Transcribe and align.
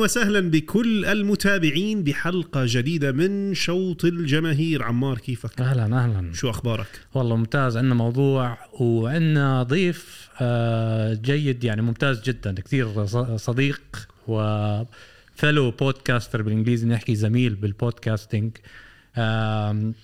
أهلا 0.00 0.04
وسهلا 0.04 0.50
بكل 0.50 1.04
المتابعين 1.04 2.04
بحلقة 2.04 2.62
جديدة 2.66 3.12
من 3.12 3.54
شوط 3.54 4.04
الجماهير. 4.04 4.82
عمار 4.82 5.18
كيفك؟ 5.18 5.60
أهلا 5.60 5.84
أهلا. 5.84 6.32
شو 6.32 6.50
أخبارك؟ 6.50 6.86
والله 7.14 7.36
ممتاز. 7.36 7.76
عندنا 7.76 7.94
موضوع 7.94 8.58
وعندنا 8.80 9.62
ضيف 9.62 10.28
آه، 10.40 11.14
جيد 11.14 11.64
يعني 11.64 11.82
ممتاز 11.82 12.22
جدا. 12.22 12.54
كثير 12.54 13.06
صديق 13.36 13.80
وفلو 14.28 15.70
بودكاستر 15.70 16.42
بالإنجليزي 16.42 16.86
نحكي 16.86 17.14
زميل 17.14 17.54
بالبودكاستنج 17.54 18.50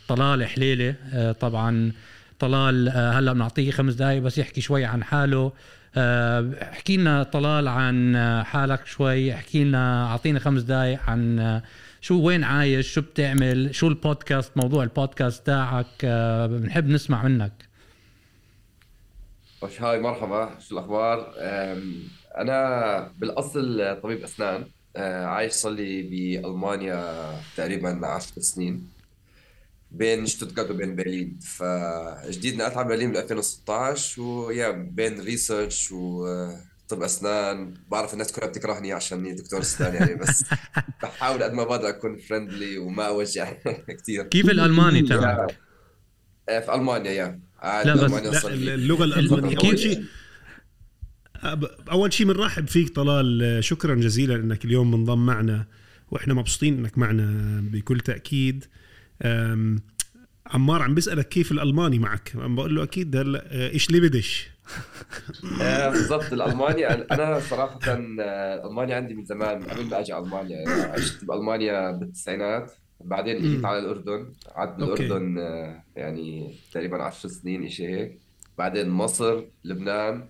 طلال 0.09 0.47
حليلة 0.47 0.95
آه، 1.13 1.33
طبعا. 1.33 1.93
طلال 2.39 2.89
آه، 2.89 3.13
هلأ 3.13 3.33
بنعطيه 3.33 3.71
خمس 3.71 3.95
دقائق 3.95 4.23
بس 4.23 4.39
يحكي 4.39 4.61
شوي 4.61 4.85
عن 4.85 5.05
حاله. 5.05 5.53
احكي 5.99 6.97
لنا 6.97 7.23
طلال 7.23 7.69
عن 7.69 8.17
حالك 8.45 8.87
شوي 8.87 9.35
احكي 9.35 9.65
لنا 9.65 10.07
اعطينا 10.07 10.39
خمس 10.39 10.63
دقائق 10.63 11.01
عن 11.07 11.39
آه، 11.39 11.63
شو 12.01 12.21
وين 12.21 12.45
عايش 12.45 12.93
شو 12.93 13.01
بتعمل 13.01 13.75
شو 13.75 13.89
البودكاست 13.89 14.57
موضوع 14.57 14.83
البودكاست 14.83 15.47
تاعك 15.47 15.87
آه، 16.05 16.47
بنحب 16.47 16.89
نسمع 16.89 17.23
منك. 17.23 17.53
hi 19.79 20.01
مرحبا 20.01 20.59
شو 20.69 20.75
الأخبار؟ 20.75 21.33
أنا 22.37 23.13
بالأصل 23.19 23.97
طبيب 24.03 24.23
أسنان 24.23 24.65
عايش 24.97 25.53
صار 25.53 25.73
لي 25.73 26.03
بألمانيا 26.03 27.15
تقريبا 27.57 28.07
10 28.07 28.41
سنين. 28.41 28.96
بين 29.97 30.27
شتوتغارت 30.27 30.71
وبين 30.71 30.97
برلين 30.97 31.39
فجديد 31.39 32.57
نقلت 32.57 32.77
على 32.77 32.89
برلين 32.89 33.13
بال 33.13 33.21
2016 33.23 34.23
ويا 34.23 34.71
بين 34.71 35.21
research 35.21 35.93
وطب 35.93 37.03
أسنان. 37.03 37.75
بعرف 37.91 38.13
الناس 38.13 38.33
كلها 38.33 38.49
بتكرهني 38.49 38.93
عشان 38.93 39.37
دكتور 39.37 39.61
أسنان 39.61 39.95
يعني 39.95 40.15
بس 40.15 40.45
بحاول 41.03 41.43
قد 41.43 41.53
ما 41.53 41.65
بقدر 41.65 41.89
أكون 41.89 42.17
فريندلي 42.17 42.79
وما 42.79 43.07
أوجع 43.07 43.53
كثير 43.99 44.23
كيف 44.23 44.51
الألماني 44.51 45.03
تبعك؟ 45.03 45.59
آه، 46.49 46.61
في 46.61 46.75
ألمانيا 46.75 47.11
يا. 47.11 47.41
لا 47.65 47.95
بس 47.95 48.45
لا 48.45 48.75
اللغة 48.75 49.05
الألمانية. 49.05 49.57
اول 49.65 49.79
شيء. 49.79 50.05
أول 51.91 52.13
شيء 52.13 52.27
بنرحب 52.27 52.69
فيك 52.69 52.95
طلال. 52.95 53.59
شكرا 53.65 53.95
جزيلا 53.95 54.35
إنك 54.35 54.65
اليوم 54.65 54.91
منضم 54.91 55.27
معنا 55.27 55.67
وإحنا 56.11 56.35
مبسوطين 56.35 56.79
إنك 56.79 56.99
معنا 56.99 57.61
بكل 57.73 58.01
تأكيد. 58.01 58.65
عمار 60.47 60.83
عم 60.83 60.95
بيسألك 60.95 61.29
كيف 61.29 61.53
الألماني 61.53 61.99
معك؟ 61.99 62.33
عم 62.37 62.57
بقول 62.57 62.77
له 62.77 62.83
أكيد 62.83 63.17
هلأ 63.17 63.45
آه، 63.47 63.71
إيش 63.71 63.89
اللي 63.89 64.01
بدش؟ 64.01 64.51
آه، 65.63 65.91
بالضبط 65.91 66.33
الألماني 66.33 66.87
أنا 66.91 67.41
صراحة 67.41 67.79
آه، 67.89 68.67
المانيا 68.67 68.97
عندي 68.97 69.15
من 69.15 69.25
زمان 69.25 69.63
قبل 69.63 69.85
ما 69.85 70.01
أجي 70.01 70.19
ألمانيا 70.19 70.57
يعني 70.57 70.83
عشت 70.83 71.25
بألمانيا 71.25 71.91
بالتسعينات 71.91 72.73
بعدين 73.01 73.37
اجيت 73.37 73.65
على 73.65 73.79
الأردن 73.79 74.33
قعدت 74.57 74.81
بالاردن 74.81 75.37
يعني 75.97 76.55
تقريبا 76.73 77.03
10 77.03 77.29
سنين 77.31 77.69
شيء 77.69 77.89
هيك 77.89 78.19
بعدين 78.59 78.89
مصر 78.89 79.45
لبنان 79.65 80.29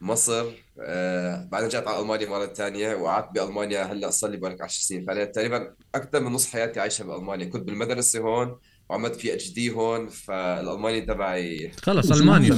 مصر 0.00 0.46
آه 0.80 1.48
بعدين 1.52 1.68
رجعت 1.68 1.88
على 1.88 2.02
ألمانيا 2.02 2.28
مرة 2.28 2.46
ثانية 2.46 2.94
وقعدت 2.94 3.28
بألمانيا 3.34 3.82
هلأ 3.82 4.10
صار 4.10 4.30
لي 4.30 4.36
بالك 4.36 4.62
10 4.62 4.82
سنين. 4.82 5.06
فعليا 5.06 5.24
تقريبا 5.24 5.74
أكثر 5.94 6.20
من 6.20 6.32
نص 6.32 6.46
حياتي 6.46 6.80
عايشة 6.80 7.04
بألمانيا. 7.04 7.46
كنت 7.46 7.62
بالمدرسة 7.62 8.20
هون 8.20 8.56
وعملت 8.88 9.14
في 9.14 9.34
إتش 9.34 9.52
دي 9.52 9.70
هون 9.70 10.08
فالألماني 10.08 11.00
تبعي 11.00 11.72
خلص 11.82 12.12
ألماني 12.12 12.50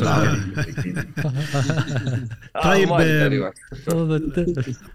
طيب 2.64 2.88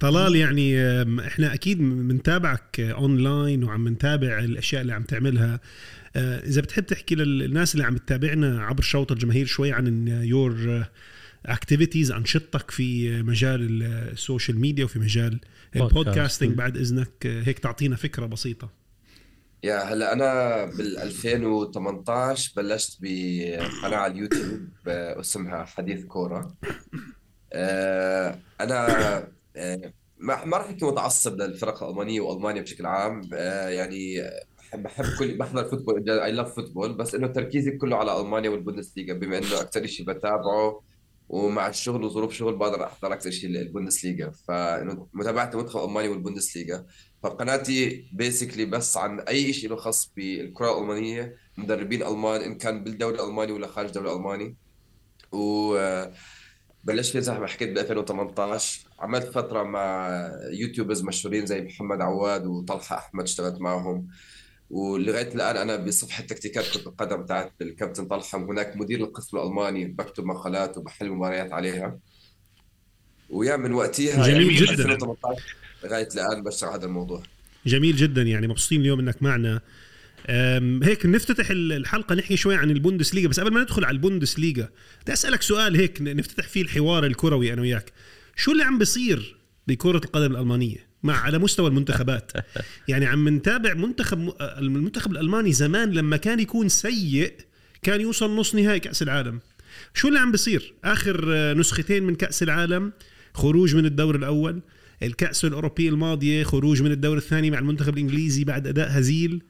طلال 0.01 0.35
يعني 0.35 0.81
إحنا 1.27 1.53
أكيد 1.53 1.77
بنتابعك 1.77 2.79
اونلاين 2.79 3.63
وعم 3.63 3.87
نتابع 3.87 4.39
الأشياء 4.39 4.81
اللي 4.81 4.93
عم 4.93 5.03
تعملها. 5.03 5.59
آه، 6.15 6.39
إذا 6.39 6.61
بتحب 6.61 6.85
تحكي 6.85 7.15
للناس 7.15 7.73
اللي 7.73 7.85
عم 7.85 7.97
تتابعنا 7.97 8.63
عبر 8.65 8.81
شوط 8.81 9.11
الجماهير 9.11 9.45
شوي 9.45 9.71
عن 9.71 10.07
your 10.07 10.85
activities 11.45 12.11
انشطتك 12.11 12.71
في 12.71 13.21
مجال 13.23 13.83
ال 13.83 13.94
social 13.94 14.59
media 14.59 14.85
وفي 14.85 14.99
مجال 14.99 15.39
ال 15.75 15.83
podcasting 15.83 16.57
بعد 16.57 16.77
إذنك. 16.77 17.25
هيك 17.25 17.59
تعطينا 17.59 17.95
فكرة 17.95 18.25
بسيطة. 18.25 18.81
يا 19.63 19.77
هلا 19.79 20.13
أنا 20.13 20.65
بال 20.65 20.97
2018 20.97 22.53
بلشت 22.57 22.97
بقناة 23.01 23.97
على 23.97 24.13
اليوتيوب 24.13 24.67
اسمها 24.87 25.63
حديث 25.63 26.05
كورة. 26.05 26.55
آه، 27.53 28.39
أنا 28.61 28.87
آه، 29.55 29.93
ما 30.17 30.57
راح 30.57 30.65
أحكي 30.65 30.85
متعصب 30.85 31.41
للفرق 31.41 31.83
الألمانية 31.83 32.21
وألمانيا 32.21 32.61
بشكل 32.61 32.85
عام. 32.85 33.21
آه، 33.33 33.69
يعني 33.69 34.31
بحب 34.73 35.05
كل 35.19 35.37
بحضر 35.37 35.69
football 35.69 36.09
I 36.09 36.31
love 36.31 36.55
football 36.55 36.93
بس 36.93 37.15
إنه 37.15 37.27
تركيزي 37.27 37.71
كله 37.71 37.97
على 37.97 38.21
ألمانيا 38.21 38.49
والبوندسليغا 38.49 39.13
بما 39.13 39.37
إنه 39.37 39.61
أكثر 39.61 39.85
شيء 39.85 40.05
بتابعه. 40.05 40.81
ومع 41.31 41.67
الشغل 41.67 42.03
وظروف 42.03 42.33
شغل 42.33 42.55
بقدر 42.55 42.83
أحضر 42.85 43.13
أكثر 43.13 43.31
شيء 43.31 43.49
البوندسليغا 43.49 44.31
فمتابعتي 44.47 45.57
المنتخب 45.57 45.79
الالماني 45.79 46.07
والبوندسليغا. 46.07 46.85
فقناتي 47.23 48.09
basically 48.13 48.65
بس 48.65 48.97
عن 48.97 49.19
أي 49.19 49.53
شيء 49.53 49.69
له 49.69 49.75
خاص 49.75 50.13
بالكرة 50.15 50.77
الألمانية 50.77 51.35
مدربين 51.57 52.03
ألمان 52.03 52.41
إن 52.41 52.57
كان 52.57 52.83
بالدوري 52.83 53.15
الألماني 53.15 53.51
ولا 53.51 53.67
خارج 53.67 53.87
الدوري 53.87 54.11
الألماني. 54.11 54.57
و 55.31 55.77
بلشت 56.83 57.17
زي 57.17 57.39
ما 57.39 57.47
حكيت 57.47 57.69
ب 57.69 57.77
2018 57.77 58.87
عملت 58.99 59.25
فترة 59.25 59.63
مع 59.63 60.09
يوتيوبرز 60.51 61.03
مشهورين 61.03 61.45
زي 61.45 61.61
محمد 61.61 62.01
عواد 62.01 62.45
وطلحة 62.45 62.97
أحمد 62.97 63.23
اشتغلت 63.23 63.61
معهم. 63.61 64.07
ولغاية 64.71 65.35
الآن 65.35 65.57
أنا 65.57 65.75
بصفحة 65.75 66.23
تكتيكات 66.23 66.65
كرة 66.65 66.89
القدم 66.89 67.25
تاعت 67.25 67.53
الكابتن 67.61 68.05
طلحة 68.05 68.37
هناك 68.37 68.77
مدير 68.77 68.99
القسم 68.99 69.37
الألماني 69.37 69.85
بكتب 69.85 70.25
مقالات 70.25 70.77
وبحل 70.77 71.09
مباريات 71.09 71.53
عليها. 71.53 71.99
ويا 73.29 73.57
من 73.57 73.73
وقتها 73.73 74.27
جميل 74.27 74.63
يعني 74.63 74.73
جدا. 74.73 74.97
لغاية 75.83 76.07
الآن 76.15 76.43
بشتغل 76.43 76.71
هذا 76.71 76.85
الموضوع. 76.85 77.23
جميل 77.65 77.95
جدا 77.95 78.21
يعني 78.21 78.47
مبسوطين 78.47 78.81
اليوم 78.81 78.99
إنك 78.99 79.23
معنا. 79.23 79.61
هيك 80.83 81.05
نفتتح 81.05 81.47
الحلقة 81.51 82.15
نحكي 82.15 82.37
شوي 82.37 82.55
عن 82.55 82.71
البوندسليغا. 82.71 83.27
بس 83.27 83.39
قبل 83.39 83.53
ما 83.53 83.61
ندخل 83.61 83.85
على 83.85 83.95
البوندسليغا 83.95 84.69
بدي 85.01 85.13
أسألك 85.13 85.41
سؤال 85.41 85.75
هيك 85.75 86.01
نفتتح 86.01 86.47
فيه 86.47 86.61
الحوار 86.61 87.05
الكروي 87.05 87.53
أنا 87.53 87.61
وياك. 87.61 87.93
شو 88.35 88.51
اللي 88.51 88.63
عم 88.63 88.77
بيصير 88.77 89.37
بكرة 89.67 90.01
القدم 90.05 90.31
الألمانية؟ 90.31 90.90
مع 91.03 91.17
على 91.17 91.39
مستوى 91.39 91.67
المنتخبات. 91.67 92.31
يعني 92.87 93.05
عم 93.05 93.29
نتابع 93.29 93.73
منتخب 93.73 94.33
المنتخب 94.41 95.11
الألماني 95.11 95.53
زمان 95.53 95.91
لما 95.91 96.17
كان 96.17 96.39
يكون 96.39 96.69
سيء 96.69 97.33
كان 97.81 98.01
يوصل 98.01 98.35
نص 98.35 98.55
نهائي 98.55 98.79
كأس 98.79 99.01
العالم. 99.01 99.39
شو 99.93 100.07
اللي 100.07 100.19
عم 100.19 100.31
بيصير؟ 100.31 100.73
آخر 100.83 101.25
نسختين 101.53 102.03
من 102.03 102.15
كأس 102.15 102.43
العالم 102.43 102.91
خروج 103.33 103.75
من 103.75 103.85
الدور 103.85 104.15
الأول 104.15 104.61
الكأس 105.03 105.45
الاوروبيه 105.45 105.89
الماضية 105.89 106.43
خروج 106.43 106.81
من 106.81 106.91
الدور 106.91 107.17
الثاني 107.17 107.51
مع 107.51 107.59
المنتخب 107.59 107.93
الإنجليزي 107.93 108.43
بعد 108.43 108.67
أداء 108.67 108.99
هزيل. 108.99 109.41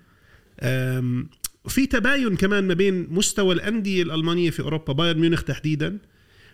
في 1.68 1.86
تباين 1.90 2.36
كمان 2.36 2.68
ما 2.68 2.74
بين 2.74 3.08
مستوى 3.10 3.54
الأندية 3.54 4.04
الألمانية 4.04 4.50
في 4.50 4.62
أوروبا 4.62 4.94
بايرن 4.94 5.20
ميونخ 5.20 5.44
تحديدا 5.44 5.98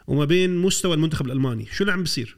وما 0.07 0.25
بين 0.25 0.57
مستوى 0.57 0.93
المنتخب 0.93 1.25
الألماني. 1.25 1.65
شو 1.71 1.83
اللي 1.83 1.93
عم 1.93 2.03
بيصير؟ 2.03 2.37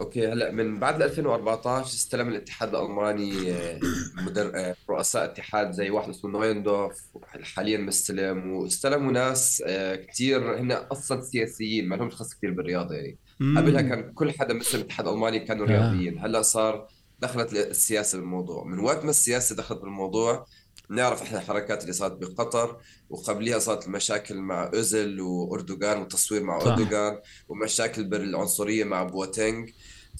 okay 0.00 0.28
هلأ 0.28 0.50
من 0.50 0.78
بعد 0.78 1.02
2014 1.02 1.86
استلم 1.86 2.28
الاتحاد 2.28 2.74
الألماني 2.74 3.52
آه، 3.52 3.80
مدر... 4.26 4.52
آه، 4.54 4.76
رؤساء 4.90 5.24
اتحاد 5.24 5.70
زي 5.70 5.90
واحد 5.90 6.08
اسمه 6.08 6.30
نويندورف 6.30 7.02
حاليا 7.42 7.78
مستلم 7.78 8.52
واستلموا 8.52 9.12
ناس 9.12 9.62
آه، 9.66 9.94
كثير 9.94 10.60
هن 10.60 10.72
أصلا 10.72 11.20
سياسيين 11.20 11.88
ما 11.88 11.96
لهمش 11.96 12.14
خص 12.14 12.34
كثير 12.34 12.50
بالرياضة 12.50 12.94
يعني. 12.94 13.18
قبلها 13.40 13.82
كان 13.82 14.12
كل 14.12 14.32
حدا 14.32 14.54
مثل 14.54 14.78
الاتحاد 14.78 15.06
الالماني 15.08 15.40
كانوا 15.40 15.66
رياضيين. 15.66 16.18
هلأ 16.18 16.42
صار 16.42 16.88
دخلت 17.20 17.52
السياسة 17.52 18.18
بالموضوع. 18.18 18.64
من 18.64 18.78
وقت 18.78 19.04
ما 19.04 19.10
السياسة 19.10 19.56
دخلت 19.56 19.80
بالموضوع 19.80 20.46
نعرف 20.90 21.22
إحنا 21.22 21.38
الحركات 21.38 21.82
اللي 21.82 21.92
صارت 21.92 22.12
بقطر 22.12 22.80
وقبلها 23.10 23.58
صارت 23.58 23.86
المشاكل 23.86 24.36
مع 24.36 24.70
اوزل 24.74 25.20
وأردوغان 25.20 25.98
والتصوير 25.98 26.42
مع 26.42 26.56
أردوغان 26.56 27.18
ومشاكل 27.48 28.04
بالعنصرية 28.04 28.84
مع 28.84 29.02
بواتينج 29.02 29.70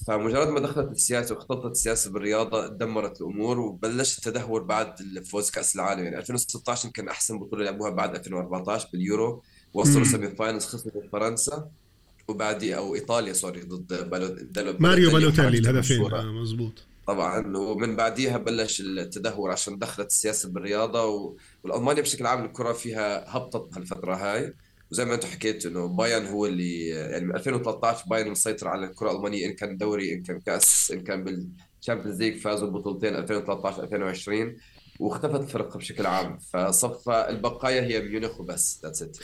فمجرد 0.07 0.47
ما 0.47 0.59
دخلت 0.59 0.91
السياسة 0.91 1.35
واختلطت 1.35 1.71
السياسة 1.71 2.11
بالرياضة 2.11 2.67
دمرت 2.67 3.21
الأمور 3.21 3.59
وبلش 3.59 4.17
التدهور 4.17 4.63
بعد 4.63 4.95
فوز 5.25 5.49
كأس 5.49 5.75
العالم. 5.75 6.03
يعني 6.03 6.17
2016 6.17 6.85
يمكن 6.85 7.09
أحسن 7.09 7.39
بطولة 7.39 7.65
لعبوها 7.65 7.89
بعد 7.89 8.15
2014 8.15 8.89
باليورو. 8.93 9.43
وصلوا 9.73 10.03
semi 10.05 10.27
finals 10.27 10.65
خسروا 10.65 11.03
فرنسا 11.11 11.69
وبعدي 12.27 12.77
أو 12.77 12.95
إيطاليا 12.95 13.33
sorry 13.33 13.61
ضد 13.61 14.09
بالو 14.09 14.75
ماريو 14.79 15.11
بالوتيلي 15.11 15.57
الهدفين 15.57 16.13
آه، 16.13 16.31
مزبوط 16.31 16.83
طبعا. 17.07 17.57
ومن 17.57 17.95
بعديها 17.95 18.37
بلش 18.37 18.81
التدهور 18.81 19.51
عشان 19.51 19.77
دخلت 19.77 20.07
السياسة 20.07 20.49
بالرياضة 20.49 21.31
والألمانيا 21.63 22.01
بشكل 22.01 22.25
عام 22.25 22.45
الكرة 22.45 22.73
فيها 22.73 23.37
هبطت 23.37 23.71
بهالفترة 23.71 24.15
هاي. 24.15 24.53
وزي 24.95 25.05
ما 25.05 25.13
أنتم 25.15 25.27
حكيت 25.27 25.65
انه 25.65 25.87
بايرن 25.87 26.25
هو 26.25 26.45
اللي 26.45 26.85
يعني 26.87 27.25
من 27.25 27.35
2013 27.35 28.03
بايرن 28.09 28.31
مسيطر 28.31 28.67
على 28.67 28.85
الكرة 28.85 29.11
الألمانية 29.11 29.45
إن 29.45 29.53
كان 29.53 29.77
دوري 29.77 30.13
إن 30.13 30.23
كان 30.23 30.39
كأس 30.39 30.91
إن 30.91 31.01
كان 31.03 31.23
بال 31.23 31.41
Champions 31.41 32.21
League 32.21 32.37
فازوا 32.37 32.69
ببطولتين 32.69 33.15
2013 33.15 33.83
2020 33.83 34.55
واختفت 34.99 35.41
الفرق 35.41 35.77
بشكل 35.77 36.05
عام. 36.05 36.37
فصفى 36.37 37.25
البقايا 37.29 37.81
هي 37.81 38.01
ميونخ 38.01 38.39
وبس 38.39 38.79
that's 38.83 39.01
it 39.01 39.17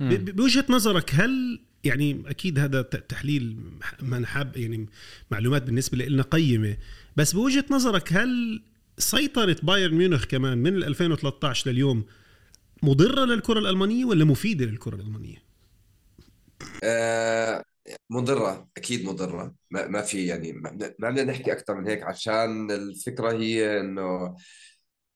ب- 0.00 0.36
بوجهة 0.36 0.64
نظرك 0.68 1.10
هل 1.14 1.60
يعني 1.84 2.22
أكيد 2.26 2.58
هذا 2.58 2.82
ت- 2.82 2.96
تحليل 3.10 3.56
ما 4.02 4.16
أنا 4.16 4.26
حاب 4.26 4.56
يعني 4.56 4.86
معلومات 5.30 5.62
بالنسبة 5.62 5.98
لنا 5.98 6.22
قيمة 6.22 6.76
بس 7.16 7.32
بوجهة 7.32 7.64
نظرك 7.70 8.12
هل 8.12 8.62
سيطرة 8.98 9.56
بايرن 9.62 9.94
ميونخ 9.94 10.24
كمان 10.24 10.58
من 10.58 10.76
ال 10.76 10.84
2013 10.84 11.70
لليوم 11.70 12.04
مضرة 12.82 13.24
للكرة 13.24 13.58
الألمانية 13.58 14.04
ولا 14.04 14.24
مفيدة 14.24 14.64
للكرة 14.64 14.94
الألمانية؟ 14.94 15.42
آه 16.84 17.64
مضرة 18.10 18.68
أكيد 18.76 19.04
مضرة 19.04 19.54
ما, 19.70 19.86
ما 19.88 20.02
في 20.02 20.26
يعني 20.26 20.52
ما 20.52 20.70
بدنا 20.98 21.24
نحكي 21.24 21.52
أكثر 21.52 21.74
من 21.80 21.88
هيك 21.88 22.02
عشان 22.02 22.70
الفكرة 22.70 23.32
هي 23.32 23.80
إنه 23.80 24.36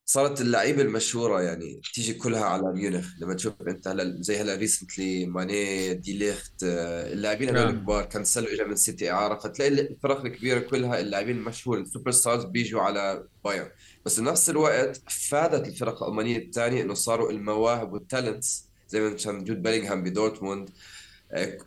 صارت 0.08 0.40
اللعيبة 0.40 0.82
المشهورة 0.82 1.42
يعني 1.42 1.80
تيجي 1.94 2.14
كلها 2.14 2.44
على 2.44 2.72
ميونخ 2.72 3.06
لما 3.20 3.34
تشوف 3.34 3.54
أنت 3.68 3.88
هلا 3.88 4.16
زي 4.20 4.36
هلا 4.36 4.54
recently 4.54 5.26
ماني 5.26 5.94
دي 5.94 6.18
ليخت 6.18 6.52
اللاعبين 6.62 7.48
هذول 7.48 7.60
نعم. 7.64 7.74
الكبار 7.74 8.04
كانسلو 8.04 8.46
إجا 8.46 8.64
من 8.64 8.76
سيتي 8.76 9.10
إعارة 9.10 9.38
فتلاقي 9.38 9.70
الفرق 9.80 10.24
الكبيرة 10.24 10.58
كلها 10.58 11.00
اللاعبين 11.00 11.36
المشهور 11.36 11.78
ال 11.78 12.10
superstars 12.10 12.44
بيجوا 12.44 12.80
على 12.80 13.24
بايرن 13.44 13.68
بس 14.04 14.20
بنفس 14.20 14.50
الوقت 14.50 15.00
فادت 15.10 15.68
الفرق 15.68 16.02
الألمانية 16.02 16.38
الثانية 16.38 16.82
إنه 16.82 16.94
صاروا 16.94 17.30
المواهب 17.30 17.92
وال 17.92 18.09
talents 18.09 18.68
زي 18.88 19.00
ما 19.00 19.10
كان 19.10 19.44
جود 19.44 19.62
بيلينغهام 19.62 20.02
بدورتموند 20.02 20.70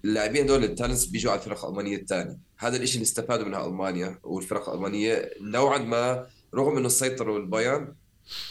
اللاعبين 0.06 0.46
دول 0.46 0.64
ال 0.64 0.69
talents 0.69 1.06
بيجوا 1.06 1.32
على 1.32 1.42
الفرق 1.42 1.66
الألمانية 1.66 1.98
الثانية 1.98 2.40
هذا 2.58 2.78
الشيء 2.78 2.96
اللي 2.96 3.04
استفادوا 3.06 3.46
منها 3.46 3.68
ألمانيا 3.68 4.20
والفرق 4.24 4.70
الألمانية 4.70 5.32
نوعا 5.42 5.78
ما 5.78 6.28
رغم 6.56 6.78
إنه 6.78 6.90
سيطروا 6.90 7.40
البايرن 7.40 7.96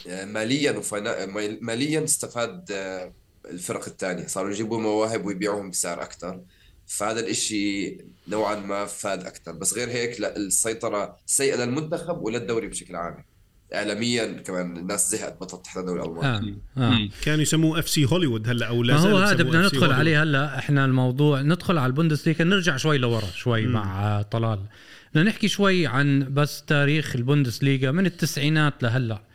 ماليا 0.05 0.71
وفنا... 0.71 1.25
ماليا 1.61 2.03
استفاد 2.03 2.71
آه، 2.71 3.13
الفرق 3.49 3.85
الثانية 3.87 4.27
صاروا 4.27 4.51
يجيبوا 4.51 4.79
مواهب 4.79 5.25
ويبيعوهم 5.25 5.69
بسعر 5.69 6.01
أكثر 6.01 6.41
فهذا 6.87 7.19
الإشي 7.19 7.97
نوعا 8.27 8.55
ما 8.55 8.85
فاد 8.85 9.25
أكثر 9.25 9.51
بس 9.51 9.73
غير 9.73 9.89
هيك 9.89 10.21
لا 10.21 10.37
السيطرة 10.37 11.17
سيئة 11.25 11.55
للمنتخب 11.65 12.21
وللدوري 12.21 12.67
بشكل 12.67 12.95
عام 12.95 13.25
اعلاميا 13.73 14.25
كمان 14.25 14.77
الناس 14.77 15.11
زهقت 15.11 15.41
بطلت 15.41 15.65
تحضر 15.65 15.81
الدوري 15.81 16.01
الألماني 16.01 16.57
آه. 16.77 16.81
آه. 16.81 17.09
كانوا 17.21 17.41
يسموه 17.41 17.79
FC 17.79 18.05
Hollywood 18.05 18.49
هلأ 18.49 18.67
أو 18.67 18.83
لا 18.83 18.93
ما 18.93 18.99
هو 18.99 19.17
هذا 19.17 19.43
بدنا 19.43 19.69
FC 19.69 19.73
ندخل. 19.73 19.91
عليه 19.91 20.23
هلأ 20.23 20.59
إحنا 20.59 20.85
الموضوع 20.85 21.41
ندخل 21.41 21.77
على 21.77 21.87
البوندسليغا 21.87 22.43
نرجع 22.43 22.77
شوي 22.77 22.97
لورا 22.97 23.27
شوي 23.35 23.65
مم. 23.65 23.73
مع 23.73 24.19
آه، 24.19 24.21
طلال 24.21 24.59
بدنا 25.11 25.23
نحكي 25.23 25.47
شوي 25.47 25.87
عن 25.87 26.33
بس 26.33 26.63
تاريخ 26.65 27.15
البوندسليغا 27.15 27.91
من 27.91 28.05
التسعينات 28.05 28.83
لهلأ 28.83 29.15
آه، 29.15 29.28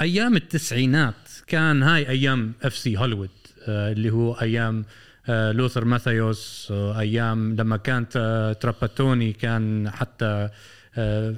أيام 0.00 0.36
التسعينات 0.36 1.14
كان 1.46 1.82
هاي 1.82 2.08
أيام 2.08 2.52
FC 2.62 2.96
Hollywood 2.96 3.30
آه، 3.68 3.92
اللي 3.92 4.10
هو 4.10 4.32
أيام 4.34 4.84
آه، 5.28 5.52
لوثر 5.52 5.84
ماثيوس 5.84 6.68
آه، 6.70 7.00
أيام 7.00 7.56
لما 7.56 7.76
كانت 7.76 8.12
آه، 8.16 8.52
تراباتوني 8.52 9.32
كان 9.32 9.90
حتى 9.90 10.24
آه، 10.24 10.50
آه، 10.98 11.36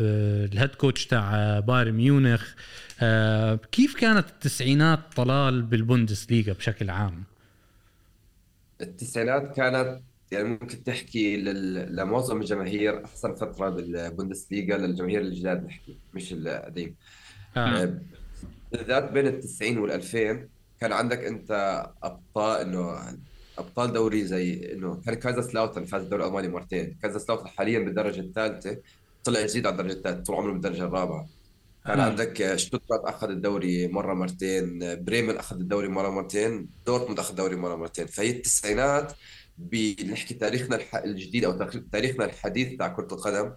آه، 0.00 0.44
ال 0.46 0.52
head 0.52 0.74
coach 0.74 1.06
تاع 1.06 1.34
آه، 1.36 1.60
بايرن 1.60 1.92
ميونخ 1.92 2.54
آه، 3.00 3.60
كيف 3.72 3.94
كانت 3.96 4.28
التسعينات 4.28 5.00
طلال 5.16 5.62
بالبوندسليغا 5.62 6.52
بشكل 6.52 6.90
عام؟ 6.90 7.24
التسعينات 8.80 9.56
كانت 9.56 10.02
يعني 10.30 10.48
ممكن 10.48 10.84
تحكي. 10.84 11.36
لمعظم 11.36 12.40
الجماهير 12.40 13.04
أحسن 13.04 13.34
فترة 13.34 13.68
بالبوندسليغا 13.70 14.76
للجماهير 14.78 15.20
الجداد 15.20 15.64
نحكي 15.64 16.00
مش 16.14 16.32
القديم 16.32 16.88
آه. 16.88 16.94
آه، 16.94 17.15
بالذات 18.72 19.12
بين 19.12 19.26
ال 19.26 19.40
90 19.40 19.78
وال 19.78 19.90
2000 19.90 20.48
كان 20.80 20.92
عندك 20.92 21.18
أنت 21.24 21.50
أبطال 22.02 22.60
إنه 22.60 22.98
أبطال 23.58 23.92
دوري 23.92 24.24
زي 24.24 24.72
إنه 24.72 25.00
كان 25.06 25.14
كازا 25.14 25.42
سلاوتن 25.42 25.84
فاز 25.84 26.02
الدوري 26.02 26.22
الألماني 26.22 26.48
مرتين. 26.48 26.96
كازا 27.02 27.18
سلاوتن 27.18 27.48
حاليا 27.48 27.78
بالدرجة 27.78 28.20
الثالثة 28.20 28.76
طلع 29.24 29.46
جديد 29.46 29.66
على 29.66 29.72
الدرجة 29.72 29.92
الثالثة 29.92 30.22
طول 30.22 30.36
عمره 30.36 30.52
بالدرجة 30.52 30.84
الرابعة. 30.84 31.28
كان 31.86 32.00
آه. 32.00 32.04
عندك 32.04 32.56
شتوتغارت 32.56 33.04
أخذ 33.04 33.30
الدوري 33.30 33.88
مرة 33.88 34.14
مرتين 34.14 34.78
بريمن 35.04 35.36
أخذ 35.36 35.56
الدوري 35.56 35.88
مرة 35.88 36.10
مرتين 36.10 36.68
دورتموند 36.86 37.18
أخذ 37.18 37.30
الدوري 37.30 37.56
مرة 37.56 37.76
مرتين. 37.76 38.06
فهي 38.06 38.30
التسعينات 38.30 39.12
بنحكي 39.58 40.34
تاريخنا 40.34 40.76
الح- 40.76 40.96
الجديد 40.96 41.44
أو 41.44 41.52
تاريخ- 41.58 41.82
تاريخنا 41.92 42.24
الحديث 42.24 42.78
تاع 42.78 42.88
كرة 42.88 43.08
القدم. 43.14 43.52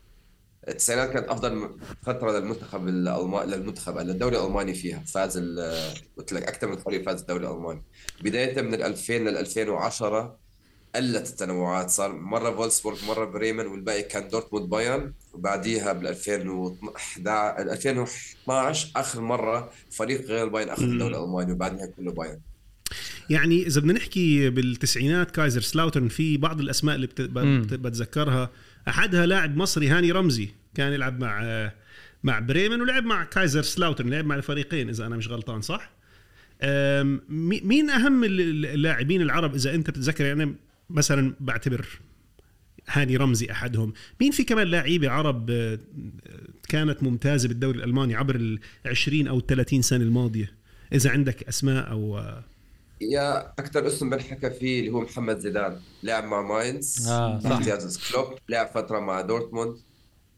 التسعينات 0.67 1.09
كانت 1.09 1.27
أفضل 1.27 1.69
فترة 2.03 2.39
للمنتخب 2.39 2.87
الالماني 2.87 3.51
للمنتخب 3.51 3.97
للدوري 3.97 4.37
الألماني 4.37 4.73
فيها. 4.73 4.99
فاز 4.99 5.37
ال- 5.37 5.93
قلت 6.17 6.33
لك 6.33 6.43
أكثر 6.43 6.67
من 6.67 6.77
فريق 6.77 7.05
فاز 7.05 7.19
الدوري 7.21 7.47
الألماني. 7.47 7.83
بداية 8.23 8.61
من 8.61 8.73
ال 8.73 8.83
2000 8.83 9.13
لل 9.13 9.37
2010 9.37 10.37
قلت 10.95 11.29
التنوعات. 11.29 11.89
صار 11.89 12.13
مرة 12.13 12.55
فولسبورغ 12.55 13.05
مرة 13.05 13.25
بريمن 13.25 13.65
والباقي 13.67 14.03
كان 14.03 14.27
دورتموند 14.27 14.69
بايرن. 14.69 15.13
وبعديها 15.33 15.93
بال 15.93 16.07
2011 16.07 17.61
ال 17.61 17.69
2012 17.69 18.91
آخر 18.95 19.21
مرة 19.21 19.71
فريق 19.91 20.21
غير 20.21 20.43
البايرن 20.43 20.69
أخذ 20.69 20.83
الدوري 20.83 21.17
الألماني 21.17 21.51
وبعدها 21.51 21.85
كله 21.85 22.11
بايرن. 22.11 22.39
يعني 23.29 23.67
إذا 23.67 23.81
بدنا 23.81 23.93
نحكي 23.93 24.49
بالتسعينات 24.49 25.31
كايزر 25.31 25.61
سلاوتن 25.61 26.07
في 26.07 26.37
بعض 26.37 26.59
الأسماء 26.59 26.95
اللي 26.95 27.07
بت... 27.07 27.21
مم. 27.21 27.61
بت... 27.61 27.73
بتذكرها. 27.73 28.49
أحدها 28.89 29.25
لاعب 29.25 29.57
مصري 29.57 29.87
هاني 29.87 30.11
رمزي 30.11 30.49
كان 30.75 30.93
يلعب 30.93 31.19
مع 31.19 31.71
مع 32.23 32.39
بريمن 32.39 32.81
ولعب 32.81 33.03
مع 33.03 33.23
كايزر 33.23 33.61
سلاوتن 33.61 34.09
لعب 34.09 34.25
مع 34.25 34.35
الفريقين 34.35 34.89
إذا 34.89 35.05
أنا 35.05 35.17
مش 35.17 35.27
غلطان 35.27 35.61
صح؟ 35.61 35.91
مين 37.63 37.89
أهم 37.89 38.23
ال- 38.23 38.65
اللاعبين 38.65 39.21
العرب؟ 39.21 39.55
إذا 39.55 39.75
أنت 39.75 39.89
بتتذكر 39.89 40.25
يعني 40.25 40.55
مثلا 40.89 41.33
بعتبر 41.39 41.85
هاني 42.87 43.17
رمزي 43.17 43.51
أحدهم. 43.51 43.93
مين 44.21 44.31
في 44.31 44.43
كمان 44.43 44.67
لاعيبة 44.67 45.09
عرب 45.09 45.49
آه، 45.51 45.79
كانت 46.69 47.03
ممتازة 47.03 47.47
بالدوري 47.47 47.77
الألماني 47.77 48.15
عبر 48.15 48.35
ال 48.35 48.59
20 48.85 49.27
أو 49.27 49.39
30 49.39 49.81
سنة 49.81 50.03
الماضية؟ 50.03 50.51
إذا 50.93 51.09
عندك 51.09 51.43
أسماء 51.43 51.91
أو 51.91 52.23
يا 53.01 53.47
أكثر 53.47 53.87
اسم 53.87 54.09
بنحكى 54.09 54.49
فيه 54.49 54.79
اللي 54.79 54.91
هو 54.91 55.01
محمد 55.01 55.39
زيدان 55.39 55.79
لعب 56.03 56.23
مع 56.23 56.41
ماينز 56.41 57.07
آه، 57.07 57.39
صح. 57.39 58.11
كلوب 58.11 58.25
لعب 58.49 58.67
فترة 58.67 58.99
مع 58.99 59.21
دورتموند. 59.21 59.77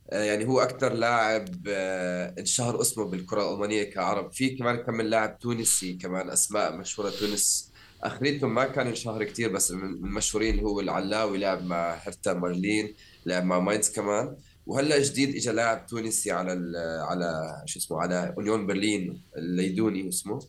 آه، 0.09 0.23
يعني 0.23 0.47
هو 0.47 0.59
أكثر 0.59 0.93
لاعب 0.93 1.47
آه، 1.67 2.35
انشهر 2.39 2.81
اسمه 2.81 3.05
بالكرة 3.05 3.49
الألمانية 3.49 3.83
كعرب. 3.83 4.31
في 4.31 4.49
كمان 4.49 4.75
كم 4.75 4.93
من 4.93 5.05
لاعب 5.05 5.39
تونسي 5.39 5.93
كمان 5.93 6.29
أسماء 6.29 6.77
مشهورة 6.77 7.09
تونس. 7.09 7.71
آخريتهم 8.03 8.53
ما 8.53 8.65
كان 8.65 8.87
انشهر 8.87 9.23
كتير 9.23 9.51
بس 9.51 9.71
من 9.71 9.83
المشهورين 9.83 10.59
هو 10.59 10.79
العلاوي 10.79 11.37
لعب 11.37 11.65
مع 11.65 11.93
هرتا 11.93 12.33
برلين 12.33 12.95
لعب 13.25 13.43
مع 13.43 13.59
ماينز 13.59 13.89
كمان. 13.89 14.35
وهلأ 14.65 14.99
جديد 15.03 15.35
اجى 15.35 15.51
لاعب 15.51 15.85
تونسي 15.85 16.31
على 16.31 16.51
على 17.09 17.61
شو 17.65 17.79
اسمه 17.79 18.01
على 18.01 18.33
أونيون 18.37 18.67
برلين 18.67 19.21
الليدوني 19.37 20.09
اسمه. 20.09 20.39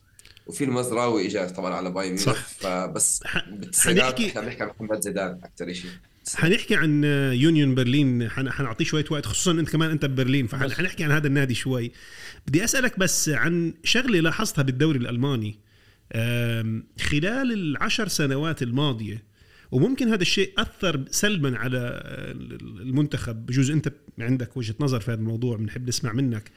وفي 0.46 0.64
المزراوي 0.64 1.26
اجى 1.26 1.46
طبعا 1.46 1.74
على 1.74 1.90
بايرن 1.90 2.14
ميونخ 2.14 2.24
صح. 2.24 2.46
فبس 2.48 3.22
حنحكي- 3.26 4.38
عن 4.38 4.66
محمد 4.68 5.00
زيدان 5.00 5.40
أكثر 5.44 5.72
شيء 5.72 5.90
حنحكي 6.34 6.74
عن 6.76 7.04
يونيون 7.34 7.74
برلين. 7.74 8.30
حن- 8.30 8.50
حنعطيه 8.50 8.84
شوية 8.84 9.04
وقت 9.10 9.26
خصوصا 9.26 9.50
أنت 9.52 9.70
كمان 9.70 9.90
أنت 9.90 10.04
ببرلين. 10.04 10.46
فحنحكي 10.46 11.04
عن 11.04 11.10
هذا 11.10 11.26
النادي 11.26 11.54
شوي. 11.54 11.92
بدي 12.46 12.64
أسألك 12.64 12.98
بس 12.98 13.28
عن 13.28 13.74
شغلة 13.84 14.20
لاحظتها 14.20 14.62
بالدوري 14.62 14.98
الألماني. 14.98 15.58
خلال 17.00 17.52
العشر 17.52 18.08
سنوات 18.08 18.62
الماضية 18.62 19.22
وممكن 19.70 20.08
هذا 20.08 20.22
الشيء 20.22 20.52
أثر 20.58 21.04
سلبا 21.10 21.58
على 21.58 22.02
المنتخب 22.80 23.46
بجوز 23.46 23.70
أنت 23.70 23.92
عندك 24.18 24.56
وجهة 24.56 24.74
نظر 24.80 25.00
في 25.00 25.10
هذا 25.10 25.20
الموضوع 25.20 25.56
بنحب 25.56 25.88
نسمع 25.88 26.12
منك. 26.12 26.50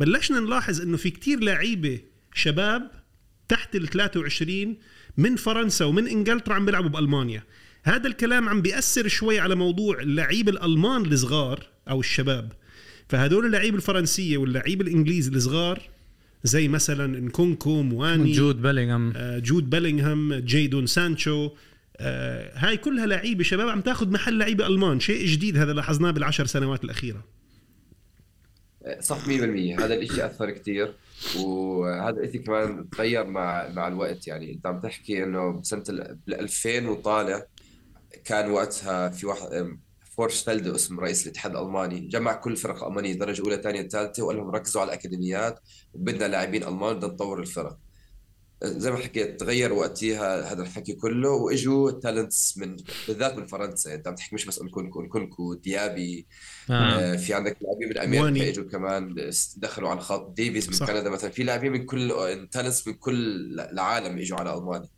بلشنا 0.00 0.40
نلاحظ 0.40 0.80
إنه 0.80 0.96
في 0.96 1.10
كتير 1.10 1.40
لعيبة 1.40 2.00
شباب 2.34 2.90
تحت 3.48 3.76
ال 3.76 3.88
23 3.88 4.76
من 5.16 5.36
فرنسا 5.36 5.84
ومن 5.84 6.06
إنجلترا 6.06 6.54
عم 6.54 6.66
بيلعبوا 6.66 6.88
بألمانيا. 6.88 7.42
هذا 7.82 8.06
الكلام 8.06 8.48
عم 8.48 8.62
بيأثر 8.62 9.08
شوي 9.08 9.38
على 9.38 9.54
موضوع 9.54 10.00
اللعيبه 10.00 10.52
الألمان 10.52 11.12
الصغار 11.12 11.66
أو 11.90 12.00
الشباب. 12.00 12.52
فهدول 13.08 13.46
اللعيبه 13.46 13.76
الفرنسية 13.76 14.36
واللعيبه 14.38 14.84
الإنجليز 14.84 15.28
الصغار 15.28 15.82
زي 16.44 16.68
مثلا 16.68 17.20
نكونكو، 17.20 17.82
مواني 17.82 18.32
جود 18.32 18.62
بيلينغهام. 18.62 19.12
آه، 19.16 19.38
جود 19.38 19.70
بيلينغهام 19.70 20.34
جيدون 20.34 20.86
سانشو 20.86 21.50
آه، 22.00 22.52
هاي 22.54 22.76
كلها 22.76 23.06
لعيبة 23.06 23.44
شباب 23.44 23.68
عم 23.68 23.80
تاخذ 23.80 24.10
محل 24.10 24.38
لعيبة 24.38 24.66
ألمان 24.66 25.00
شيء 25.00 25.26
جديد 25.26 25.56
هذا 25.56 25.72
لاحظناه 25.72 26.10
بالعشر 26.10 26.46
سنوات 26.46 26.84
الأخيرة. 26.84 27.24
صح 29.00 29.26
100% 29.26 29.28
هذا 29.80 29.94
الإشي 29.94 30.26
أثر 30.26 30.50
كثير 30.50 30.94
وهذا 31.38 32.16
الاشي 32.20 32.38
كمان 32.38 32.90
تغير 32.90 33.26
مع 33.26 33.68
مع 33.68 33.88
الوقت. 33.88 34.26
يعني 34.26 34.52
أنت 34.52 34.66
عم 34.66 34.80
تحكي 34.80 35.24
إنه 35.24 35.52
بسنة 35.60 35.84
ال 35.88 36.18
2000 36.28 36.88
وطالع 36.88 37.42
كان 38.24 38.50
وقتها 38.50 39.08
في 39.08 39.26
واحد 39.26 39.78
فورشفيلد 40.16 40.66
اسم 40.66 41.00
رئيس 41.00 41.26
الاتحاد 41.26 41.56
الألماني 41.56 42.00
جمع 42.00 42.32
كل 42.32 42.52
الفرق 42.52 42.82
الالمانيه 42.84 43.12
درجة 43.12 43.42
أولى 43.42 43.56
ثانية 43.56 43.88
ثالثه 43.88 44.22
وقال 44.22 44.36
لهم 44.36 44.50
ركزوا 44.50 44.80
على 44.80 44.88
الأكاديميات 44.88 45.60
وبدنا 45.94 46.24
لاعبين 46.24 46.62
ألمان 46.64 46.96
بدنا 46.96 47.12
نطور 47.12 47.40
الفرق. 47.40 47.78
زي 48.64 48.90
ما 48.90 48.96
حكيت 48.96 49.40
تغير 49.40 49.72
وقتها 49.72 50.52
هذا 50.52 50.62
الحكي 50.62 50.92
كله 50.92 51.30
وإجوا 51.30 51.90
talents 51.90 52.58
من 52.58 52.76
بالذات 53.08 53.36
من 53.36 53.46
فرنسا. 53.46 53.94
أنت 53.94 54.08
عم 54.08 54.14
تحكي 54.14 54.34
مش 54.34 54.44
بس 54.44 54.60
انكونكو 54.60 55.00
انكونكو 55.00 55.54
ديابي. 55.54 56.26
آه. 56.70 56.72
آه 56.72 57.16
في 57.16 57.34
عندك 57.34 57.56
لاعبين 57.60 57.88
من 57.88 57.98
أمريكا 57.98 58.48
إجوا 58.48 58.64
كمان 58.64 59.30
دخلوا 59.56 59.88
على 59.88 59.98
الخط 59.98 60.30
ديفيز 60.30 60.68
من 60.68 60.74
صح. 60.74 60.86
كندا 60.86 61.10
مثلا. 61.10 61.30
في 61.30 61.42
لاعبين 61.42 61.72
من 61.72 61.84
كل 61.84 62.12
talents 62.52 62.88
من 62.88 62.94
كل 62.94 63.60
العالم 63.60 64.18
إجوا 64.18 64.38
على 64.38 64.54
ألمانيا. 64.54 64.88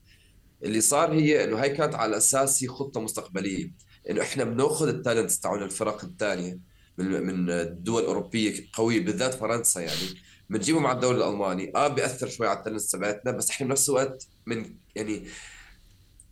اللي 0.64 0.81
صار 0.81 1.12
هي 1.12 1.45
إنه 1.45 1.62
هاي 1.62 1.71
كانت 1.71 1.95
على 1.95 2.17
أساس 2.17 2.67
خطة 2.67 3.00
مستقبلية. 3.00 3.73
إنه 4.11 4.23
إحنا 4.23 4.45
بناخذ 4.45 4.88
ال 4.88 4.95
talents 4.95 5.40
تاعون 5.40 5.62
الفرق 5.62 6.05
الثانية 6.05 6.59
من 6.99 7.23
من 7.23 7.50
الدول 7.50 8.02
الأوروبية 8.02 8.55
قوية 8.73 9.05
بالذات 9.05 9.35
فرنسا 9.35 9.81
يعني. 9.81 10.29
بنجيبهم 10.50 10.87
على 10.87 10.97
الدوري 10.97 11.16
الألماني. 11.16 11.73
آه 11.76 11.88
بيأثر 11.88 12.28
شوي 12.28 12.47
على 12.49 12.59
ال 12.59 12.62
talents 12.62 12.90
تبعتنا 12.90 13.33
بس 13.33 13.50
إحنا 13.50 13.66
بنفس 13.66 13.90
الوقت 13.90 14.26
من 14.47 14.75
يعني 14.97 15.25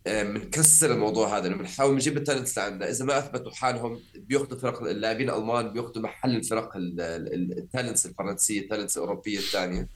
بنكسر 0.05 0.91
آه، 0.91 0.93
الموضوع 0.93 1.37
هذا 1.37 1.47
إنه 1.47 1.55
بنحاول 1.55 1.95
نجيب 1.95 2.17
ال 2.17 2.22
talents 2.22 2.57
لعندنا. 2.57 2.89
إذا 2.89 3.05
ما 3.05 3.17
أثبتوا 3.17 3.51
حالهم 3.51 3.99
بياخذوا 4.15 4.59
فرق 4.59 4.83
اللاعبين 4.83 5.29
الألمان 5.29 5.73
بياخذوا 5.73 6.03
محل 6.03 6.35
الفرق 6.35 6.71
ال 6.75 6.91
talents 6.91 8.05
الفرنسية 8.05 8.61
ال 8.61 8.66
talents 8.66 8.97
الأوروبية 8.97 9.37
الثانية. 9.37 9.89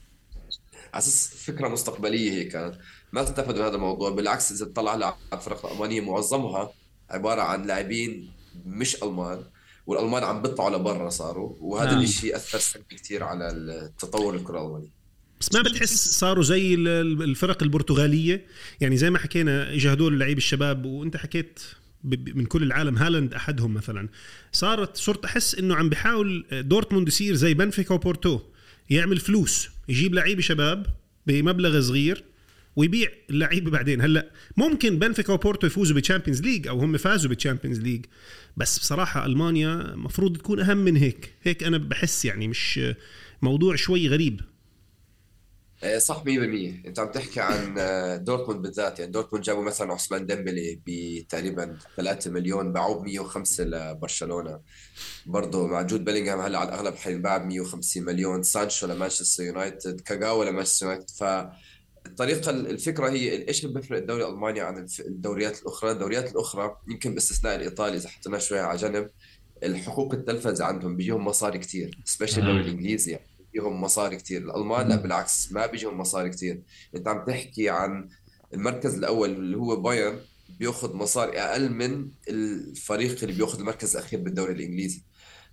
على 0.94 0.98
أساس 0.98 1.28
فكرة 1.28 1.68
مستقبلية 1.68 2.30
هي 2.30 2.44
كانت. 2.44 2.74
ما 3.12 3.22
استفادوا 3.22 3.66
هذا 3.66 3.74
الموضوع. 3.74 4.10
بالعكس 4.10 4.52
إذا 4.52 4.66
تطلع 4.66 4.90
على 4.90 5.14
الفرق 5.32 5.66
الألمانية 5.66 6.00
معظمها 6.00 6.72
عبارة 7.10 7.42
عن 7.42 7.62
لاعبين 7.62 8.32
مش 8.66 9.02
ألمان. 9.02 9.44
والألمان 9.86 10.24
عم 10.24 10.42
بيطلعوا 10.42 10.76
لبرا 10.76 11.08
صاروا 11.08 11.54
وهذا 11.60 11.90
نعم. 11.90 12.02
الشيء 12.02 12.36
أثر 12.36 12.58
سلبي 12.58 12.96
كثير 12.96 13.22
على 13.22 13.48
التطور 13.48 14.34
الكره 14.34 14.60
الالمانيه 14.60 15.04
بس 15.40 15.54
ما 15.54 15.62
بتحس 15.62 16.08
صاروا 16.08 16.42
زي 16.42 16.74
الفرق 16.74 17.62
البرتغالية؟ 17.62 18.46
يعني 18.80 18.96
زي 18.96 19.10
ما 19.10 19.18
حكينا 19.18 19.72
اجى 19.72 19.92
هدول 19.92 20.14
اللعيب 20.14 20.38
الشباب 20.38 20.84
وأنت 20.84 21.16
حكيت 21.16 21.60
من 22.04 22.46
كل 22.46 22.62
العالم 22.62 22.98
هالاند 22.98 23.34
أحدهم 23.34 23.74
مثلا. 23.74 24.08
صارت 24.52 24.96
صرت 24.96 25.24
أحس 25.24 25.54
إنه 25.54 25.74
عم 25.74 25.88
بحاول 25.88 26.46
دورتموند 26.52 27.08
يصير 27.08 27.34
زي 27.34 27.54
بنفيكا 27.54 27.94
وبورتو 27.94 28.40
يعمل 28.90 29.20
فلوس 29.20 29.68
يجيب 29.88 30.14
لعيبه 30.14 30.40
شباب 30.40 30.86
بمبلغ 31.26 31.80
صغير 31.80 32.24
ويبيع 32.76 33.08
اللعيبة 33.30 33.70
بعدين. 33.70 34.00
هلأ 34.00 34.30
ممكن 34.56 34.98
بنفيكا 34.98 35.32
وبورتو 35.32 35.66
يفوزوا 35.66 35.94
بال 35.94 36.03
Champions 36.03 36.42
League 36.42 36.68
أو 36.68 36.78
هم 36.78 36.96
فازوا 36.96 37.28
بال 37.28 37.38
Champions 37.38 37.80
League 37.80 38.04
بس 38.56 38.78
بصراحة 38.78 39.26
ألمانيا 39.26 39.94
مفروض 39.96 40.36
تكون 40.36 40.60
أهم 40.60 40.76
من 40.76 40.96
هيك. 40.96 41.34
هيك 41.42 41.62
أنا 41.62 41.78
بحس 41.78 42.24
يعني 42.24 42.48
مش 42.48 42.80
موضوع 43.42 43.76
شوي 43.76 44.08
غريب. 44.08 44.40
إيه، 45.82 45.98
صح 45.98 46.22
100% 46.24 46.86
أنت 46.86 46.98
عم 46.98 47.10
تحكي 47.10 47.40
عن 47.40 47.74
آه، 47.78 48.16
دورتموند 48.16 48.62
بالذات. 48.62 48.98
يعني 48.98 49.12
دورتموند 49.12 49.44
جابوا 49.44 49.62
مثلا 49.62 49.92
عثمان 49.92 50.26
ديمبلي 50.26 50.80
بتقريبا 50.86 51.76
3 51.96 52.30
مليون 52.30 52.72
باعوه 52.72 53.02
ب 53.02 53.04
105 53.04 53.64
لبرشلونة. 53.64 54.60
برضه 55.26 55.66
مع 55.66 55.82
جود 55.82 56.04
بيلينغهام 56.04 56.40
هلأ 56.40 56.58
على 56.58 56.68
الأغلب 56.68 56.94
حينباع 56.94 57.36
ب 57.36 57.46
150 57.46 58.04
مليون. 58.04 58.42
سانشو 58.42 58.86
لمانشستر 58.86 59.42
يونايتد 59.42 60.00
كاغاوا 60.00 60.44
لمانشستر 60.44 60.86
يونايتد. 60.86 61.10
ف 61.10 61.24
الطريقة 62.06 62.50
الفكرة 62.50 63.10
هي 63.10 63.48
إيش 63.48 63.66
بيفرق 63.66 63.98
الدوري 63.98 64.24
الألماني 64.24 64.60
عن 64.60 64.86
الدوريات 65.00 65.62
الأخرى؟ 65.62 65.90
الدوريات 65.90 66.32
الأخرى 66.32 66.76
يمكن 66.88 67.14
باستثناء 67.14 67.56
الإيطالي 67.56 67.96
إذا 67.96 68.08
حطيناه 68.08 68.38
شوي 68.38 68.58
على 68.60 68.78
جنب 68.78 69.10
الحقوق 69.62 70.14
التلفزة 70.14 70.64
عندهم 70.64 70.96
بيجيهم 70.96 71.24
مصاري 71.24 71.58
كثير 71.58 71.98
سبيشلي 72.04 72.40
الدوري 72.40 72.60
الإنجليزي 72.60 73.10
يعني 73.10 73.26
بيجيهم 73.52 73.80
مصاري 73.80 74.16
كثير 74.16 74.42
الألمان 74.42 74.88
لا 74.88 74.96
بالعكس 74.96 75.52
ما 75.52 75.66
بيجيهم 75.66 75.98
مصاري 75.98 76.30
كثير 76.30 76.62
أنت 76.94 77.08
عم 77.08 77.24
تحكي 77.24 77.68
عن 77.68 78.08
المركز 78.54 78.94
الأول 78.94 79.30
اللي 79.30 79.56
هو 79.56 79.76
بايرن 79.76 80.18
بيأخذ 80.58 80.94
مصاري 80.94 81.40
أقل 81.40 81.70
من 81.70 82.08
الفريق 82.28 83.22
اللي 83.22 83.34
بيأخذ 83.34 83.58
المركز 83.58 83.96
الأخير 83.96 84.20
بالدوري 84.20 84.52
الإنجليزي. 84.52 85.02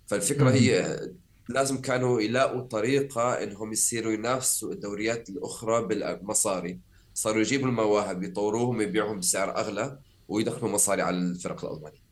فالفكرة 0.06 0.50
هي 0.50 1.00
لازم 1.48 1.80
كانوا 1.80 2.20
يلاقوا 2.20 2.60
طريقة 2.60 3.32
إنهم 3.42 3.72
يصيروا 3.72 4.12
ينافسوا 4.12 4.72
الدوريات 4.72 5.28
الأخرى 5.28 5.82
بالمصاري. 5.82 6.80
صاروا 7.14 7.40
يجيبوا 7.40 7.68
المواهب 7.68 8.22
يطوروهم 8.22 8.80
يبيعهم 8.80 9.18
بسعر 9.18 9.56
أغلى 9.56 9.98
ويدخلوا 10.28 10.70
مصاري 10.70 11.02
على 11.02 11.16
الفرق 11.16 11.64
الألمانية. 11.64 12.02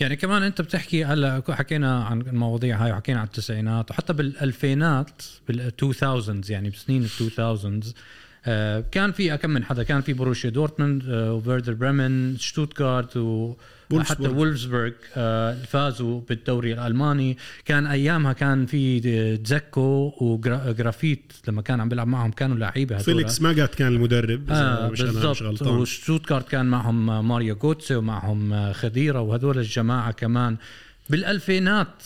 يعني 0.00 0.16
كمان 0.16 0.42
أنت 0.42 0.60
بتحكي 0.60 1.04
هلا 1.04 1.42
حكينا 1.48 2.04
عن 2.04 2.20
المواضيع 2.20 2.84
هاي 2.84 2.92
وحكينا 2.92 3.20
عن 3.20 3.26
التسعينات 3.26 3.90
وحتى 3.90 4.12
بالألفينات 4.12 5.22
بال 5.48 5.60
2000 5.60 6.42
يعني 6.48 6.70
بسنين 6.70 7.02
ال 7.02 7.08
2000 7.20 7.42
آه، 7.42 7.84
كان 8.92 9.12
في 9.12 9.36
كم 9.36 9.50
من 9.50 9.64
حدا 9.64 9.82
كان 9.82 10.00
في 10.00 10.12
بروشيا 10.12 10.50
دورتموند 10.50 11.02
آه، 11.08 11.34
وفيردر 11.34 11.74
بريمن 11.74 12.38
شتوتغارت 12.38 13.16
و 13.16 13.54
حتى 14.00 14.28
وولفسبرغ 14.28 14.90
آه، 15.16 15.54
فازوا 15.54 16.20
بالدوري 16.28 16.72
الألماني. 16.72 17.38
كان 17.64 17.86
أيامها 17.86 18.32
كان 18.32 18.66
في 18.66 19.38
دزيكو 19.44 20.12
وجرافيت 20.20 21.32
لما 21.48 21.62
كان 21.62 21.80
عم 21.80 21.88
بيلعب 21.88 22.06
معهم 22.06 22.30
كانوا 22.30 22.56
لعيبة 22.56 22.94
هذول 22.96 23.04
فيليكس 23.04 23.42
ماجات 23.42 23.74
كان 23.74 23.88
المدرب 23.92 24.50
آه 24.50 24.88
بالضبط. 24.88 25.62
وشتوتغارت 25.62 26.48
كان 26.48 26.66
معهم 26.66 27.28
ماريو 27.28 27.54
جوتسي 27.56 27.94
ومعهم 27.94 28.72
خديرة 28.72 29.20
وهذول 29.20 29.58
الجماعة 29.58 30.12
كمان. 30.12 30.56
بالألفينات 31.10 32.02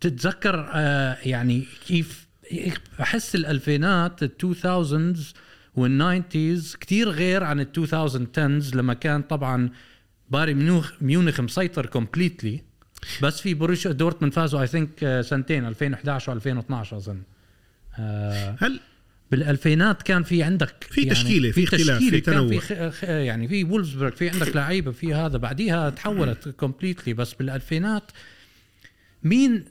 بتتذكر 0.00 0.70
آه 0.74 1.16
يعني 1.24 1.64
كيف 1.86 2.26
أحس 3.00 3.34
الألفينات 3.34 4.22
ال 4.22 4.30
2000 4.44 5.14
وال 5.76 5.96
nineties 5.96 6.76
كتير 6.80 7.08
غير 7.08 7.44
عن 7.44 7.60
ال 7.60 7.66
2010 7.78 8.76
لما 8.76 8.94
كان 8.94 9.22
طبعا 9.22 9.70
بايرن 10.30 10.56
ميونخ 10.56 10.92
ميونخ 11.00 11.40
مسيطر 11.40 11.86
completely 11.86 12.62
بس 13.22 13.40
في 13.40 13.54
بروسيا 13.54 13.92
دورتموند 13.92 14.34
فازوا 14.34 14.60
I 14.60 14.66
think 14.66 15.20
سنتين 15.20 15.66
2011 15.66 16.40
و2012 16.40 16.72
أظن. 16.94 17.22
آه 17.98 18.56
هل 18.60 18.80
بالألفينات 19.30 20.02
كان 20.02 20.22
في 20.22 20.42
عندك 20.42 20.84
في 20.90 21.00
يعني 21.00 21.14
تشكيلة 21.14 21.50
في 21.50 21.64
اختلاف 21.64 21.98
في 21.98 22.20
تنوع. 22.20 22.58
في 22.58 23.26
يعني 23.26 23.48
في 23.48 23.64
وولفسبرغ 23.64 24.10
في 24.10 24.30
عندك 24.30 24.56
لعيبة 24.56 24.90
في 24.90 25.14
هذا 25.14 25.38
بعديها 25.38 25.90
تحولت 25.90 26.48
completely 26.48 27.14
بس 27.14 27.32
بالألفينات 27.32 28.02
مين 29.22 29.64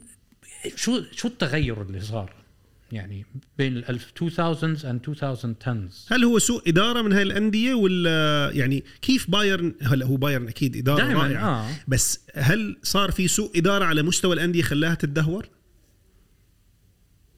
شو 0.76 1.02
شو 1.12 1.28
التغير 1.28 1.82
اللي 1.82 2.02
صار؟ 2.02 2.45
يعني 2.92 3.26
بين 3.58 3.78
ال 3.78 3.90
2000 3.90 4.78
and 4.84 5.10
2010 5.10 5.90
هل 6.08 6.24
هو 6.24 6.40
سوء 6.40 6.70
إدارة 6.70 7.02
من 7.02 7.14
هاي 7.14 7.22
الأندية 7.22 7.74
ولا 7.74 8.52
يعني 8.54 8.84
كيف 9.02 9.30
بايرن 9.32 9.74
هلا 9.82 10.06
هو 10.06 10.16
بايرن 10.16 10.48
أكيد 10.48 10.78
إدارة 10.78 11.14
رائعة 11.14 11.62
آه. 11.62 11.70
بس 11.88 12.20
هل 12.34 12.78
صار 12.84 13.12
في 13.12 13.28
سوء 13.28 13.58
إدارة 13.58 13.86
على 13.86 14.04
مستوى 14.04 14.34
الأندية 14.34 14.62
خلاها 14.62 14.96
تتدهور؟ 14.96 15.50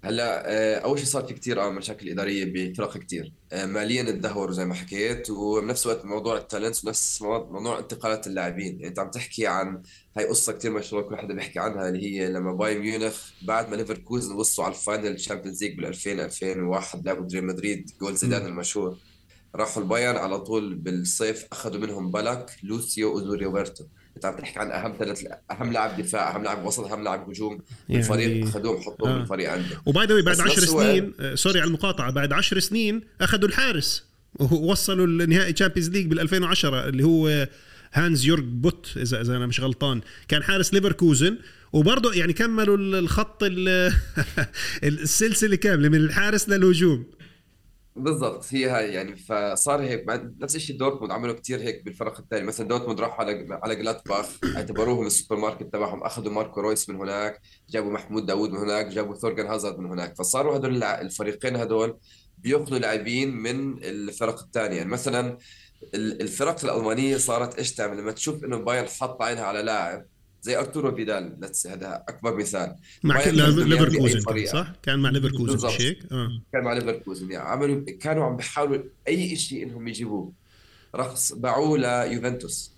هلا 0.07 0.43
آه، 0.51 0.79
أول 0.79 0.99
شيء 0.99 1.07
صار 1.07 1.23
في 1.23 1.33
كثير 1.33 1.61
آه 1.61 1.69
مشاكل 1.69 2.09
إدارية 2.09 2.45
بفرق 2.45 2.97
كثير 2.97 3.33
آه، 3.51 3.65
ماليا 3.65 4.03
تدهوروا 4.03 4.53
زي 4.53 4.65
ما 4.65 4.73
حكيت 4.73 5.29
وبنفس 5.29 5.85
الوقت 5.85 6.05
موضوع 6.05 6.37
ال 6.37 6.43
talents 6.43 6.85
ونفس 6.85 7.21
موضوع 7.21 7.79
انتقالات 7.79 8.27
اللاعبين. 8.27 8.73
يعني 8.73 8.87
أنت 8.87 8.99
عم 8.99 9.09
تحكي 9.11 9.47
عن 9.47 9.83
هاي 10.17 10.25
قصة 10.25 10.53
كثير 10.53 10.71
مشهورة 10.71 11.01
كل 11.09 11.17
حدا 11.17 11.33
بيحكي 11.33 11.59
عنها 11.59 11.89
اللي 11.89 12.03
هي 12.05 12.29
لما 12.29 12.53
بايرن 12.53 12.81
ميونخ 12.81 13.31
بعد 13.41 13.69
ما 13.69 13.75
ليفركوزن 13.75 14.35
وصلوا 14.35 14.67
على 14.67 14.75
ال 14.75 14.82
final 14.82 15.15
Champions 15.15 15.63
League 15.63 15.77
بال 15.77 15.85
2000 15.85 16.11
2001 16.11 17.05
لعبوا 17.05 17.27
ريال 17.33 17.45
مدريد 17.45 17.91
جول 18.01 18.15
زيدان 18.15 18.45
المشهور. 18.45 18.97
راحوا 19.55 19.83
البايرن 19.83 20.17
على 20.17 20.39
طول 20.39 20.75
بالصيف 20.75 21.47
أخذوا 21.51 21.81
منهم 21.81 22.11
بالاك 22.11 22.51
لوسيو 22.63 23.15
وزي 23.15 23.45
روبرتو. 23.45 23.83
انت 24.17 24.25
عم 24.25 24.37
تحكي 24.37 24.59
عن 24.59 24.71
أهم 24.71 24.95
ثلاث 24.99 25.23
أهم 25.51 25.73
لاعب 25.73 26.01
دفاع 26.01 26.35
أهم 26.35 26.43
لاعب 26.43 26.65
وسط 26.65 26.83
أهم 26.83 27.03
لاعب 27.03 27.29
هجوم 27.29 27.61
يعني 27.89 28.01
بالفريق 28.01 28.47
اخذوهم 28.47 28.81
حطوهم 28.81 29.11
آه. 29.11 29.17
بالفريق 29.17 29.51
عنده 29.51 29.81
و 29.85 29.92
by 29.92 30.05
the 30.05 30.21
بعد 30.21 30.39
10 30.39 30.65
سنين 30.65 31.13
آه 31.19 31.35
sorry 31.35 31.59
على 31.59 31.67
المقاطعة 31.67 32.11
بعد 32.11 32.33
10 32.33 32.59
سنين 32.59 33.01
أخذوا 33.21 33.49
الحارس. 33.49 34.03
ووصلوا 34.39 35.07
النهائي 35.07 35.53
Champions 35.53 35.89
League 35.89 36.07
بال 36.07 36.19
2010 36.19 36.87
اللي 36.89 37.03
هو 37.03 37.47
هانز 37.93 38.25
يورج 38.25 38.43
بوت 38.43 38.93
إذا 38.97 39.21
إذا 39.21 39.37
أنا 39.37 39.45
مش 39.45 39.59
غلطان. 39.59 40.01
كان 40.27 40.43
حارس 40.43 40.73
ليفركوزن 40.73 41.37
وبرضه 41.73 42.13
يعني 42.13 42.33
كملوا 42.33 42.77
الخط 42.77 43.43
السلسلة 44.83 45.55
كاملة 45.55 45.89
من 45.89 45.97
الحارس 45.97 46.49
للهجوم. 46.49 47.05
بالضبط 47.97 48.45
هي 48.53 48.65
هاي 48.69 48.93
يعني 48.93 49.15
فصار 49.15 49.81
هيك 49.81 50.07
مع- 50.07 50.29
نفس 50.39 50.55
الشيء 50.55 50.77
دورتموند 50.77 51.11
عملوا 51.11 51.33
كتير 51.35 51.59
هيك 51.61 51.83
بالفرق 51.85 52.19
الثاني 52.19 52.43
مثلا 52.45 52.67
دورتموند 52.67 52.99
راحوا 53.01 53.25
على 53.25 53.47
على 53.63 53.75
جلادباخ 53.75 54.25
اعتبروهم 54.55 55.05
السوبر 55.05 55.41
ماركت 55.41 55.63
تبعهم 55.73 56.03
أخذوا 56.03 56.31
ماركو 56.33 56.61
رويس 56.61 56.89
من 56.89 56.95
هناك 56.95 57.41
جابوا 57.69 57.91
محمود 57.91 58.25
داوود 58.25 58.49
من 58.51 58.57
هناك 58.57 58.85
جابوا 58.87 59.15
ثورجن 59.15 59.45
هازارد 59.47 59.79
من 59.79 59.89
هناك 59.91 60.15
فصاروا 60.17 60.55
هدول 60.57 60.83
الفريقين 60.83 61.55
هدول 61.55 61.97
بياخذوا 62.37 62.79
لاعبين 62.79 63.35
من 63.35 63.83
الفرق 63.83 64.39
الثانية 64.43 64.77
يعني 64.77 64.89
مثلا 64.89 65.37
ال- 65.93 66.21
الفرق 66.21 66.65
الألمانية 66.65 67.17
صارت 67.17 67.57
إيش 67.57 67.73
تعمل؟ 67.75 67.97
لما 67.97 68.11
تشوف 68.11 68.43
إنه 68.43 68.57
بايرن 68.57 68.87
حط 68.87 69.21
عينها 69.21 69.43
على 69.43 69.61
لاعب 69.61 70.05
زي 70.47 70.57
ارتورو 70.57 70.95
فيدال 70.95 71.37
let's- 71.41 71.67
هذا 71.67 72.03
أكبر 72.09 72.35
مثال 72.35 72.75
مع 73.03 73.15
ليفركوزن. 73.25 74.45
صح؟ 74.45 74.73
كان 74.83 74.99
مع 74.99 75.09
ليفركوزن. 75.09 75.67
مش 75.67 75.81
هيك؟ 75.81 75.99
آه 76.11 76.41
كان 76.53 76.63
مع 76.63 76.73
ليفركوزن 76.73 77.31
يعني 77.31 77.49
عملوا 77.49 77.85
كانوا 78.01 78.25
عم 78.25 78.35
بيحاولوا 78.37 78.83
أي 79.07 79.35
شيء 79.35 79.63
إنهم 79.63 79.87
يجيبوه 79.87 80.33
راح 80.95 81.13
باعوه 81.35 81.77
ليوفنتوس 81.77 82.71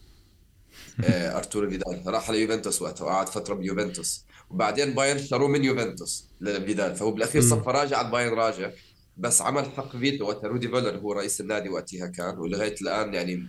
آه، 1.03 1.37
ارتورو 1.37 1.69
فيدال 1.69 2.01
راح 2.05 2.29
ليوفنتوس 2.29 2.81
وقتها 2.81 3.05
وقعد 3.05 3.29
فترة 3.29 3.53
بيوفنتوس 3.55 4.25
وبعدين 4.49 4.93
بايرن 4.93 5.17
اشتروه 5.19 5.47
من 5.47 5.63
يوفنتوس 5.63 6.25
لفيدال 6.41 6.95
فهو 6.95 7.11
بالأخير. 7.11 7.41
صفى 7.41 7.69
راجع 7.69 7.97
على 7.97 8.11
بايرن 8.11 8.33
راجع 8.33 8.71
بس 9.17 9.41
عمل 9.41 9.65
حق 9.65 9.97
فيتو 9.97 10.25
وقتها 10.25 10.47
رودي 10.47 10.67
فيلر 10.67 10.97
هو 10.97 11.13
رئيس 11.13 11.41
النادي 11.41 11.69
وقتها 11.69 12.07
كان 12.07 12.37
ولغاية 12.37 12.75
الآن 12.81 13.13
يعني 13.13 13.47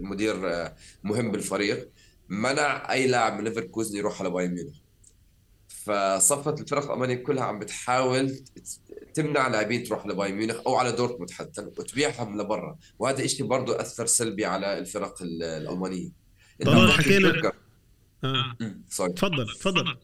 مدير 0.00 0.48
آه، 0.52 0.74
مهم 1.04 1.30
بالفريق 1.32 1.88
منع 2.30 2.92
أي 2.92 3.06
لاعب 3.06 3.38
من 3.38 3.44
ليفركوزن 3.44 3.98
يروح 3.98 4.20
على 4.20 4.30
بايرن 4.30 4.54
ميونخ. 4.54 4.76
فصفت 5.68 6.60
الفرق 6.60 6.84
الألمانية 6.84 7.14
كلها 7.14 7.44
عم 7.44 7.58
بتحاول 7.58 8.44
تمنع 9.14 9.48
لاعبين 9.48 9.84
تروح 9.84 10.06
لبايرن 10.06 10.36
ميونخ 10.36 10.56
أو 10.66 10.74
على 10.74 10.92
دورتموند 10.92 11.30
حتى 11.30 11.62
وتبيعهم 11.62 12.40
لبرا. 12.40 12.78
وهذا 12.98 13.22
الشيء 13.24 13.46
برضه 13.46 13.80
أثر 13.80 14.06
سلبي 14.06 14.44
على 14.44 14.78
الفرق 14.78 15.22
ال- 15.22 15.42
الألمانية. 15.42 16.08
طبعاً 16.64 16.90
حكينا-. 16.90 17.52
آه. 18.24 18.56
sorry 18.88 19.12
تفضل 19.12 19.46
تفضل. 19.46 19.96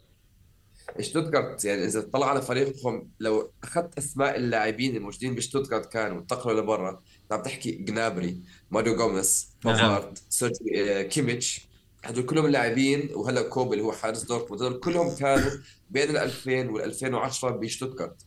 شتوتغارت 1.00 1.64
يعني 1.64 1.84
إذا 1.84 2.00
تطلع 2.00 2.30
على 2.30 2.42
فريقهم 2.42 3.10
لو 3.20 3.52
أخذت 3.64 3.98
أسماء 3.98 4.36
اللاعبين 4.36 4.96
الموجودين 4.96 5.34
بشتوتغارت 5.34 5.92
كانوا 5.92 6.16
وانتقلوا 6.16 6.60
لبرا. 6.60 6.90
انت 7.22 7.32
عم 7.32 7.42
تحكي 7.42 7.70
جنابري 7.70 8.40
ماريو 8.70 8.96
جوميز 8.96 9.50
نعم. 9.64 9.74
بافارد 9.74 10.18
سيرجي 10.28 10.82
آه، 10.82 11.02
كيميتش. 11.02 11.65
هدول 12.06 12.26
كلهم 12.26 12.46
لاعبين 12.46 13.10
وهلا 13.14 13.42
كوبل 13.42 13.72
اللي 13.72 13.84
هو 13.84 13.92
حارس 13.92 14.22
دورتموند 14.22 14.62
هدول 14.62 14.80
كلهم 14.80 15.16
كانوا 15.16 15.50
بين 15.90 16.10
ال 16.10 16.16
2000 16.16 16.70
وال 16.70 16.82
2010 16.82 17.50
بشتوتغارت. 17.50 18.22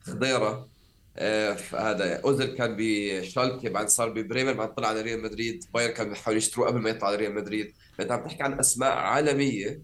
خضيرة 0.00 0.68
آه، 1.16 1.56
هذا 1.72 2.20
أوزيل 2.20 2.46
كان 2.56 2.76
بشالكي 2.78 3.68
بعدين 3.68 3.88
صار 3.88 4.08
ببريمر 4.08 4.52
بعدين 4.52 4.74
طلع 4.74 4.88
على 4.88 5.00
ريال 5.00 5.22
مدريد. 5.22 5.64
بايرن 5.74 5.90
كان 5.90 6.08
بيحاول 6.08 6.36
يشتروه 6.36 6.66
قبل 6.66 6.80
ما 6.80 6.90
يطلع 6.90 7.08
على 7.08 7.16
ريال 7.16 7.34
مدريد. 7.34 7.74
فانت 7.98 8.10
عم 8.10 8.24
تحكي 8.24 8.42
عن 8.42 8.58
أسماء 8.58 8.92
عالمية 8.92 9.82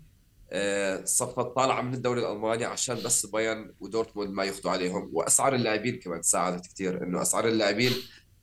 آه، 0.52 1.04
صفت 1.04 1.40
طالعة 1.40 1.82
من 1.82 1.94
الدوري 1.94 2.20
الألماني 2.20 2.64
عشان 2.64 2.96
بس 3.04 3.26
بايرن 3.26 3.74
ودورتموند 3.80 4.30
ما 4.30 4.44
ياخذوا 4.44 4.72
عليهم. 4.72 5.10
وأسعار 5.12 5.54
اللاعبين 5.54 5.96
كمان 5.98 6.22
ساعدت 6.22 6.66
كثير 6.66 7.02
إنه 7.02 7.22
أسعار 7.22 7.48
اللاعبين 7.48 7.92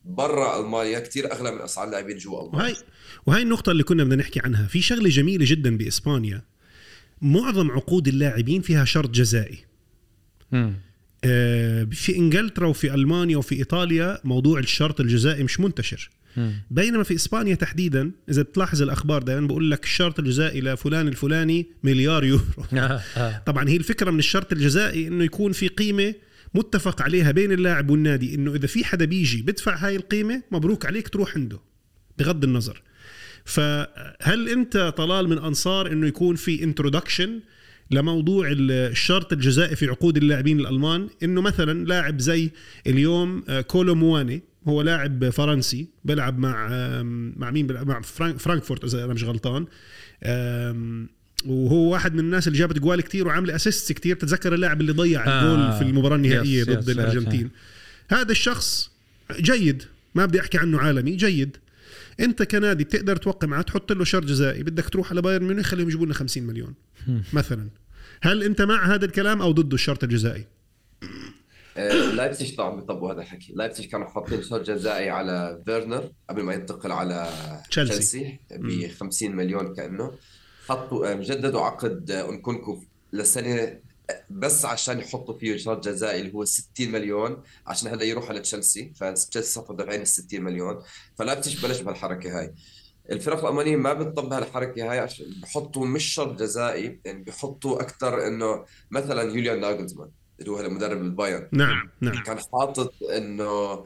برا 0.08 0.60
ألمانيا 0.60 1.00
كثير 1.00 1.32
أغلى 1.32 1.52
من 1.52 1.62
أسعار 1.62 1.88
اللاعبين 1.88 2.18
جوا 2.18 2.48
ألمانيا 2.48 2.66
وهي 2.66 2.76
وهي 3.26 3.42
النقطة 3.42 3.72
اللي 3.72 3.84
كنا 3.84 4.04
بدنا 4.04 4.16
نحكي 4.16 4.40
عنها 4.40 4.68
في 4.68 4.82
شغلة 4.82 5.10
جميلة 5.10 5.46
جدا 5.48 5.78
بإسبانيا 5.78 6.42
معظم 7.22 7.72
عقود 7.72 8.08
اللاعبين 8.08 8.62
فيها 8.62 8.86
شرط 8.86 9.10
جزائي. 9.10 9.66
آه، 11.24 11.84
في 11.84 12.16
إنجلترا 12.16 12.68
وفي 12.68 12.94
ألمانيا 12.94 13.38
وفي 13.38 13.56
إيطاليا 13.56 14.20
موضوع 14.24 14.60
الشرط 14.60 15.00
الجزائي 15.02 15.44
مش 15.44 15.60
منتشر 15.60 16.10
مم. 16.38 16.54
بينما 16.72 17.04
في 17.04 17.16
إسبانيا 17.16 17.56
تحديدا 17.56 18.12
إذا 18.30 18.42
بتلاحظ 18.42 18.82
الأخبار 18.82 19.24
دائما 19.24 19.48
بقول 19.48 19.72
لك 19.72 19.84
الشرط 19.84 20.20
الجزائي 20.20 20.62
لفلان 20.62 21.08
الفلاني 21.08 21.68
مليار 21.84 22.24
يورو. 22.24 22.44
طبعا 23.48 23.70
هي 23.70 23.76
الفكرة 23.76 24.12
من 24.12 24.20
الشرط 24.20 24.52
الجزائي 24.54 25.08
إنه 25.08 25.24
يكون 25.24 25.52
في 25.52 25.68
قيمة 25.68 26.14
متفق 26.58 27.02
عليها 27.02 27.32
بين 27.32 27.52
اللاعب 27.52 27.90
والنادي 27.90 28.36
إنه 28.36 28.56
إذا 28.56 28.68
في 28.68 28.86
حدا 28.86 29.06
بيجي 29.06 29.42
بدفع 29.42 29.76
هاي 29.76 29.96
القيمة 29.96 30.44
مبروك 30.52 30.86
عليك 30.86 31.08
تروح 31.08 31.36
عنده 31.36 31.60
بغض 32.20 32.44
النظر. 32.44 32.82
فهل 33.46 34.50
أنت 34.50 34.94
طلال 34.98 35.30
من 35.30 35.38
أنصار 35.38 35.92
إنه 35.92 36.08
يكون 36.08 36.36
في 36.36 36.64
introduction 36.64 37.40
لموضوع 37.92 38.48
الشرط 38.52 39.34
الجزائي 39.34 39.76
في 39.76 39.88
عقود 39.88 40.18
اللاعبين 40.18 40.60
الألمان؟ 40.60 41.10
إنه 41.24 41.42
مثلا 41.42 41.86
لاعب 41.86 42.20
زي 42.20 42.52
اليوم 42.88 43.44
آه، 43.50 43.62
كولو 43.62 43.96
مواني 43.96 44.42
هو 44.68 44.82
لاعب 44.82 45.30
فرنسي 45.30 45.88
بيلعب 46.06 46.40
مع 46.40 46.70
مع 47.38 47.52
مين؟ 47.52 47.68
بيلعب 47.68 47.88
مع 47.88 48.02
فرانك 48.02 48.40
فرانكفورت 48.40 48.84
إذا 48.84 49.06
أنا 49.06 49.14
مش 49.14 49.24
غلطان. 49.24 49.66
وهو 51.46 51.92
واحد 51.92 52.14
من 52.14 52.20
الناس 52.20 52.48
اللي 52.48 52.60
جابت 52.60 52.80
أجوال 52.80 53.02
كتير 53.02 53.28
وعامله 53.28 53.56
assist 53.56 53.92
كتير. 53.92 54.16
تتذكر 54.16 54.54
اللاعب 54.54 54.82
اللي 54.82 54.92
ضيع 54.92 55.28
آه. 55.28 55.42
الجول 55.42 55.80
في 55.80 55.90
المباراة 55.90 56.16
النهائية 56.16 56.62
yes، 56.62 56.70
ضد 56.70 56.90
يس، 56.90 56.90
الأرجنتين. 56.90 57.50
هذا 58.10 58.32
الشخص 58.32 58.92
جيد 59.32 59.84
ما 60.16 60.26
بدي 60.26 60.42
أحكي 60.42 60.58
عنه 60.58 60.80
عالمي 60.80 61.16
جيد. 61.16 61.58
أنت 62.20 62.44
كنادي 62.44 62.84
بتقدر 62.84 63.16
توقع 63.16 63.48
معه 63.48 63.62
تحط 63.62 63.92
له 63.92 64.04
شرط 64.04 64.26
جزائي 64.26 64.64
بدك 64.64 64.90
تروح 64.90 65.12
على 65.12 65.22
بايرن 65.22 65.44
ميونخ 65.44 65.66
خليهم 65.66 65.88
يجيبوا 65.88 66.06
لنا 66.06 66.14
50 66.14 66.44
مليون 66.44 66.74
مثلا. 67.34 67.68
هل 68.22 68.44
أنت 68.44 68.62
مع 68.62 68.96
هذا 68.96 69.06
الكلام 69.06 69.42
أو 69.42 69.52
ضده 69.52 69.76
الشرط 69.76 70.04
الجزائي؟ 70.04 70.46
آه، 71.78 72.12
لايبزيج 72.12 72.56
طبعا. 72.56 72.76
بيطبقوا 72.76 73.14
هذا 73.14 73.22
الحكي. 73.22 73.54
لايبزيج 73.56 73.86
كانوا 73.86 74.08
حاطين 74.08 74.44
شرط 74.44 74.70
جزائي 74.70 75.10
على 75.10 75.62
فيرنر 75.66 76.12
قبل 76.30 76.44
ما 76.44 76.54
ينتقل 76.54 76.92
على 76.92 77.30
تشيلسي. 77.70 77.94
تشيلسي 77.94 78.40
ب 78.52 78.92
50 79.00 79.36
مليون 79.36 79.76
كأنه. 79.76 80.12
حطوا 80.68 81.12
آه، 81.12 81.14
جددوا 81.14 81.62
عقد 81.62 82.12
آه، 82.12 82.30
نكونكو 82.30 82.80
لسنه 83.14 83.80
آه، 84.10 84.24
بس 84.30 84.66
عشان 84.66 85.00
يحطوا 85.00 85.38
فيه 85.38 85.58
شرط 85.58 85.88
جزائي 85.88 86.22
اللي 86.22 86.34
هو 86.34 86.46
60 86.46 86.92
مليون 86.92 87.44
عشان 87.68 87.92
هلا 87.92 88.04
يروح 88.04 88.30
على 88.30 88.40
تشيلسي 88.40 88.94
فتشيلسي 88.96 89.52
صفوا 89.52 89.76
دافعين 89.76 90.02
ال 90.02 90.08
60 90.08 90.42
مليون 90.42 90.82
فلايبزيج 91.18 91.66
بلش 91.66 91.82
بهالحركة 91.82 92.40
هاي. 92.40 92.54
الفرق 93.12 93.44
الألمانية 93.44 93.76
ما 93.76 93.94
بتطبق 93.94 94.34
هالحركه 94.34 94.92
هاي 94.92 95.00
عشان 95.00 95.26
بحطوا 95.42 95.86
مش 95.86 96.06
شرط 96.06 96.40
جزائي 96.40 97.00
يعني 97.06 97.24
بحطوا 97.24 97.82
أكثر 97.82 98.28
إنه 98.28 98.66
مثلا 98.92 99.22
يوليان 99.22 99.60
ناجلزمان 99.60 100.10
اللي 100.40 100.52
هو 100.52 100.58
هلا 100.58 100.70
مدرب 100.70 101.02
البايرن. 101.02 101.50
نعم 101.52 101.90
نعم. 102.02 102.24
كان 102.24 102.40
حاطط 102.54 102.94
إنه 103.04 103.86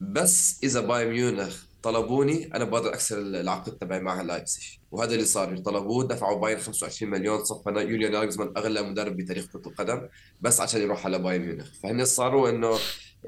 بس 0.00 0.60
إذا 0.64 0.80
بايرن 0.80 1.10
ميونخ 1.12 1.64
طلبوني 1.82 2.54
أنا 2.54 2.64
بقدر 2.64 2.94
أكسر 2.94 3.18
العقد 3.18 3.72
تبعي 3.72 4.00
مع 4.00 4.22
لايبزيج 4.22 4.64
وهذا 4.96 5.14
اللي 5.14 5.24
صار 5.24 5.56
طلبوه 5.58 6.04
دفعوا 6.08 6.40
بايرن 6.40 6.60
25 6.60 7.10
مليون 7.12 7.44
صفى 7.44 7.70
يوليان 7.70 8.12
ناغلزمان 8.12 8.52
أغلى 8.56 8.82
مدرب 8.82 9.16
بتاريخ 9.16 9.46
كرة 9.46 9.62
القدم 9.68 10.08
بس 10.40 10.60
عشان 10.60 10.80
يروح 10.80 11.06
على 11.06 11.18
بايرن 11.18 11.44
ميونخ 11.46 11.66
فهن 11.82 12.04
صاروا 12.04 12.50
إنه 12.50 12.78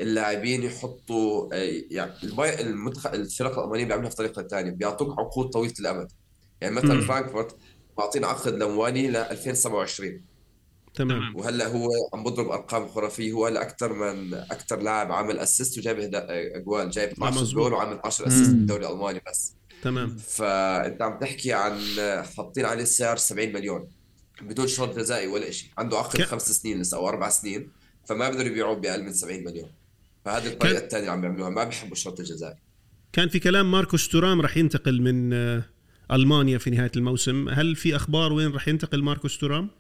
اللاعبين 0.01 0.63
يحطوا 0.63 1.49
آه، 1.55 1.83
يعني. 1.91 2.13
المدخ... 2.61 3.07
الفرق 3.07 3.59
الألمانية 3.59 3.85
بيعملوها 3.85 4.11
بطريقه 4.11 4.43
ثانية 4.43 4.71
بيعطوك 4.71 5.19
عقود 5.19 5.49
طويلة 5.51 5.75
الامد 5.81 6.13
يعني 6.61 6.75
مثلا. 6.75 7.01
فرانكفورت 7.01 7.57
معطين 7.99 8.25
عقد 8.25 8.55
لمواني 8.55 9.09
ل 9.11 9.17
2027 9.17 10.21
تمام 10.95 11.37
وهلأ 11.37 11.67
هو 11.69 11.89
عم 12.15 12.25
بضرب 12.25 12.49
أرقام 12.51 12.89
خرافية 12.89 13.33
هو 13.33 13.47
هلأ 13.47 13.63
أكثر 13.63 13.93
من 13.93 14.35
أكثر 14.35 14.81
لاعب 14.83 15.13
عامل 15.13 15.39
assist 15.39 15.79
وجايب 15.79 15.99
هدا- 16.01 16.27
أجوال 16.57 16.91
جايب 16.91 17.11
12 17.11 17.41
مظبوط. 17.41 17.63
جول 17.65 17.73
وعامل 17.73 18.01
10 18.05 18.27
assist. 18.27 18.51
بالدوري 18.51 18.87
الألماني 18.87 19.21
بس 19.31 19.55
تمام. 19.83 20.17
فأنت 20.17 21.03
عم 21.03 21.19
تحكي 21.19 21.53
عن 21.53 21.81
حاطين 22.37 22.65
عليه 22.65 22.85
سعر 22.85 23.17
70 23.17 23.53
مليون. 23.53 23.89
بدون 24.43 24.67
شرط 24.67 24.97
جزائي 24.99 25.27
ولا 25.27 25.51
شيء 25.51 25.69
عنده 25.79 25.99
عقد 25.99 26.17
ك- 26.21 26.23
خمس 26.23 26.53
سنين 26.53 26.81
لسه 26.81 26.97
أو 26.97 27.09
أربع 27.09 27.29
سنين 27.29 27.69
فما 28.07 28.29
بيقدروا 28.29 28.49
يبيعوه 28.51 28.77
بأقل 28.77 29.03
من 29.03 29.13
70 29.13 29.45
مليون. 29.45 29.71
فهذه 30.25 30.47
الطريقة 30.47 30.75
كان- 30.75 30.83
الثانية 30.85 31.03
اللي 31.03 31.13
عم 31.13 31.21
بيعملوها 31.21 31.51
ما 31.51 31.65
بيحبوا 31.65 31.93
الشرط 31.93 32.21
الجزائي. 32.21 32.57
كان 33.13 33.29
في 33.29 33.39
كلام 33.39 33.71
ماركوس 33.71 34.09
تورام 34.09 34.41
راح 34.41 34.57
ينتقل 34.57 35.03
من 35.03 35.33
آه، 35.33 35.63
ألمانيا 36.13 36.59
في 36.59 36.71
نهاية 36.71 36.91
الموسم. 36.97 37.49
هل 37.49 37.77
في 37.77 37.97
أخبار 37.97 38.33
وين 38.33 38.53
راح 38.53 38.69
ينتقل 38.69 39.03
ماركوس 39.03 39.39
تورام؟ 39.39 39.71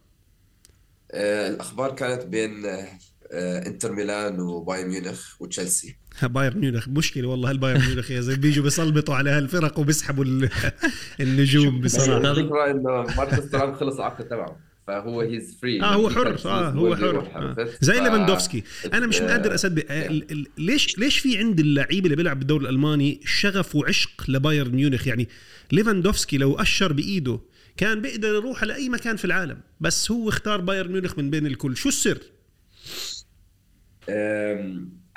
آه، 1.10 1.48
الأخبار 1.48 1.94
كانت 1.94 2.22
بين 2.26 2.66
آه، 2.66 2.88
انتر 3.32 3.92
ميلان 3.92 4.40
وبايرن 4.40 4.88
ميونخ 4.88 5.42
وتشيلسي. 5.42 5.96
بايرن 6.22 6.58
ميونخ 6.60 6.88
مشكلة 6.88 7.28
والله 7.28 7.50
هالبايرن 7.50 7.80
ميونخ 7.80 8.10
يا 8.10 8.20
زلمة. 8.20 8.38
بيجوا 8.38 8.64
بيسلبطوا 8.64 9.14
على 9.14 9.30
هالفرق 9.30 9.78
وبيسحبوا 9.78 10.24
ال- 10.24 10.48
النجوم 11.20 11.80
بصراحة. 11.80 12.30
الفكرة 12.30 12.70
إنه 12.70 13.16
ماركوس 13.16 13.50
تورام 13.50 13.74
خلص 13.74 13.96
العقد 13.96 14.28
تبعه 14.28 14.56
فهو 14.86 15.20
he's 15.20 15.58
free 15.62 15.82
آه 15.82 15.94
هو 15.94 16.10
حر. 16.10 16.38
آه 16.46 16.70
هو 16.70 16.96
حر. 16.96 17.18
آه. 17.20 17.68
زي 17.80 18.00
ليفاندوفسكي. 18.00 18.62
أنا 18.94 19.06
مش 19.06 19.20
قادر 19.20 19.54
أصدق. 19.54 19.84
آه، 19.90 20.20
ليش 20.58 20.98
ليش 20.98 21.18
في 21.18 21.38
عند 21.38 21.60
اللعيبه 21.60 22.04
اللي 22.04 22.16
بيلعب 22.16 22.38
بالدوري 22.38 22.64
الألماني 22.64 23.20
شغف 23.24 23.76
وعشق 23.76 24.10
لبايرن 24.30 24.70
ميونخ؟ 24.74 25.06
يعني 25.08 25.28
ليفاندوفسكي 25.72 26.38
لو 26.38 26.54
أشر 26.54 26.92
بإيده 26.92 27.40
كان 27.76 28.00
بيقدر 28.02 28.28
يروح 28.28 28.62
على 28.62 28.74
اي 28.74 28.88
مكان 28.88 29.16
في 29.16 29.24
العالم 29.24 29.58
بس 29.80 30.10
هو 30.10 30.28
اختار 30.28 30.60
بايرن 30.60 30.92
ميونخ 30.92 31.18
من 31.18 31.30
بين 31.30 31.46
الكل. 31.46 31.76
شو 31.76 31.88
السر؟ 31.88 32.18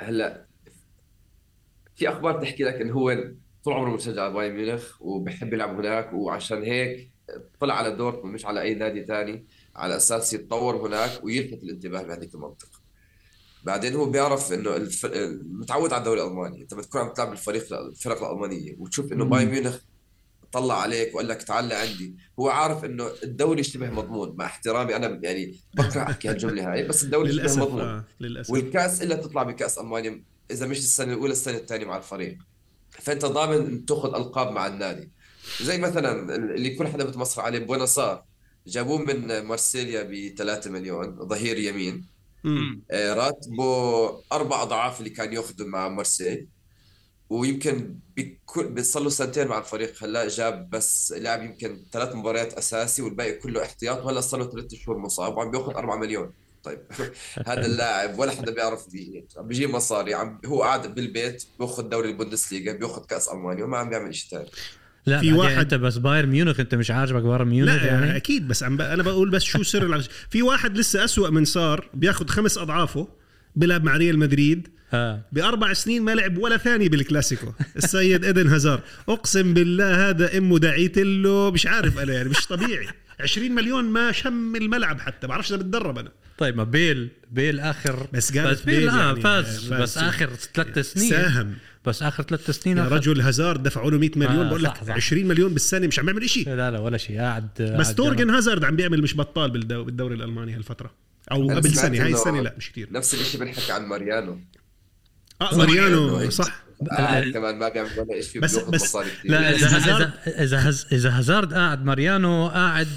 هلا 0.00 0.46
في 1.96 2.08
أخبار 2.08 2.40
تحكي 2.42 2.64
لك 2.64 2.74
انه 2.74 2.92
هو 2.92 3.32
طول 3.64 3.74
عمره 3.74 3.90
مشجع 3.90 4.28
بايرن 4.28 4.54
ميونخ 4.54 5.02
وبحب 5.02 5.52
يلعب 5.52 5.78
هناك 5.78 6.12
وعشان 6.12 6.62
هيك 6.62 7.10
طلع 7.60 7.74
على 7.74 7.96
دورتموند 7.96 8.34
مش 8.34 8.46
على 8.46 8.62
أي 8.62 8.74
نادي 8.74 9.04
ثاني 9.04 9.46
على 9.76 9.96
أساس 9.96 10.34
يتطور 10.34 10.86
هناك 10.86 11.24
ويلفت 11.24 11.62
الانتباه 11.62 12.02
بهذيك 12.02 12.34
المنطقة. 12.34 12.82
بعدين 13.64 13.94
هو 13.94 14.10
بيعرف 14.10 14.52
إنه 14.52 14.76
الف... 14.76 15.06
متعود 15.42 15.92
على 15.92 16.00
الدوري 16.00 16.22
الألماني. 16.22 16.62
أنت 16.62 16.74
بتكون 16.74 17.00
عم 17.00 17.12
تلعب 17.12 17.28
بالفريق 17.28 17.72
الفرق 17.72 18.24
الألمانية 18.24 18.76
وتشوف 18.78 19.12
إنه 19.12 19.24
بايرن 19.24 19.50
ميونخ 19.50 19.78
طلع 20.52 20.80
عليك 20.80 21.14
وقال 21.14 21.28
لك 21.28 21.42
تعال 21.42 21.68
لعندي. 21.68 22.16
هو 22.40 22.48
عارف 22.48 22.84
إنه 22.84 23.10
الدوري 23.22 23.62
شبه 23.62 23.90
مضمون. 23.90 24.34
مع 24.36 24.44
احترامي 24.44 24.96
أنا 24.96 25.20
يعني 25.22 25.56
بكره 25.74 26.02
أحكي 26.02 26.28
هالجملة 26.28 26.72
هاي 26.72 26.88
بس 26.88 27.02
الدوري 27.02 27.32
للأسف 27.32 27.54
شبه 27.54 27.64
مضمون. 27.64 27.80
آه. 27.82 28.04
للأسف. 28.20 28.50
والكأس 28.50 29.02
إلا 29.02 29.16
تطلع 29.16 29.42
بكأس 29.42 29.78
ألمانيا 29.78 30.22
إذا 30.50 30.66
مش 30.66 30.78
السنة 30.78 31.12
الأولى 31.12 31.32
السنة 31.32 31.56
الثانية 31.56 31.86
مع 31.86 31.96
الفريق. 31.96 32.38
فأنت 32.90 33.24
ضامن 33.24 33.86
تأخذ 33.86 34.14
ألقاب 34.14 34.52
مع 34.52 34.66
النادي. 34.66 35.10
زي 35.62 35.78
مثلا 35.78 36.34
اللي 36.36 36.70
كل 36.70 36.86
حدا 36.88 37.04
بتمصر 37.04 37.42
عليه 37.42 37.58
بوناسار 37.58 38.24
جابوه 38.66 38.98
من 38.98 39.40
مارسيليا 39.40 40.02
ب 40.02 40.34
3 40.38 40.70
مليون 40.70 41.28
ظهير 41.28 41.58
يمين. 41.58 42.12
آه، 42.90 43.14
راتبه 43.14 44.22
أربع 44.32 44.62
أضعاف 44.62 44.98
اللي 44.98 45.10
كان 45.10 45.32
يأخذه 45.32 45.64
مع 45.64 45.88
مارسيل 45.88 46.46
ويمكن 47.40 47.94
بكل 48.16 48.68
بيصل 48.68 49.04
له 49.04 49.10
سنتين 49.10 49.46
مع 49.48 49.58
الفريق. 49.58 50.04
هلا 50.04 50.28
جاب 50.28 50.70
بس 50.70 51.14
لعب 51.16 51.42
يمكن 51.42 51.82
ثلاث 51.92 52.14
مباريات 52.14 52.52
أساسي 52.52 53.02
والباقي 53.02 53.32
كله 53.32 53.62
احتياط 53.62 54.04
وهلا 54.04 54.20
صار 54.20 54.40
له 54.40 54.50
ثلاث 54.50 54.74
شهور 54.74 54.98
مصاب 54.98 55.36
وعم 55.36 55.50
بياخذ 55.50 55.74
4 55.74 55.96
مليون. 55.96 56.30
طيب 56.64 56.78
هذا 57.46 57.66
اللاعب 57.66 58.18
ولا 58.18 58.30
حدا 58.30 58.52
بيعرف 58.52 58.90
بي 58.92 59.24
عم 59.36 59.48
بيجيب 59.48 59.70
مصاري 59.70 60.14
عم 60.14 60.40
هو 60.46 60.62
قاعد 60.62 60.94
بالبيت 60.94 61.44
بياخذ 61.58 61.82
دوري 61.82 62.08
البوندسليغا 62.10 62.72
بياخذ 62.72 63.06
كأس 63.06 63.28
ألمانيا 63.28 63.64
وما 63.64 63.78
عم 63.78 63.88
بيعمل 63.88 64.14
شيء 64.14 64.30
ثاني 64.30 64.48
لا 65.06 65.20
في 65.20 65.32
واحد- 65.32 65.58
أنت 65.58 65.74
بس 65.74 65.96
بايرن 65.96 66.28
ميونخ 66.28 66.60
أنت 66.60 66.74
مش 66.74 66.90
عاجبك 66.90 67.22
بايرن 67.22 67.48
ميونخ 67.48 67.72
لا 67.72 67.86
يعني؟ 67.86 68.06
يعني 68.06 68.16
أكيد 68.16 68.48
بس 68.48 68.62
عم 68.62 68.76
ب... 68.76 68.80
أنا 68.80 69.02
بقول 69.02 69.30
بس 69.30 69.42
شو 69.42 69.62
سر. 69.62 70.02
في 70.30 70.42
واحد 70.42 70.76
لسه 70.78 71.04
أسوأ 71.04 71.30
من 71.30 71.44
صار 71.44 71.90
بياخذ 71.94 72.26
خمس 72.26 72.58
أضعافه 72.58 73.08
بيلعب 73.56 73.84
مع 73.84 73.96
ريال 73.96 74.18
مدريد. 74.18 74.68
ها 74.92 75.22
بأربع 75.32 75.72
سنين 75.72 76.02
ما 76.02 76.14
لعب 76.14 76.38
ولا 76.38 76.56
ثاني 76.56 76.88
بالكلاسيكو. 76.88 77.52
السيد 77.76 78.24
ايدن 78.24 78.48
هازار. 78.48 78.80
أقسم 79.08 79.54
بالله 79.54 80.08
هذا 80.08 80.38
امه 80.38 80.58
دعيت 80.58 80.98
له 80.98 81.50
مش 81.50 81.66
عارف 81.66 81.98
أنا 81.98 82.12
يعني 82.12 82.28
مش 82.28 82.46
طبيعي. 82.46 82.86
20 83.20 83.52
مليون 83.52 83.84
ما 83.84 84.12
شم 84.12 84.56
الملعب 84.56 85.00
حتى 85.00 85.26
بعرفش 85.26 85.48
إذا 85.52 85.56
بتدرب 85.56 85.98
أنا. 85.98 86.10
طيب 86.38 86.56
ما 86.56 86.64
بيل 86.64 87.08
بيل 87.30 87.60
آخر 87.60 88.06
بس 88.12 88.38
قالت 88.38 88.48
بس 88.58 88.62
بيل, 88.62 88.76
بيل 88.80 88.88
آه 88.88 88.96
يعني 89.06 89.20
فاز, 89.20 89.68
فاز. 89.68 89.82
بس 89.82 89.98
آخر 89.98 90.30
ثلاث 90.54 90.78
سنين. 90.78 91.10
ساهم 91.10 91.54
بس 91.84 92.02
آخر 92.02 92.22
ثلاث 92.22 92.50
سنين 92.50 92.78
يا 92.78 92.88
رجل 92.88 93.20
هازارد 93.20 93.62
دفعوا 93.62 93.90
له 93.90 93.98
100 93.98 94.10
مليون 94.16 94.46
آه، 94.46 94.48
بقول 94.48 94.62
لك 94.62 94.70
صح، 94.76 94.84
صح. 94.84 94.92
20 94.92 95.26
مليون 95.28 95.52
بالسنة 95.52 95.86
مش 95.86 95.98
عم 95.98 96.06
بيعمل 96.06 96.30
شيء 96.30 96.48
لا 96.48 96.70
لا 96.70 96.78
ولا 96.78 96.98
شيء. 96.98 97.18
قاعد 97.18 97.48
بس 97.78 97.94
تورجن. 97.94 98.30
هازارد 98.30 98.64
عم 98.64 98.76
بيعمل 98.76 99.02
مش 99.02 99.16
بطال 99.16 99.50
بالدو... 99.50 99.84
بالدوري 99.84 100.14
الألماني 100.14 100.54
هالفترة. 100.54 100.94
أو 101.32 101.50
قبل 101.50 101.70
سنة 101.70 102.04
هاي 102.04 102.12
السنة 102.12 102.40
لا 102.40 102.54
مش 102.58 102.70
كثير 102.72 102.88
نفس 102.92 103.14
الشيء 103.14 103.40
بنحكي 103.40 103.72
عن 103.72 103.84
ماريانو. 103.84 104.38
آه 105.52 105.56
ماريانو 105.58 106.30
صح. 106.30 106.62
قاعد 106.90 107.22
كمان 107.30 107.58
ما 107.58 107.68
بيعمل 107.68 107.88
ولا 107.98 108.20
شيء 108.22 108.40
بس- 108.42 108.58
بس- 108.58 108.96
لا 109.24 109.50
إذا 109.50 109.66
هازارد- 109.76 110.12
اذا 110.26 110.42
إذا 110.42 110.68
هز- 110.70 110.86
إذا 110.92 111.10
هازارد 111.18 111.54
قاعد 111.54 111.84
ماريانو 111.84 112.48
قاعد 112.48 112.88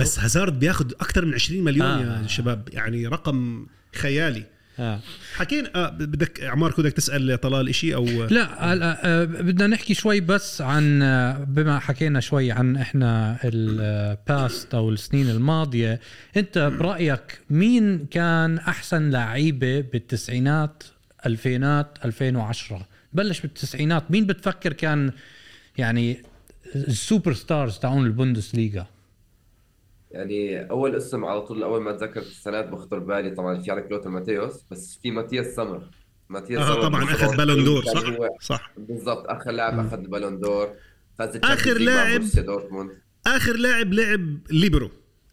بس 0.00 0.18
هازارد 0.18 0.58
بياخذ 0.58 0.90
أكثر 1.00 1.24
من 1.24 1.34
20 1.34 1.64
مليون 1.64 1.86
آه. 1.86 2.22
يا 2.22 2.26
شباب 2.28 2.68
يعني 2.72 3.06
رقم 3.06 3.66
خيالي. 3.94 4.44
آه. 4.78 5.00
حكينا 5.36 5.70
آه 5.74 5.88
بدك 5.90 6.42
عمار 6.44 6.74
بدك 6.78 6.92
تسأل 6.92 7.40
طلال 7.40 7.74
شيء 7.74 7.94
أو 7.94 8.04
لا 8.24 8.72
هلا 8.72 9.00
آه، 9.06 9.24
بدنا 9.24 9.66
نحكي 9.66 9.94
شوي 9.94 10.20
بس 10.20 10.60
عن 10.60 11.02
آه، 11.02 11.44
بما 11.48 11.78
حكينا 11.78 12.20
شوي 12.20 12.52
عن 12.52 12.76
إحنا 12.76 13.38
ال 13.44 13.70
past 13.70 14.74
أو 14.74 14.90
السنين 14.90 15.30
الماضية 15.30 16.00
أنت 16.36 16.58
برأيك 16.58 17.40
مين 17.50 18.06
كان 18.06 18.58
أحسن 18.58 19.10
لعيبة 19.10 19.80
بالتسعينات 19.80 20.82
ألفينات 21.26 21.98
2010 22.04 22.86
بلش 23.12 23.40
بالتسعينات. 23.40 24.10
مين 24.10 24.26
بتفكر 24.26 24.72
كان 24.72 25.12
يعني 25.78 26.22
ال 26.74 27.32
superstars 27.32 27.78
تاعون 27.78 28.06
البوندسليغا؟ 28.06 28.86
يعني 30.10 30.70
أول 30.70 30.96
اسم 30.96 31.24
على 31.24 31.40
طول 31.42 31.62
أول 31.62 31.82
ما 31.82 31.90
أتذكر 31.90 32.20
السنوات 32.20 32.68
بخطر 32.68 32.98
بالي 32.98 33.30
طبعا 33.30 33.60
في 33.62 33.70
عندك 33.70 33.90
لوثر 33.90 34.08
ماتيوس 34.10 34.64
بس 34.70 34.98
في 35.02 35.10
ماتياس 35.10 35.46
سمر. 35.46 35.90
ماتياس 36.28 36.62
آه 36.62 36.72
سمر 36.74 36.82
طبعا 36.82 37.04
أخذ 37.04 37.36
بالون 37.36 37.64
دور 37.64 37.84
صح؟ 37.84 38.08
هو 38.08 38.28
صح. 38.40 38.72
بالضبط 38.78 39.26
آخر 39.28 39.50
لاعب 39.50 39.86
أخذ 39.86 39.98
البالون 39.98 40.38
دور 40.40 40.68
فاز 41.18 41.36
مع 41.36 41.54
لاعب- 41.64 42.22
آخر 43.26 43.56
لاعب 43.56 43.92
لعب 43.92 44.38
ليبرو. 44.50 44.90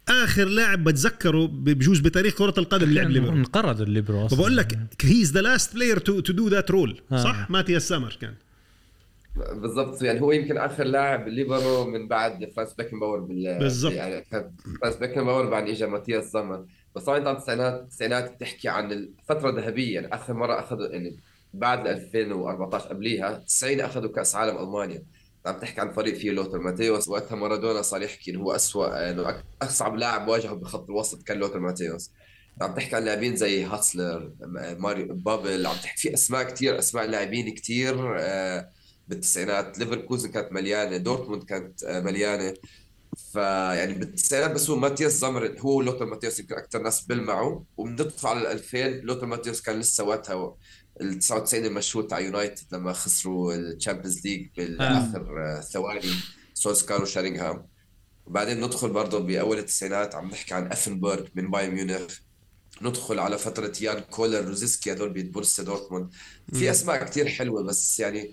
آخر 0.09 0.45
لاعب 0.45 0.83
بتذكره 0.83 1.47
بجوز 1.47 1.99
بتاريخ 1.99 2.37
كرة 2.37 2.53
القدم 2.57 2.93
لعب 2.93 3.09
ليبرو 3.09 3.33
انقرض 3.33 3.81
الليبرو 3.81 4.25
أصلا. 4.25 4.37
فبقول 4.37 4.57
لك 4.57 4.77
he's 5.01 5.31
the 5.31 5.41
last 5.41 5.73
player 5.75 5.97
to 5.99 6.19
to 6.19 6.33
do 6.33 6.47
that 6.47 6.71
role 6.71 7.01
آه. 7.11 7.23
صح؟ 7.23 7.49
ماتياس 7.51 7.87
زامر 7.87 8.17
كان. 8.21 8.33
بالضبط 9.35 10.01
يعني 10.01 10.21
هو 10.21 10.31
يمكن 10.31 10.57
آخر 10.57 10.83
لاعب 10.83 11.27
ليبرو 11.27 11.85
من 11.85 12.07
بعد 12.07 12.51
فرانس 12.55 12.73
بيكنباور 12.73 13.19
بال 13.19 13.59
بالضبط. 13.59 13.93
يعني 13.93 14.25
فرانس 14.81 14.95
بيكنباور 14.95 15.49
بعد 15.49 15.69
اجى 15.69 15.85
ماتياس 15.85 16.31
سمر 16.31 16.65
بس 16.95 17.03
طبعا 17.03 17.17
انت 17.17 17.27
عم 17.27 17.35
التسعينات 17.35 17.81
التسعينات 17.81 18.35
بتحكي 18.35 18.69
عن 18.69 18.91
الفترة 18.91 19.49
الذهبية 19.49 19.95
يعني 19.95 20.15
آخر 20.15 20.33
مرة 20.33 20.59
أخذوا 20.59 20.87
يعني 20.87 21.17
بعد 21.53 21.87
2014 21.87 22.89
قبليها 22.89 23.43
90 23.47 23.79
أخذوا 23.81 24.11
كأس 24.11 24.35
عالم 24.35 24.57
ألمانيا. 24.57 25.03
عم 25.45 25.59
تحكي 25.59 25.81
عن 25.81 25.93
فريق 25.93 26.15
فيه 26.15 26.31
لوثر 26.31 26.59
ماتيوس 26.59 27.07
وقتها 27.07 27.35
مارادونا 27.35 27.81
صار 27.81 28.01
يحكي 28.01 28.31
إنه 28.31 28.39
هو 28.39 28.51
اسوء 28.51 28.87
إنه 29.09 29.43
أصعب 29.61 29.95
لاعب 29.95 30.27
واجهه 30.27 30.53
بخط 30.53 30.89
الوسط 30.89 31.23
كان 31.23 31.37
لوثر 31.37 31.59
ماتيوس. 31.59 32.11
عم 32.61 32.73
تحكي 32.75 32.95
عن 32.95 33.03
لاعبين 33.05 33.35
زي 33.35 33.63
هاسلر 33.63 34.31
ماركو 34.79 35.13
بابل 35.15 35.65
عم 35.65 35.75
تحكي 35.75 36.01
في 36.01 36.13
أسماء 36.13 36.43
كثير 36.43 36.79
أسماء 36.79 37.05
لاعبين 37.05 37.55
كثير 37.55 38.15
آه، 38.19 38.69
بالتسعينات. 39.07 39.79
ليفركوزن 39.79 40.31
كانت 40.31 40.51
مليانة 40.51 40.97
دورتموند 40.97 41.43
كانت 41.43 41.83
آه، 41.83 41.99
مليانة. 41.99 42.53
فيعني 43.33 43.93
بالتسعينات 43.93 44.51
بس 44.51 44.69
هو 44.69 44.75
ماتياس 44.75 45.11
زامر 45.19 45.55
هو 45.59 45.77
ولوثر 45.77 46.05
ماتيوس 46.05 46.39
يمكن 46.39 46.55
أكثر 46.55 46.81
ناس 46.81 47.01
بلمعوا. 47.05 47.61
وبندخل 47.77 48.27
على 48.27 48.41
ال 48.41 48.47
2000 48.47 48.87
لوثر 48.87 49.25
ماتيوس 49.25 49.61
كان 49.61 49.79
لسه 49.79 50.03
وقتها 50.03 50.55
ال 51.01 51.19
99 51.19 51.65
المشهور 51.65 52.03
تاع 52.03 52.19
يونايتد 52.19 52.63
لما 52.71 52.93
خسروا 52.93 53.55
الشامبيونز 53.55 54.27
ليج 54.27 54.47
بالآخر 54.57 55.25
آه، 55.57 55.61
ثواني 55.61 56.11
سولسكار 56.53 57.01
وشيرينغهام 57.01 57.65
وبعدين 58.25 58.61
ندخل 58.65 58.89
برضه 58.89 59.19
بأول 59.19 59.57
التسعينات 59.59 60.15
عم 60.15 60.29
نحكي 60.29 60.53
عن 60.53 60.67
إفنبرغ 60.71 61.25
من 61.35 61.51
بايرن 61.51 61.73
ميونخ. 61.73 62.13
ندخل 62.81 63.19
على 63.19 63.37
فترة 63.37 63.73
يان 63.81 63.99
كولر 63.99 64.45
روزيسكي 64.47 64.91
هدول 64.93 65.09
ببورسيا 65.09 65.63
دورتموند. 65.63 66.09
في 66.53 66.71
أسماء 66.71 67.03
كتير 67.05 67.27
حلوة 67.27 67.63
بس 67.63 67.99
يعني 67.99 68.31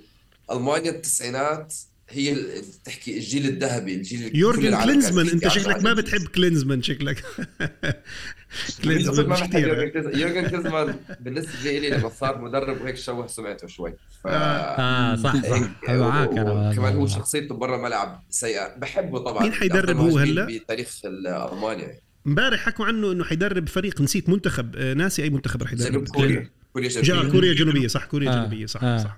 ألمانيا 0.51 0.90
التسعينات 0.90 1.75
هي 2.09 2.33
ال- 2.33 2.83
تحكي 2.85 3.16
الجيل 3.16 3.46
الذهبي 3.46 3.94
الجيل 3.94 4.37
يورجن 4.38 4.83
كلينزمان 4.83 5.29
أنت 5.29 5.49
شكلك 5.49 5.85
ما. 5.85 5.94
بتحب 5.94 6.27
كلينزمان 6.27 6.83
شكلك. 6.83 7.25
يورجن 8.85 10.49
كلينزمان 10.49 10.95
بالنسبة 11.21 11.79
لي 11.79 11.91
لما 11.91 12.09
صار 12.09 12.41
مدرب 12.41 12.81
وهيك 12.81 12.97
شوه 12.97 13.27
سمعته 13.27 13.67
شوي. 13.67 13.91
ف... 14.25 14.27
آه. 14.27 15.17
صح. 15.17 15.37
صح 15.37 15.55
هيك- 15.89 16.01
معك 16.01 16.31
أنا 16.39 16.71
وكمان 16.71 16.97
هو 16.97 17.07
شخصيته 17.07 17.55
برا 17.55 17.77
الملعب 17.77 18.23
سيئة. 18.31 18.77
بحبه 18.77 19.19
طبعا. 19.19 19.43
مين 19.43 19.53
حيدرب 19.53 19.97
هو 19.97 20.19
هلأ؟ 20.19 20.45
بتاريخ 20.45 20.89
المانيا 21.05 21.95
امبارح 22.27 22.61
حكوا 22.61 22.87
عنه 22.87 23.13
إنه 23.13 23.25
حيدرب 23.25 23.69
فريق 23.69 24.01
نسيت 24.01 24.29
منتخب. 24.29 24.77
آه، 24.77 24.95
ناسي 24.95 25.23
أي 25.23 25.31
منتخب 25.31 25.63
رح 25.63 25.73
يدرب. 25.73 25.91
جنوب 25.93 26.09
كوريا. 26.09 26.51
كوريا 26.73 26.89
جا 26.89 27.01
جنوبية. 27.01 27.31
كوريا 27.31 27.51
الجنوبيه 27.53 27.89
صح 27.89 28.05
كوريا 28.05 28.31
آه، 28.31 28.35
الجنوبيه 28.35 28.67
صح 28.67 28.85
آه. 28.85 28.99
صح. 28.99 29.17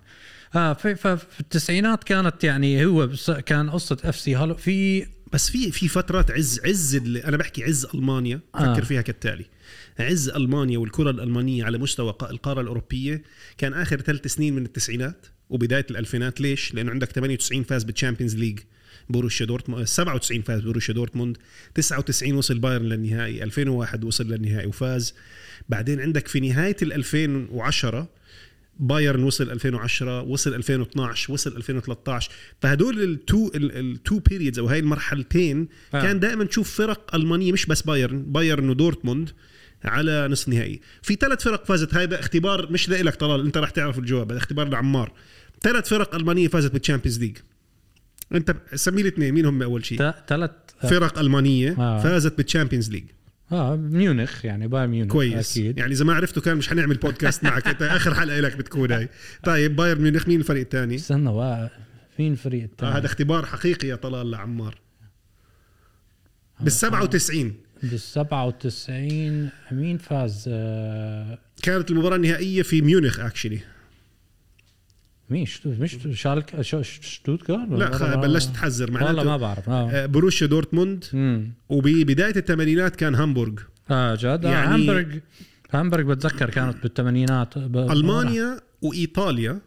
آه 0.57 0.73
في 0.73 0.95
ففي 0.95 1.41
التسعينات 1.41 2.05
كانت 2.05 2.45
يعني 2.45 2.85
هو 2.87 3.09
كان 3.47 3.71
قصة 3.71 3.97
أف 4.05 4.17
سي 4.17 4.35
هوليوود 4.35 4.55
في 4.55 5.07
بس 5.33 5.51
في 5.51 5.71
في 5.71 5.89
فترات 5.89 6.31
عز 6.31 6.61
عز 6.65 6.95
أنا 7.25 7.37
بحكي 7.37 7.65
عز 7.65 7.87
ألمانيا 7.95 8.41
آه. 8.55 8.75
فكر 8.75 8.85
فيها 8.85 9.03
كالتالي 9.03 9.45
عز 9.99 10.29
ألمانيا 10.29 10.79
والكرة 10.79 11.11
الألمانية 11.11 11.65
على 11.65 11.79
مستوى 11.79 12.15
القارة 12.23 12.61
الأوروبية 12.61 13.23
كان 13.59 13.75
آخر 13.75 14.01
ثلاث 14.01 14.27
سنين 14.27 14.55
من 14.55 14.65
التسعينات 14.65 15.27
وبداية 15.51 15.87
الألفينات 15.91 16.41
ليش؟ 16.41 16.75
لأنه 16.75 16.91
عندك 16.91 17.13
98 17.13 17.63
فاز 17.63 17.85
بالتشامبيونز 17.85 18.37
ليج 18.37 18.59
بوروسيا 19.09 19.47
دورتموند 19.47 19.85
97 19.85 20.43
فاز 20.43 20.61
بوروسيا 20.61 20.95
دورتموند 20.95 21.37
99 21.75 22.35
وصل 22.35 22.59
بايرن 22.59 22.85
للنهائي 22.85 23.43
2001 23.43 24.05
وصل 24.05 24.27
للنهائي 24.27 24.67
وفاز 24.67 25.15
بعدين 25.69 26.01
عندك 26.01 26.29
في 26.29 26.41
نهاية 26.41 26.77
ال 26.83 26.93
2010 26.93 28.09
بايرن 28.79 29.23
وصل 29.23 29.51
2010 29.51 30.23
وصل 30.23 30.55
2012 30.55 31.33
وصل 31.33 31.57
2013 31.57 32.31
فهدول 32.61 33.03
ال 33.03 33.15
two 33.15 33.51
ال 33.55 33.71
two 33.71 34.19
periods 34.19 34.59
أو 34.59 34.67
هاي 34.67 34.79
المرحلتين 34.79 35.69
آه. 35.95 36.03
كان 36.03 36.21
دائما 36.21 36.45
تشوف 36.45 36.75
فرق 36.75 37.15
ألمانية 37.15 37.53
مش 37.53 37.67
بس 37.67 37.83
بايرن 37.83 38.23
بايرن 38.23 38.69
ودورتموند 38.69 39.31
على 39.85 40.29
نصف 40.29 40.49
نهائي. 40.49 40.81
في 41.03 41.15
ثلاث 41.15 41.43
فرق 41.43 41.65
فازت. 41.65 41.95
هذا 41.95 42.21
اختبار 42.21 42.73
مش 42.73 42.91
لك 42.91 43.15
طلال 43.15 43.47
أنت 43.47 43.59
راح 43.59 43.71
تعرف 43.71 43.99
الجواب. 43.99 44.31
هذا 44.31 44.39
اختبار 44.39 44.69
لعمار. 44.69 45.13
ثلاث 45.63 45.89
فرق 45.89 46.15
ألمانية 46.15 46.49
فازت 46.49 46.73
بالتشامبيونز 46.73 47.21
ليج 47.21 47.37
أنت 48.35 48.57
سمي 48.75 49.03
لي 49.03 49.09
اثنين 49.09 49.35
مين 49.35 49.47
هم 49.47 49.63
أول 49.63 49.85
شيء؟ 49.85 50.13
ثلاث 50.29 50.51
فرق 50.83 51.19
ألمانية 51.19 51.77
آه. 51.79 52.03
فازت 52.03 52.37
بالتشامبيونز 52.37 52.91
ليج 52.91 53.05
آه 53.53 53.77
ميونخ 53.77 54.45
يعني 54.45 54.69
بايرن 54.69 54.91
ميونخ 54.91 55.13
كويس. 55.13 55.51
أكيد. 55.59 55.79
يعني 55.79 55.93
إذا 55.93 56.05
ما 56.05 56.15
عرفته 56.15 56.41
كان 56.41 56.57
مش 56.57 56.69
حنعمل 56.69 56.97
بودكاست 56.97 57.45
معك. 57.45 57.69
إنت 57.69 57.83
آخر 57.83 58.15
حلقة 58.15 58.41
لك 58.41 58.57
بتكون 58.57 58.93
هاي. 58.93 59.09
طيب 59.45 59.77
بايرن 59.77 60.01
ميونخ 60.01 60.29
مين 60.29 60.41
الفريق 60.41 60.63
الثاني؟ 60.63 60.95
استنى 60.95 61.33
بقى 61.33 61.71
مين 62.19 62.33
الفريق 62.33 62.63
آه 62.63 62.67
الثاني 62.67 62.93
هذا 62.93 63.07
اختبار 63.07 63.47
حقيقي 63.47 63.89
يا 63.89 63.97
طلال 63.97 64.31
لعمار. 64.31 64.79
بال 66.61 66.73
97 66.73 67.53
بال 67.83 68.01
97 68.01 69.49
مين 69.73 69.99
فاز؟ 69.99 70.45
آه 70.49 71.39
كانت 71.63 71.91
المباراة 71.91 72.17
النهائية 72.17 72.63
في 72.63 72.83
ميونخ 72.83 73.21
actually 73.21 73.61
مين؟ 75.33 75.47
مش 75.67 75.97
شالكه 76.13 76.61
شتوتغارت 76.83 77.71
لا 77.71 78.17
بلشت 78.17 78.49
تحذر 78.55 78.85
والله 78.93 79.01
ما 79.07 79.13
معناته 79.13 79.37
بعرف 79.37 79.69
آه، 79.69 80.07
بوروسيا 80.07 80.47
دورتموند. 80.47 81.05
وببداية 81.69 82.37
الثمانينات 82.37 82.97
كان 82.97 83.15
هامبورغ. 83.15 83.53
آه 83.91 84.15
جد؟ 84.15 84.25
يعني- 84.25 84.47
يعني 84.47 84.69
هامبورغ 84.91 85.19
هامبرغ 85.71 86.03
بتذكر 86.15 86.51
كانت 86.51 86.83
بالثمانينات. 86.83 87.59
ب- 87.59 87.77
ألمانيا 87.77 88.61
وإيطاليا 88.83 89.59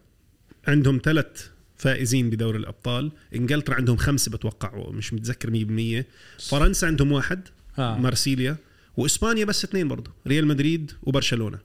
عندهم 0.68 1.02
ثلاث 1.04 1.48
فائزين 1.78 2.30
بدوري 2.30 2.58
الأبطال. 2.58 3.12
إنجلترا 3.36 3.76
عندهم 3.76 3.98
خمسة 3.98 4.32
بتوقع 4.32 4.90
مش 4.92 5.14
متذكر 5.14 5.50
100% 5.52 6.06
فرنسا 6.50 6.86
عندهم 6.86 7.12
واحد 7.12 7.40
آه. 7.80 7.98
مارسيليا. 7.98 8.56
وإسبانيا 8.98 9.46
بس 9.46 9.64
اثنين 9.64 9.88
برضه 9.88 10.12
ريال 10.28 10.48
مدريد 10.48 10.92
وبرشلونة. 11.04 11.60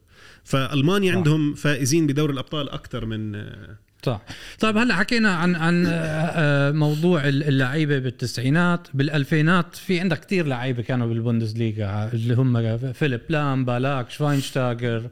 فألمانيا 0.45 1.11
صح. 1.13 1.17
عندهم 1.17 1.55
فائزين 1.55 2.07
بدوري 2.07 2.33
الأبطال 2.33 2.71
أكثر 2.71 3.07
من 3.07 3.35
آه، 3.35 3.77
صح 4.07 4.21
طيب 4.61 4.77
هلا 4.77 4.95
حكينا 4.95 5.35
عن 5.35 5.55
عن 5.57 5.87
آه، 5.87 5.91
آه، 5.91 6.71
موضوع 6.73 7.29
اللعيبة 7.29 7.99
بالتسعينات 7.99 8.89
بالألفينات. 8.95 9.77
في 9.77 10.01
عندك 10.01 10.21
كثير 10.25 10.47
لعيبة 10.47 10.83
كانوا 10.83 11.07
بالبوندسليغا 11.07 12.11
اللي 12.13 12.35
هم 12.35 12.79
فيليب 12.93 13.21
لام 13.29 13.65
بالاك 13.65 14.11
شواينشتاجر 14.11 15.03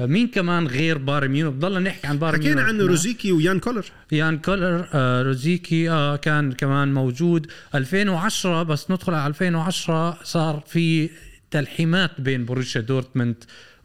آه، 0.00 0.06
مين 0.06 0.28
كمان 0.28 0.66
غير 0.66 0.98
بايرن 0.98 1.28
ميونخ؟ 1.30 1.54
ضلنا 1.54 1.78
نحكي 1.78 2.06
عن 2.06 2.18
بايرن 2.18 2.38
حكينا 2.38 2.62
عنه 2.62 2.86
روزيكي 2.86 3.32
ويان 3.32 3.60
كولر. 3.60 3.84
يان 4.12 4.38
كولر 4.38 4.88
آه 4.94 5.22
روزيكي 5.22 5.90
آه 5.90 6.16
كان 6.16 6.52
كمان 6.52 6.94
موجود. 6.94 7.46
2010 7.74 8.62
بس 8.62 8.90
ندخل 8.90 9.14
على 9.14 9.26
2010 9.26 10.18
صار 10.22 10.62
في 10.66 11.10
تلحيمات 11.50 12.20
بين 12.20 12.44
بروسيا 12.44 12.80
دورتموند 12.80 13.34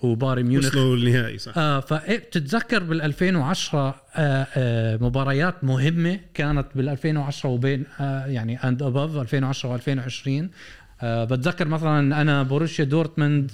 وبايرن 0.03 0.43
ميونخ. 0.45 0.65
وصلوا 0.65 0.95
للنهائي 0.95 1.37
صح. 1.37 1.57
آه 1.57 1.79
فبتتذكر 1.79 2.83
بال 2.83 3.01
2010 3.01 3.79
آه 4.15 4.47
آه 4.57 4.97
مباريات 4.97 5.63
مهمة 5.63 6.19
كانت 6.33 6.67
بال 6.75 6.89
2010 6.89 7.49
وبين 7.49 7.83
آه 7.99 8.25
يعني 8.25 8.57
end 8.57 8.83
of 8.83 9.17
2010 9.17 9.77
و2020 9.77 10.45
آه 11.01 11.23
بتذكر 11.25 11.67
مثلا 11.67 12.21
أنا 12.21 12.43
بروسيا 12.43 12.85
دورتموند 12.85 13.51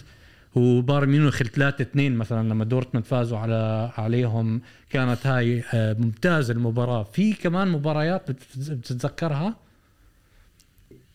وبايرن 0.56 1.10
ميونخ 1.10 1.44
3 1.44 1.82
2 1.82 2.16
مثلا 2.16 2.50
لما 2.50 2.64
دورتموند 2.66 3.06
فازوا 3.06 3.38
على 3.38 3.92
عليهم. 3.98 4.62
كانت 4.90 5.28
هاي 5.28 5.64
آه 5.74 5.94
ممتازة 6.00 6.54
المباراة. 6.54 7.04
في 7.04 7.34
كمان 7.34 7.68
مباريات 7.68 8.32
بت- 8.32 8.72
بتتذكرها؟ 8.72 9.56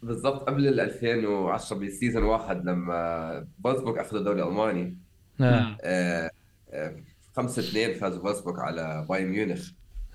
بالضبط 0.03 0.43
قبل 0.49 0.69
ال 0.69 0.81
2010 0.81 1.77
ب 1.77 1.83
season 1.83 2.23
واحد 2.23 2.65
لما 2.65 3.47
فولسبورغ 3.65 4.01
اخذوا 4.01 4.21
الدوري 4.21 4.43
الألماني. 4.43 4.97
آه. 5.41 5.77
آه، 5.83 6.31
آه، 6.73 6.97
5 7.37 7.63
2 7.63 7.95
فازوا 7.95 8.23
فولسبورغ 8.23 8.61
على 8.61 9.07
بايرن 9.09 9.29
ميونخ 9.29 9.69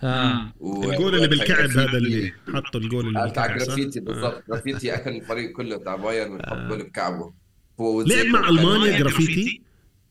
آه. 0.04 0.54
و- 0.60 0.92
الجول 0.92 1.16
اللي 1.16 1.28
بالكعب 1.28 1.70
هذا 1.70 1.98
اللي 1.98 2.34
حطوا 2.54 2.80
الجول 2.80 3.08
اللي 3.08 3.30
بتاع 3.30 3.48
بالكعب 3.48 3.60
صح؟ 3.60 3.66
جرافيتي 3.76 4.00
بالضبط 4.00 4.44
جرافيتي 4.50 4.96
أكل 4.96 5.16
الفريق 5.16 5.52
كله 5.52 5.78
تاع 5.78 5.96
بايرن 5.96 6.32
وحط 6.32 6.58
جول 6.70 6.84
بكعبه 6.84 7.34
هو 7.80 8.02
لعب 8.02 8.26
مع 8.26 8.50
ألمانيا 8.50 9.00
جرافيتي 9.00 9.62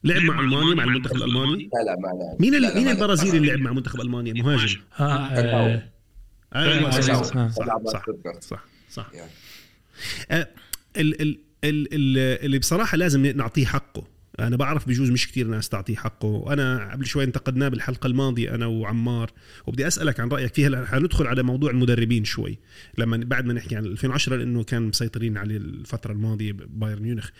لعب 0.04 0.22
مع 0.22 0.40
ألمانيا 0.40 0.74
مع 0.74 0.84
المنتخب 0.84 1.16
الألماني 1.16 1.70
لا 1.74 1.90
لا 1.90 1.96
ما 2.00 2.06
لعب 2.08 2.40
مين 2.40 2.54
لا، 2.62 2.74
مين. 2.74 2.88
البرازيلي 2.88 3.36
اللي 3.36 3.48
لعب 3.48 3.58
مع 3.58 3.72
منتخب 3.72 4.00
ألمانيا 4.00 4.32
مهاجم. 4.42 4.80
آه. 5.00 5.82
أيوه 6.56 6.90
صح. 6.90 7.00
صح 7.22 7.22
صح 7.22 7.78
صح, 7.86 8.02
ستوتغارت. 8.02 8.44
صح, 8.44 8.64
صح. 8.90 9.10
ال 10.30 10.46
ال 10.96 11.22
ال 11.22 11.38
ال 11.64 12.18
اللي 12.44 12.58
بصراحة 12.58 12.96
لازم 12.96 13.26
نعطيه 13.26 13.66
حقه 13.66 14.04
أنا 14.40 14.56
بعرف 14.56 14.88
بجوز 14.88 15.10
مش 15.10 15.28
كتير 15.28 15.46
ناس 15.46 15.68
تعطيه 15.68 15.96
حقه. 15.96 16.26
وأنا 16.26 16.92
قبل 16.92 17.06
شوي 17.06 17.24
انتقدناه 17.24 17.68
بالحلقة 17.68 18.06
الماضية 18.06 18.54
أنا 18.54 18.66
وعمار. 18.66 19.30
وبدي 19.66 19.86
أسألك 19.86 20.20
عن 20.20 20.28
رأيك 20.28 20.54
فيها 20.54 20.84
حندخل 20.84 21.26
على 21.26 21.42
موضوع 21.42 21.70
المدربين 21.70 22.24
شوي. 22.24 22.58
لما 22.98 23.16
بعد 23.16 23.46
ما 23.46 23.52
نحكي 23.52 23.76
عن 23.76 23.84
2010 23.84 24.36
لأنه 24.36 24.64
كان 24.64 24.82
مسيطرين 24.82 25.38
عليه 25.38 25.56
الفترة 25.56 26.12
الماضية 26.12 26.52
بايرن 26.52 27.02
ميونخ. 27.02 27.30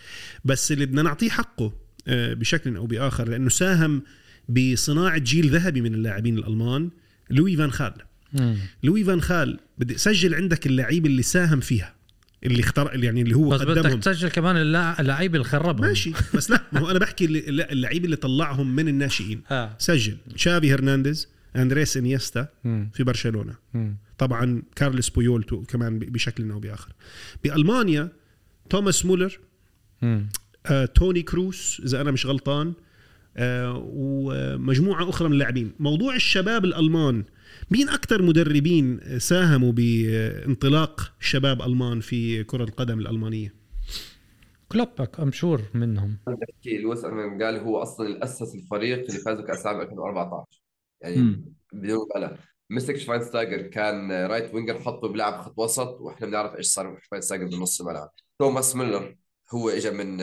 بس 0.45 0.71
اللي 0.71 0.85
بدنا 0.85 1.01
نعطيه 1.01 1.29
حقه 1.29 1.73
آه، 2.07 2.33
بشكل 2.33 2.75
أو 2.75 2.85
بآخر 2.85 3.29
لأنه 3.29 3.49
ساهم 3.49 4.01
بصناعة 4.49 5.17
جيل 5.17 5.49
ذهبي 5.49 5.81
من 5.81 5.93
اللاعبين 5.93 6.37
الألمان 6.37 6.89
لوي 7.29 7.55
فان 7.55 7.71
خال. 7.71 7.93
لوي 8.83 9.03
فان 9.03 9.21
خال 9.21 9.59
بدي 9.77 9.97
سجل 9.97 10.35
عندك 10.35 10.67
اللعيب 10.67 11.05
اللي 11.05 11.21
ساهم 11.21 11.59
فيها. 11.59 11.96
اللي 12.43 12.59
اختار 12.59 13.03
يعني 13.03 13.21
اللي 13.21 13.35
هو 13.35 13.49
بس 13.49 13.61
بدك 13.61 13.79
قدمهم. 13.79 13.99
تسجل 13.99 14.29
كمان 14.29 14.55
اللعيب 14.99 15.35
اللي 15.35 15.45
خربهم. 15.45 15.87
ماشي 15.87 16.13
بس 16.33 16.51
لا 16.51 16.63
ما 16.71 16.79
هو 16.79 16.91
أنا 16.91 16.99
بحكي 16.99 17.25
اللعيب 17.49 18.05
اللي 18.05 18.15
طلعهم 18.15 18.75
من 18.75 18.87
الناشئين. 18.87 19.41
آه 19.51 19.75
سجل. 19.77 20.17
شافي 20.35 20.73
هرنانديز 20.73 21.29
أندريس 21.55 21.97
إنيستا. 21.97 22.47
في 22.63 23.03
برشلونة. 23.03 23.55
مم. 23.73 23.97
طبعا 24.17 24.61
كارلس 24.75 25.09
بويول 25.09 25.65
كمان 25.67 25.99
بشكل 25.99 26.51
أو 26.51 26.59
بآخر. 26.59 26.91
بألمانيا 27.43 28.09
توماس 28.69 29.05
مولر. 29.05 29.39
آه، 30.65 30.85
توني 30.85 31.21
كروس 31.21 31.81
إذا 31.85 32.01
أنا 32.01 32.11
مش 32.11 32.25
غلطان 32.25 32.73
آه، 33.37 33.83
ومجموعة 33.85 35.09
أخرى 35.09 35.27
من 35.27 35.33
اللاعبين. 35.33 35.71
موضوع 35.79 36.15
الشباب 36.15 36.65
الألمان 36.65 37.23
مين 37.71 37.89
أكثر 37.89 38.21
مدربين 38.21 38.99
ساهموا 39.19 39.71
بانطلاق 39.71 41.13
شباب 41.19 41.61
ألمان 41.61 41.99
في 41.99 42.43
كرة 42.43 42.63
القدم 42.63 42.99
الألمانية؟ 42.99 43.53
كلوب 44.71 45.19
I'm 45.19 45.31
sure 45.31 45.61
منهم. 45.73 46.17
بحكي 46.27 46.77
لويس 46.77 47.05
فان 47.05 47.27
خال 47.27 47.59
هو 47.59 47.81
أصلا 47.81 48.07
اللي 48.07 48.23
اسس 48.23 48.55
الفريق 48.55 48.97
اللي 48.97 49.19
فازوا 49.19 49.45
كاس 49.45 49.61
العالم 49.61 49.81
2014 49.81 50.61
يعني. 51.01 51.45
بدون 51.73 52.07
مبالغة. 52.11 52.37
مسك 52.69 52.97
شفاينستايجر 52.97 53.61
كان 53.61 54.11
right 54.11 54.53
winger 54.53 54.79
حطه 54.79 55.07
بيلعب 55.07 55.41
خط 55.41 55.53
وسط 55.59 55.97
وإحنا 56.01 56.27
بنعرف 56.27 56.55
إيش 56.55 56.67
صار 56.67 56.91
مع 56.91 56.99
شفاينستايجر 57.03 57.45
بنص 57.45 57.81
الملعب. 57.81 58.11
توماس 58.39 58.75
ميلر 58.75 59.15
هو 59.51 59.69
اجى 59.69 59.91
من 59.91 60.17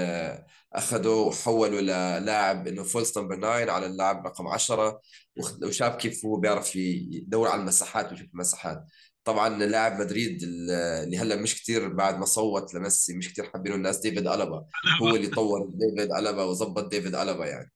اخذه 0.74 1.08
وحوله 1.08 1.80
للاعب 1.80 2.68
إنه 2.68 2.82
false 2.82 3.18
number 3.18 3.36
9 3.36 3.70
على 3.72 3.86
اللاعب 3.86 4.26
رقم 4.26 4.46
10 4.48 5.00
وخ- 5.36 5.62
وشاف 5.62 5.96
كيف 5.96 6.24
هو 6.26 6.36
بيعرف 6.36 6.76
يدور 6.76 7.48
على 7.48 7.60
المساحات 7.60 8.10
ويشوف 8.12 8.26
المساحات. 8.34 8.84
طبعا 9.24 9.48
لاعب 9.48 10.00
مدريد 10.00 10.42
اللي 10.42 11.16
هلأ 11.18 11.36
مش 11.36 11.62
كتير 11.62 11.88
بعد 11.88 12.18
ما 12.18 12.24
صوت 12.24 12.74
لميسي 12.74 13.14
مش 13.16 13.32
كتير 13.32 13.44
حابينه 13.50 13.74
الناس 13.76 13.98
ديفيد 13.98 14.26
ألابا. 14.26 14.64
هو 15.02 15.08
اللي 15.08 15.26
طور 15.26 15.70
ديفيد 15.74 16.12
ألابا 16.12 16.44
وظبط 16.44 16.88
ديفيد 16.90 17.14
ألابا 17.14 17.46
يعني. 17.46 17.72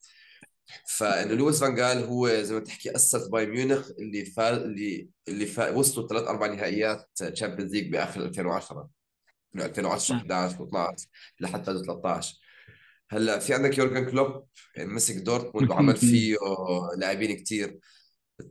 فإنه 0.96 1.34
لويس 1.34 1.60
فان 1.60 1.74
خال 1.74 2.04
هو 2.04 2.28
زي 2.42 2.54
ما 2.54 2.60
تحكي 2.60 2.96
أسس 2.96 3.26
بايرن 3.26 3.50
ميونخ 3.50 3.90
اللي 3.98 4.24
فا 4.24 4.56
اللي 4.56 5.08
اللي 5.28 5.46
فا 5.46 5.70
وصلوا 5.70 6.08
ثلاث 6.08 6.22
أربع 6.22 6.46
نهائيات 6.46 7.10
Champions 7.16 7.72
League 7.72 7.92
بآخر 7.92 8.20
2010 8.20 8.88
من 9.54 9.62
2010 9.62 10.16
11 10.16 10.56
و12 10.58 11.06
لحد 11.40 11.64
فازوا 11.64 11.82
13 12.00 12.36
هلا 13.10 13.38
في 13.38 13.54
عندك 13.54 13.78
يورجن 13.78 14.10
كلوب 14.10 14.44
مسك 14.78 15.16
دورتموند 15.16 15.70
وعمل 15.70 15.96
فيه 15.96 16.36
لاعبين 16.98 17.36
كتير. 17.36 17.78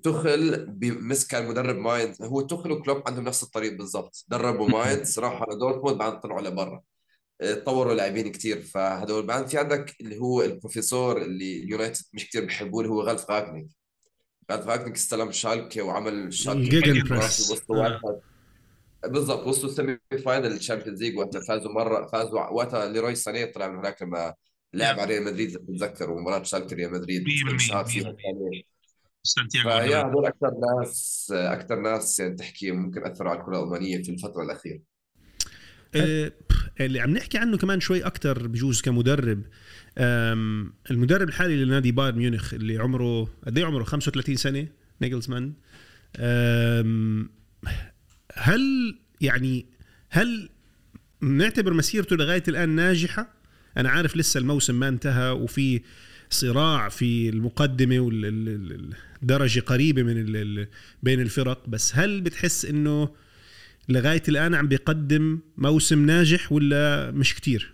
توخيل 0.03 0.65
بمس 0.65 1.27
كان 1.27 1.47
مدرب 1.47 1.75
ماينز 1.75 2.21
هو 2.21 2.41
توخيل 2.41 2.71
وكلوب 2.71 3.03
عندهم 3.07 3.23
نفس 3.23 3.43
الطريق 3.43 3.73
بالضبط. 3.77 4.25
دربوا 4.27 4.69
ماينز 4.77 5.19
راحوا 5.19 5.45
على 5.49 5.59
دورتموند 5.59 5.97
بعدين 5.97 6.19
طلعوا 6.19 6.41
لبرا. 6.41 6.81
طوروا 7.65 7.93
لاعبين 7.93 8.31
كتير. 8.31 8.61
فهدول 8.61 9.25
بعدين 9.25 9.47
في 9.47 9.57
عندك 9.57 9.95
اللي 10.01 10.17
هو 10.17 10.41
البروفيسور 10.41 11.21
اللي 11.21 11.63
اليونايتد 11.63 12.05
مش 12.13 12.29
كتير 12.29 12.45
بيحبوه 12.45 12.81
اللي 12.81 12.93
هو 12.93 13.01
رالف 13.01 13.29
رانجنيك 13.29 13.67
رالف 14.51 14.67
رانجنيك 14.67 14.95
استلم 14.95 15.31
شالكة 15.31 15.81
وعمل 15.81 16.29
واحد 17.69 17.99
بالضبط 19.05 19.47
وصلوا 19.47 19.73
semi-final 19.73 19.99
ال 20.25 20.51
Champions 20.51 21.03
League 21.03 21.17
وقتها. 21.17 21.41
فازوا 21.41 21.71
مرة 21.71 22.07
فازوا 22.07 22.49
وقتها 22.49 22.87
ليروي 22.89 23.15
سانيه 23.15 23.45
طلع 23.45 23.67
من 23.67 23.77
هناك 23.77 24.01
لما 24.01 24.33
لعب 24.73 24.99
على 24.99 25.13
ريال 25.13 25.25
مدريد 25.25 25.49
إذا 25.49 25.59
بتتذكر 25.59 26.11
ومباراة 26.11 26.43
شالكه 26.43 26.75
ريال 26.75 26.91
مدريد 26.91 27.23
100% 27.23 27.51
انشهر 27.51 27.85
فيها 27.85 28.03
100%. 28.03 28.05
ثانية. 28.05 28.61
سانتياغو 29.23 29.69
فيا 29.69 29.79
برنابيو. 29.79 30.09
هدول 30.09 30.25
أكثر 30.25 30.51
ناس 30.79 31.27
أكثر 31.35 31.79
ناس 31.79 32.19
يعني 32.19 32.35
تحكي 32.35 32.71
ممكن 32.71 33.05
أثروا 33.05 33.31
على 33.31 33.39
الكرة 33.39 33.59
الألمانية 33.59 34.03
في 34.03 34.11
الفترة 34.11 34.43
الأخيرة 34.43 34.79
آه، 35.95 36.31
اللي 36.79 36.99
عم 36.99 37.09
نحكي 37.09 37.37
عنه 37.37 37.57
كمان 37.57 37.79
شوي 37.79 38.05
أكثر 38.05 38.47
بجوز 38.47 38.81
كمدرب 38.81 39.43
المدرب 40.91 41.29
الحالي 41.29 41.65
لنادي 41.65 41.91
بايرن 41.91 42.17
ميونخ 42.17 42.53
اللي 42.53 42.77
عمره 42.77 43.29
قد 43.45 43.57
إيه 43.57 43.65
عمره 43.65 43.83
35 43.83 44.35
سنة 44.35 44.67
نيجلزمان 45.01 45.53
هل 48.33 48.95
يعني 49.21 49.65
هل 50.09 50.49
نعتبر 51.21 51.73
مسيرته 51.73 52.15
لغاية 52.15 52.43
الآن 52.47 52.69
ناجحة؟ 52.69 53.36
أنا 53.77 53.89
عارف 53.89 54.17
لسه 54.17 54.37
الموسم 54.37 54.75
ما 54.75 54.87
انتهى 54.87 55.31
وفي 55.31 55.81
صراع 56.29 56.89
في 56.89 57.29
المقدمة 57.29 57.99
والدرجة 57.99 59.59
قريبة 59.59 60.03
من 60.03 60.65
بين 61.03 61.21
الفرق 61.21 61.69
بس 61.69 61.95
هل 61.95 62.21
بتحس 62.21 62.65
إنه 62.65 63.09
لغاية 63.89 64.23
الآن 64.27 64.55
عم 64.55 64.67
بيقدم 64.67 65.39
موسم 65.57 66.05
ناجح 66.05 66.51
ولا 66.51 67.11
مش 67.11 67.35
كتير؟ 67.35 67.73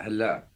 هلأ 0.00 0.48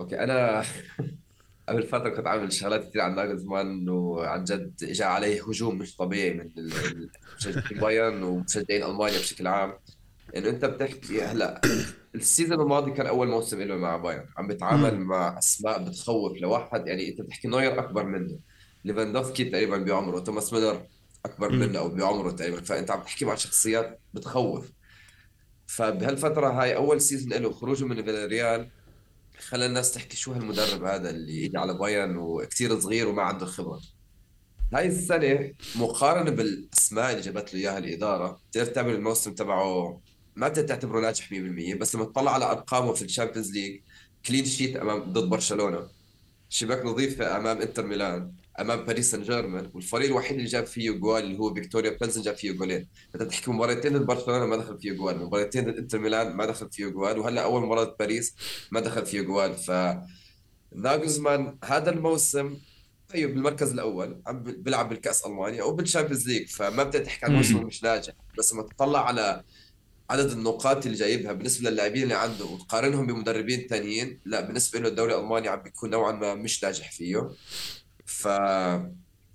okay 0.00 0.18
أنا 0.20 0.62
قبل 1.68 1.82
فترة 1.82 2.08
كنت 2.08 2.26
عامل 2.26 2.52
شغلات 2.52 2.88
كثير 2.88 3.02
عن 3.02 3.14
ناجلزمان 3.14 3.88
وعن 3.88 4.44
جد 4.44 4.74
اجى 4.82 5.04
عليه 5.04 5.42
هجوم 5.48 5.78
مش 5.78 5.96
طبيعي 5.96 6.34
من 6.34 6.50
مشجعين 7.36 7.80
بايرن 7.80 8.22
ومشجعين 8.22 8.82
ألمانيا 8.82 9.18
بشكل 9.18 9.46
عام 9.46 9.72
انه 10.36 10.48
أنت 10.48 10.64
بتحكي 10.64 11.22
هلأ 11.22 11.60
ال 12.14 12.21
season 12.21 12.60
الماضي 12.60 12.90
كان 12.90 13.06
أول 13.06 13.28
موسم 13.28 13.62
له 13.62 13.76
مع 13.76 13.96
بايرن. 13.96 14.26
عم 14.36 14.46
بيتعامل 14.46 15.00
مع 15.00 15.38
أسماء 15.38 15.84
بتخوف 15.84 16.32
لواحد. 16.38 16.86
يعني 16.86 17.08
أنت 17.08 17.20
بتحكي 17.20 17.48
نوير 17.48 17.80
أكبر 17.80 18.04
منه. 18.04 18.38
ليفاندوفسكي 18.84 19.44
تقريبا 19.44 19.76
بعمره 19.76 20.20
توماس 20.20 20.52
ميلر 20.52 20.86
أكبر. 21.24 21.52
منه 21.52 21.78
أو 21.78 21.88
بعمره 21.88 22.30
تقريبا. 22.30 22.60
فأنت 22.60 22.90
عم 22.90 23.02
تحكي 23.02 23.24
مع 23.24 23.34
شخصيات 23.34 24.00
بتخوف. 24.14 24.72
فبهالفترة 25.66 26.48
هاي 26.62 26.76
أول 26.76 27.00
season 27.00 27.32
له 27.32 27.52
خروجه 27.52 27.84
من 27.84 28.04
فيلاريال 28.04 28.70
خلى 29.38 29.66
الناس 29.66 29.92
تحكي 29.92 30.16
شو 30.16 30.32
هالمدرب 30.32 30.84
هذا 30.84 31.10
اللي 31.10 31.46
اجى 31.46 31.58
على 31.58 31.74
بايرن 31.74 32.16
وكثير 32.16 32.80
صغير 32.80 33.08
وما 33.08 33.22
عنده 33.22 33.46
خبرة. 33.46 33.80
هاي 34.74 34.86
السنة 34.86 35.52
مقارنة 35.76 36.30
بالأسماء 36.30 37.10
اللي 37.10 37.22
جابت 37.22 37.54
له 37.54 37.60
إياها 37.60 37.78
الإدارة 37.78 38.40
بتقدر 38.50 38.72
تعمل 38.72 38.94
الموسم 38.94 39.34
تبعه 39.34 40.00
ما 40.36 40.48
بتقدر 40.48 40.68
تعتبره 40.68 41.00
ناجح 41.00 41.30
100% 41.30 41.34
بس 41.78 41.94
لما 41.94 42.04
تطلع 42.04 42.34
على 42.34 42.44
أرقامه 42.44 42.92
في 42.92 43.02
ال 43.02 43.07
Champions 43.07 43.52
League 43.52 43.80
clean 44.26 44.44
sheet 44.44 44.76
أمام 44.76 45.12
ضد 45.12 45.28
برشلونة. 45.28 45.88
شباك 46.48 46.84
نظيفة 46.84 47.36
أمام 47.36 47.60
إنتر 47.60 47.86
ميلان 47.86 48.32
أمام 48.60 48.84
باريس 48.84 49.10
سان 49.10 49.22
جيرمان 49.22 49.70
والفريق 49.74 50.06
الوحيد 50.06 50.36
اللي 50.36 50.48
جاب 50.48 50.66
فيه 50.66 50.90
جول 50.90 51.24
اللي 51.24 51.38
هو 51.38 51.54
فيكتوريا 51.54 51.98
بلزن 52.00 52.22
جاب 52.22 52.36
فيه 52.36 52.52
جولين. 52.52 52.88
أنت 53.14 53.22
بتحكي 53.22 53.50
مباراتين 53.50 53.98
ضد 53.98 54.06
برشلونة 54.06 54.46
ما 54.46 54.56
دخل 54.56 54.78
فيه 54.78 54.92
جول 54.92 55.18
مباراتين 55.18 55.64
ضد 55.64 55.76
إنتر 55.78 55.98
ميلان 55.98 56.36
ما 56.36 56.46
دخل 56.46 56.70
فيه 56.70 56.86
جول 56.86 57.18
وهلأ 57.18 57.42
أول 57.44 57.62
مباراة 57.62 57.84
ضد 57.84 57.96
باريس 57.98 58.34
ما 58.70 58.80
دخل 58.80 59.06
فيه 59.06 59.20
جول. 59.20 59.54
ف 59.54 59.70
ناجلزمان 60.74 61.58
هذا 61.64 61.90
الموسم 61.90 62.58
أيوه 63.14 63.30
بالمركز 63.32 63.72
الأول 63.72 64.22
عم 64.26 64.42
بيلعب 64.42 64.88
بالكأس 64.88 65.26
ألمانيا 65.26 65.62
أو 65.62 65.72
بال 65.72 65.82
Champions 65.82 66.28
League 66.28 66.48
فما 66.48 66.82
بدك 66.82 67.00
تحكي 67.00 67.26
عن 67.26 67.32
موسم 67.34 67.62
مش 67.64 67.82
ناجح. 67.82 68.14
بس 68.38 68.52
لما 68.52 68.62
تطلع 68.62 69.06
على 69.06 69.42
عدد 70.10 70.30
النقاط 70.30 70.86
اللي 70.86 70.98
جايبها 70.98 71.32
بالنسبة 71.32 71.70
للاعبين 71.70 72.02
اللي 72.02 72.14
عنده 72.14 72.44
وتقارنهم 72.44 73.06
بمدربين 73.06 73.66
ثانيين 73.70 74.18
لا 74.24 74.40
بالنسبة 74.40 74.78
له 74.80 74.88
الدوري 74.88 75.14
الألماني 75.14 75.48
عم 75.48 75.62
بيكون 75.62 75.90
نوعا 75.90 76.12
ما 76.12 76.34
مش 76.34 76.64
ناجح 76.64 76.92
فيه. 76.92 77.28
ف 78.06 78.28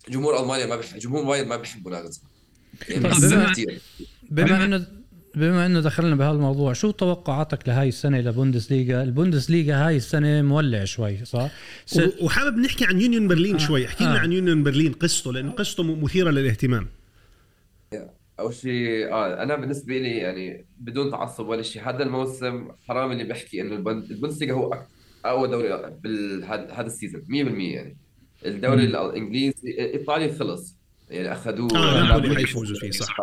جمهور 0.09 0.39
ألمانيا 0.41 0.65
ما 0.65 0.75
بيحب 0.75 0.99
جمهور 0.99 1.23
بايرن 1.25 1.47
ما 1.47 1.57
بيحبوا 1.57 1.91
ناجلزمان 1.91 2.29
يعني 2.89 3.03
طيب، 3.03 3.31
بما- 3.31 3.51
كثير 3.51 3.81
بما 4.31 4.65
انه 4.65 4.87
بما 5.35 5.65
إنه 5.65 5.79
دخلنا 5.79 6.15
بهالموضوع 6.15 6.73
شو 6.73 6.91
توقعاتك 6.91 7.67
لهاي 7.67 7.87
السنة 7.89 8.19
لبوندسليغا؟ 8.19 9.03
البوندسليغا 9.03 9.87
هاي 9.87 9.97
السنة 9.97 10.41
مولع 10.41 10.83
شوي 10.85 11.25
صح؟ 11.25 11.49
س... 11.85 11.99
وحابب 12.21 12.57
نحكي 12.57 12.85
عن 12.85 13.01
يونيون 13.01 13.27
برلين 13.27 13.55
آه. 13.55 13.59
شوي. 13.59 13.85
احكي 13.85 14.03
لنا 14.03 14.15
آه. 14.15 14.19
عن 14.19 14.31
يونيون 14.33 14.63
برلين 14.63 14.93
قصته 14.93 15.33
لأنه 15.33 15.51
قصته 15.51 15.83
مثيرة 15.95 16.29
للاهتمام. 16.31 16.87
أول 18.39 18.53
شيء 18.53 19.11
آه 19.11 19.43
أنا 19.43 19.55
بالنسبة 19.55 19.97
لي 19.97 20.17
يعني 20.17 20.65
بدون 20.79 21.11
تعصب 21.11 21.47
ولا 21.47 21.61
شيء 21.61 21.89
هذا 21.89 22.03
الموسم 22.03 22.67
حرام 22.87 23.11
اللي 23.11 23.23
بحكي 23.23 23.61
إنه 23.61 23.75
البوندسليغا 23.75 24.53
هو 24.53 24.83
أقوى 25.25 25.47
دوري 25.47 25.69
بهذا 26.03 26.73
هذا 26.73 26.87
ال 26.87 26.92
season 26.92 27.21
100% 27.21 27.25
يعني. 27.33 27.97
الدوري 28.45 28.83
الإنجليزي 28.83 29.79
ايطالي 29.79 30.33
خلص. 30.33 30.77
يعني 31.09 31.31
أخذوه 31.31 31.67
آه، 31.75 32.03
نابولي 32.03 32.35
حيفوزوا 32.35 32.75
فيه، 32.79 32.91
صح. 32.91 33.17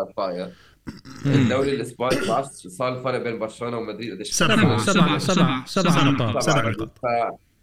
الدوري 1.26 1.74
الإسباني 1.74 2.20
ما 2.20 2.26
بعرف 2.26 2.46
صار 2.46 2.98
الفرق 2.98 3.22
بين 3.22 3.38
برشلونة 3.38 3.78
ومدريد 3.78 4.14
قديش 4.14 4.30
سبعة. 4.30 4.78
سبع 4.78 5.18
سبع 5.18 5.18
سبع 5.18 5.64
سبع 5.64 6.10
نقاط 6.10 6.42
سبع 6.42 6.54
سبعة. 6.54 6.70
نقاط. 6.70 6.98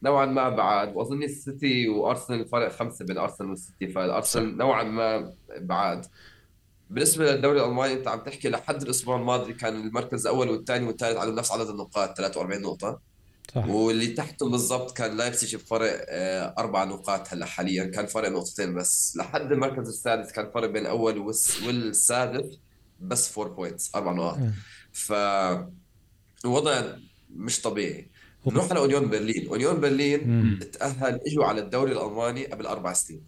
فنوعا 0.01 0.25
ما 0.25 0.49
بعاد 0.49 0.95
وأظن 0.95 1.23
السيتي 1.23 1.89
وأرسنال 1.89 2.39
الفرق 2.39 2.71
خمسة 2.71 3.05
بين 3.05 3.17
أرسنال 3.17 3.49
والسيتي 3.49 3.87
فالأرسنال 3.87 4.57
نوعا 4.57 4.83
ما 4.83 5.33
بعاد 5.59 6.05
بالنسبة 6.91 7.32
للدوري 7.32 7.60
الألماني 7.60 7.93
أنت 7.93 8.08
عم 8.08 8.19
تحكي 8.19 8.49
لحد 8.49 8.82
الأسبوع 8.82 9.15
الماضي 9.15 9.54
كان 9.54 9.75
المركز 9.88 10.27
الأول 10.27 10.49
والثاني 10.49 10.88
والثالث 10.88 11.17
على 11.17 11.32
نفس 11.32 11.51
عدد 11.51 11.69
النقاط 11.69 12.17
43 12.17 12.62
نقطة. 12.62 12.99
صح. 13.56 13.65
واللي 13.67 14.08
تحتهم 14.08 14.51
بالضبط 14.51 14.97
كان 14.97 15.17
لايبسيج 15.17 15.56
بفرق 15.56 16.06
آه، 16.10 16.56
أربع 16.58 16.84
نقاط 16.84 17.27
هلأ 17.34 17.45
حاليا 17.45 17.84
كان 17.84 18.06
فرق 18.06 18.30
نقطتين 18.30 18.73
بس. 18.75 19.13
لحد 19.17 19.51
المركز 19.51 19.88
السادس 19.88 20.32
كان 20.32 20.51
فرق 20.54 20.69
بين 20.69 20.82
الأول 20.82 21.17
والس- 21.17 21.63
والسادس 21.63 22.58
بس 22.99 23.38
4 23.38 23.56
points 23.55 23.91
أربع 23.95 24.12
نقاط. 24.12 24.38
مم. 24.38 24.54
فالوضع 24.93 26.82
مش 27.36 27.62
طبيعي. 27.62 28.08
نروح 28.47 28.69
على 28.71 28.80
أونيون 28.80 29.10
برلين. 29.10 29.47
أونيون 29.47 29.80
برلين 29.80 30.27
مم. 30.30 30.60
تأهل 30.73 31.19
إجوا 31.27 31.45
على 31.45 31.62
الدوري 31.62 31.91
الألماني 31.91 32.45
قبل 32.45 32.65
أربع 32.65 32.93
سنين. 32.93 33.23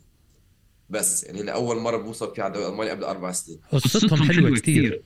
بس 0.94 1.24
يعني 1.24 1.44
لاول 1.44 1.78
مرة 1.80 1.98
بوصل 1.98 2.36
فيها 2.36 2.44
على 2.44 2.52
الدوري 2.54 2.68
الالماني 2.68 2.90
قبل 2.90 3.04
أربع 3.04 3.32
سنين. 3.32 3.60
قصتهم 3.72 4.24
حلوة 4.24 4.52
كثير 4.60 5.04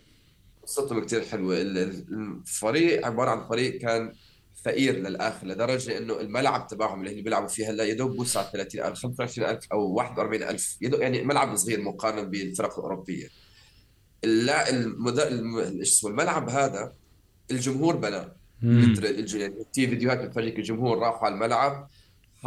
قصتهم 0.63 1.05
كتير 1.05 1.21
حلوة. 1.21 1.61
ال- 1.61 1.77
ال- 1.77 2.05
الفريق 2.41 3.05
عبارة 3.05 3.29
عن 3.29 3.47
فريق 3.49 3.77
كان 3.77 4.13
فقير 4.65 4.95
للآخر 4.97 5.47
لدرجة 5.47 5.97
إنه 5.97 6.19
الملعب 6.21 6.67
تبعهم 6.67 6.99
اللي 7.05 7.19
هن 7.19 7.23
بيلعبوا 7.23 7.47
فيه 7.47 7.69
هلا 7.69 7.83
يا 7.83 7.93
دوب 7.93 8.15
بوسع 8.15 8.43
30000 8.43 8.99
25000 8.99 9.59
أو 9.71 9.93
41000 9.93 10.77
يا 10.81 10.89
دوب 10.89 11.01
يعني 11.01 11.23
ملعب 11.23 11.55
صغير 11.55 11.81
مقارنة 11.81 12.21
بالفرق 12.21 12.77
الأوروبية. 12.79 13.27
اللا 14.23 14.69
المد... 14.69 15.19
الم... 15.19 15.57
اسمه 15.81 16.09
الملعب 16.09 16.49
هذا 16.49 16.93
الجمهور 17.51 17.95
بناه. 17.95 18.35
مثل 18.61 19.05
يعني 19.35 19.65
في 19.73 19.87
فيديوهات 19.87 20.19
بتفرجيك 20.19 20.57
الجمهور 20.59 20.99
راحوا 20.99 21.25
على 21.25 21.33
الملعب 21.35 21.89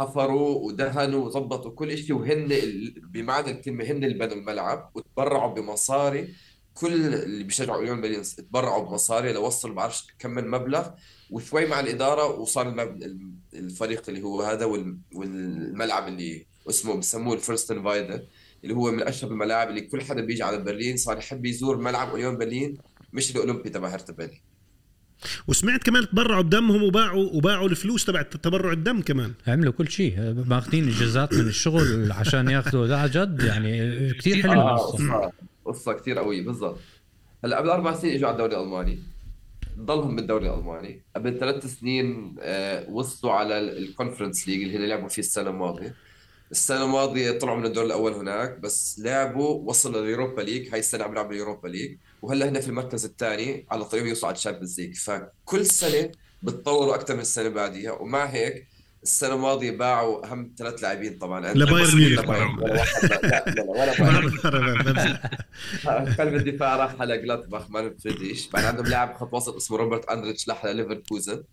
حفروا 0.01 0.65
ودهنوا 0.65 1.25
وظبطوا 1.25 1.71
كل 1.71 1.97
شيء 1.97 2.15
وهن 2.15 2.47
بمعنى 3.11 3.51
الكلمة 3.51 3.83
هن 3.83 4.03
اللي 4.03 4.17
بنوا 4.19 4.33
الملعب 4.35 4.91
وتبرعوا 4.95 5.53
بمصاري 5.53 6.33
كل 6.73 7.13
اللي 7.13 7.43
بيشجعوا 7.43 7.77
اونيون 7.77 8.01
برلين 8.01 8.21
تبرعوا 8.21 8.85
بمصاري 8.85 9.33
لوصلوا 9.33 9.75
بعرفش 9.75 10.07
كم 10.19 10.31
من 10.31 10.47
مبلغ 10.47 10.89
وشوي 11.31 11.65
مع 11.65 11.79
الإدارة 11.79 12.39
وصار. 12.39 12.95
الفريق 13.53 14.03
اللي 14.09 14.21
هو 14.21 14.41
هذا 14.41 14.65
وال... 14.65 14.97
والملعب 15.15 16.07
اللي 16.07 16.45
اسمه 16.69 16.95
بسموه 16.95 17.33
الفورستيراي 17.33 18.25
اللي 18.63 18.75
هو 18.75 18.91
من 18.91 19.03
اشهر 19.03 19.31
الملاعب 19.31 19.69
اللي 19.69 19.81
كل 19.81 20.01
حدا 20.01 20.21
بيجي 20.21 20.43
على 20.43 20.57
برلين 20.57 20.97
صار 20.97 21.17
يحب 21.17 21.45
يزور 21.45 21.77
ملعب 21.77 22.09
اونيون 22.09 22.37
برلين 22.37 22.77
مش 23.13 23.31
الأولمبي 23.31 23.69
تبع 23.69 23.87
هرتا 23.87 24.13
برلين 24.13 24.50
وسمعت 25.47 25.83
كمان 25.83 26.09
تبرعوا 26.09 26.41
بدمهم 26.41 26.83
وباعوا 26.83 27.29
وباعوا 27.33 27.69
الفلوس 27.69 28.05
تبع 28.05 28.21
تبرع 28.21 28.71
الدم 28.71 29.01
كمان. 29.01 29.33
عملوا 29.47 29.73
كل 29.73 29.89
شيء 29.89 30.43
ماخذين 30.47 30.87
اجازات 30.87 31.33
من 31.33 31.47
الشغل 31.47 32.11
عشان 32.11 32.49
ياخذوا 32.49 32.87
لا 32.87 33.07
جد 33.07 33.43
يعني 33.43 34.13
كثير 34.13 34.41
حلو 34.41 34.61
آه 34.61 34.75
القصة. 34.75 35.31
قصة 35.65 35.93
كثير 35.93 36.19
قوية 36.19 36.45
بالضبط. 36.45 36.79
هلأ 37.43 37.57
قبل 37.57 37.69
أربع 37.69 37.95
سنين 37.95 38.15
إجوا 38.15 38.27
على 38.27 38.35
الدوري 38.35 38.55
الألماني. 38.55 38.99
ضلهم 39.79 40.15
بالدوري 40.15 40.49
الألماني. 40.49 41.01
قبل 41.15 41.39
ثلاث 41.39 41.79
سنين 41.79 42.35
آه 42.39 42.89
وصلوا 42.89 43.33
على 43.33 43.59
ال 43.59 43.67
Conference 43.67 44.47
League 44.47 44.63
اللي 44.63 44.77
هي 44.77 44.87
لعبوا 44.87 45.07
فيه 45.07 45.21
السنة 45.21 45.49
الماضية. 45.49 45.95
السنة 46.51 46.85
الماضية 46.85 47.39
طلعوا 47.39 47.57
من 47.57 47.65
الدور 47.65 47.85
الأول 47.85 48.13
هناك 48.13 48.59
بس 48.59 49.01
لعبوا 49.03 49.69
وصلوا 49.69 50.01
لل 50.01 50.11
Europa 50.11 50.41
League. 50.41 50.69
هاي 50.73 50.79
السنة 50.79 51.03
عم 51.03 51.11
يلعبوا 51.11 51.31
ال 51.31 51.36
Europa 51.36 51.67
League. 51.67 51.97
وهلا 52.21 52.49
هنا 52.49 52.59
في 52.59 52.67
المركز 52.67 53.05
الثاني 53.05 53.65
على 53.71 53.85
طريق 53.85 54.07
يوصلوا 54.07 54.27
على 54.27 54.35
ال 54.35 54.40
Champions 54.40 54.81
League. 54.81 54.95
فكل 54.95 55.65
سنة 55.65 56.11
بتطوروا 56.43 56.95
أكثر 56.95 57.15
من 57.15 57.23
اللي 57.37 57.49
بعديها 57.49 57.91
ومع 57.91 58.25
هيك 58.25 58.67
السنة 59.03 59.33
الماضية 59.33 59.71
باعوا 59.71 60.25
أهم 60.25 60.53
ثلاث 60.57 60.83
لاعبين 60.83 61.17
طبعا. 61.17 61.53
لبايرن 61.53 61.95
ميونخ. 61.95 62.29
ولا 62.29 63.63
ولا 63.67 63.91
قلب 66.19 66.35
الدفاع 66.35 66.75
راح 66.75 67.01
على 67.01 67.17
جلادباخ 67.17 67.71
ما 67.71 67.81
نبتديش 67.81 68.49
بعد 68.49 68.65
عندهم 68.65 68.85
لاعب 68.85 69.17
خط 69.17 69.33
وسط 69.33 69.55
اسمه 69.55 69.77
روبرت 69.77 70.09
أندريتش 70.09 70.49
راح 70.49 70.65
على 70.65 70.73
ليفركوزن. 70.73 71.43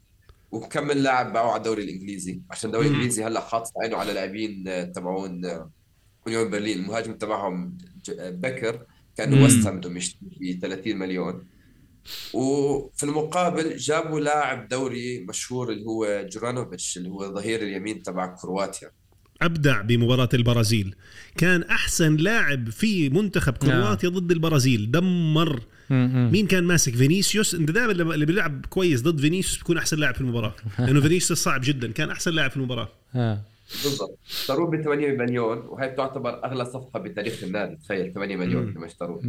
وكمل 0.50 1.02
لاعب 1.02 1.32
باعوا 1.32 1.50
على 1.50 1.58
الدوري 1.58 1.82
الإنجليزي. 1.82 2.40
عشان 2.50 2.70
الدوري. 2.70 2.86
الإنجليزي 2.86 3.24
هلأ 3.24 3.40
حاطط 3.40 3.72
عينه 3.82 3.96
على 3.96 4.12
لاعبين 4.12 4.64
آه، 4.68 4.84
تبعون 4.84 5.44
آه، 5.44 5.70
أونيون 6.26 6.50
برلين. 6.50 6.78
المهاجم 6.78 7.14
تبعهم 7.14 7.78
آه، 8.18 8.30
بكر. 8.30 8.86
كانه 9.18 9.42
ويست 9.42 9.66
هام 9.66 9.76
بدهم 9.76 9.96
يشتري 9.96 10.54
ب 10.54 10.58
30 10.62 10.96
مليون. 10.96 11.44
وفي 12.34 13.02
المقابل 13.02 13.76
جابوا 13.76 14.20
لاعب 14.20 14.68
دوري 14.68 15.24
مشهور 15.28 15.72
اللي 15.72 15.84
هو 15.84 16.26
جورانوفيتش 16.32 16.96
اللي 16.96 17.08
هو 17.08 17.34
ظهير 17.34 17.62
اليمين 17.62 18.02
تبع 18.02 18.34
كرواتيا. 18.42 18.90
أبدع 19.42 19.80
بمباراة 19.80 20.28
البرازيل. 20.34 20.94
كان 21.36 21.62
أحسن 21.62 22.16
لاعب 22.16 22.70
في 22.70 23.08
منتخب 23.08 23.52
كرواتيا 23.52 24.08
ضد 24.08 24.30
البرازيل. 24.30 24.90
دمر. 24.90 25.62
مين 26.32 26.46
كان 26.46 26.64
ماسك؟ 26.64 26.94
فينيسيوس. 26.94 27.54
أنت 27.54 27.70
دائما 27.70 27.92
اللي 27.92 28.26
بيلعب 28.26 28.66
كويس 28.66 29.02
ضد 29.02 29.20
فينيسيوس 29.20 29.58
بيكون 29.58 29.78
أحسن 29.78 29.98
لاعب 29.98 30.14
في 30.14 30.20
المباراة. 30.20 30.54
لأنه 30.78 31.00
فينيسيوس 31.00 31.42
صعب 31.42 31.60
جدا. 31.64 31.92
كان 31.92 32.10
أحسن 32.10 32.30
لاعب 32.30 32.50
في 32.50 32.56
المباراة. 32.56 32.88
آه. 33.14 33.42
بالضبط. 33.84 34.18
اشتروه 34.26 34.70
ب 34.70 34.82
8 34.82 35.08
مليون 35.08 35.58
وهي 35.58 35.88
بتعتبر 35.88 36.44
أغلى 36.44 36.64
صفقه 36.64 37.00
بتاريخ 37.00 37.44
النادي 37.44 37.76
تخيل 37.76 38.12
8 38.12 38.36
مليون 38.36 38.74
لما 38.76 38.86
اشتروه. 38.86 39.22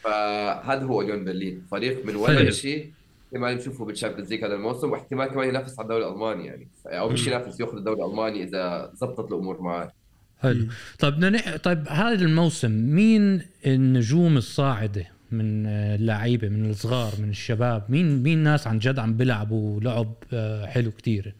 فهذا 0.00 0.84
هو 0.84 1.00
اونيون 1.00 1.24
برلين. 1.24 1.62
فريق 1.70 2.06
من. 2.06 2.16
ولا 2.16 2.50
شيء 2.50 2.90
احتمال 3.26 3.56
نشوفه 3.56 3.84
بال 3.84 3.92
Champions 3.92 4.30
League 4.30 4.44
هذا 4.44 4.54
الموسم 4.54 4.90
واحتمال 4.90 5.26
كمان 5.26 5.48
ينافس 5.48 5.78
على 5.78 5.86
الدوري 5.86 6.06
الألماني 6.06 6.46
يعني. 6.46 6.68
أو 6.86 7.08
مش 7.08 7.26
ينافس 7.26 7.60
ياخذ 7.60 7.76
الدوري 7.76 8.04
الألماني 8.04 8.42
إذا 8.42 8.90
زبطت 8.94 9.32
الأمور 9.32 9.60
معاه. 9.60 9.92
حلو. 10.38 10.66
طيب 10.98 11.12
بدنا 11.12 11.30
نح... 11.30 11.56
طيب 11.56 11.88
هذا 11.88 12.24
الموسم 12.24 12.70
مين 12.70 13.42
النجوم 13.66 14.36
الصاعدة 14.36 15.06
من 15.30 15.66
اللعيبة 15.66 16.48
من 16.48 16.70
الصغار 16.70 17.12
من 17.18 17.30
الشباب؟ 17.30 17.84
مين 17.88 18.22
مين 18.22 18.38
ناس 18.38 18.66
عن 18.66 18.78
جد 18.78 18.98
عم 18.98 19.16
بيلعبوا 19.16 19.80
لعب 19.80 20.14
آه، 20.32 20.66
حلو 20.66 20.90
كتير؟ 20.90 21.34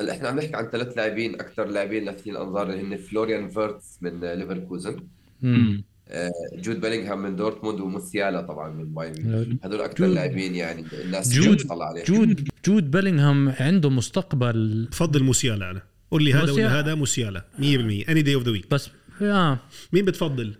هلا 0.00 0.12
إحنا 0.12 0.28
عم 0.28 0.38
نحكي 0.38 0.56
عن 0.56 0.68
ثلاث 0.68 0.96
لاعبين 0.96 1.34
أكثر 1.34 1.64
لاعبين 1.64 2.04
لافتين 2.04 2.36
الأنظار 2.36 2.70
اللي 2.70 2.82
هن 2.82 2.96
فلوريان 2.96 3.48
فيرتس 3.48 3.98
من 4.00 4.20
ليفركوزن. 4.20 4.96
امم 5.44 5.84
آه، 6.10 6.30
جود 6.54 6.80
بيلينغهام 6.80 7.22
من 7.22 7.36
دورتموند 7.36 7.80
وموسيالا 7.80 8.40
طبعا 8.40 8.70
من 8.70 8.94
بايرن 8.94 9.58
هذول 9.64 9.80
أكثر 9.80 10.06
لاعبين 10.06 10.54
يعني 10.54 10.84
الناس 11.04 11.32
جود 11.32 11.56
تطلع 11.56 11.88
عليهم. 11.88 12.04
جود 12.04 12.48
جود 12.66 12.90
بيلينغهام 12.90 13.48
عنده 13.48 13.90
مستقبل. 13.90 14.88
بفضل 14.90 15.24
موسيالا 15.24 15.70
أنا 15.70 15.82
قول 16.10 16.24
لي 16.24 16.32
هذا 16.32 16.42
ولا 16.42 16.50
موسيالا. 16.52 16.80
هذا 16.80 16.94
موسيالا. 16.94 17.44
100% 17.58 17.62
any 18.08 18.22
day 18.22 18.34
of 18.34 18.42
the 18.42 18.50
week 18.50 18.70
بس 18.70 18.90
آه. 19.22 19.58
مين 19.92 20.04
بتفضل؟ 20.04 20.54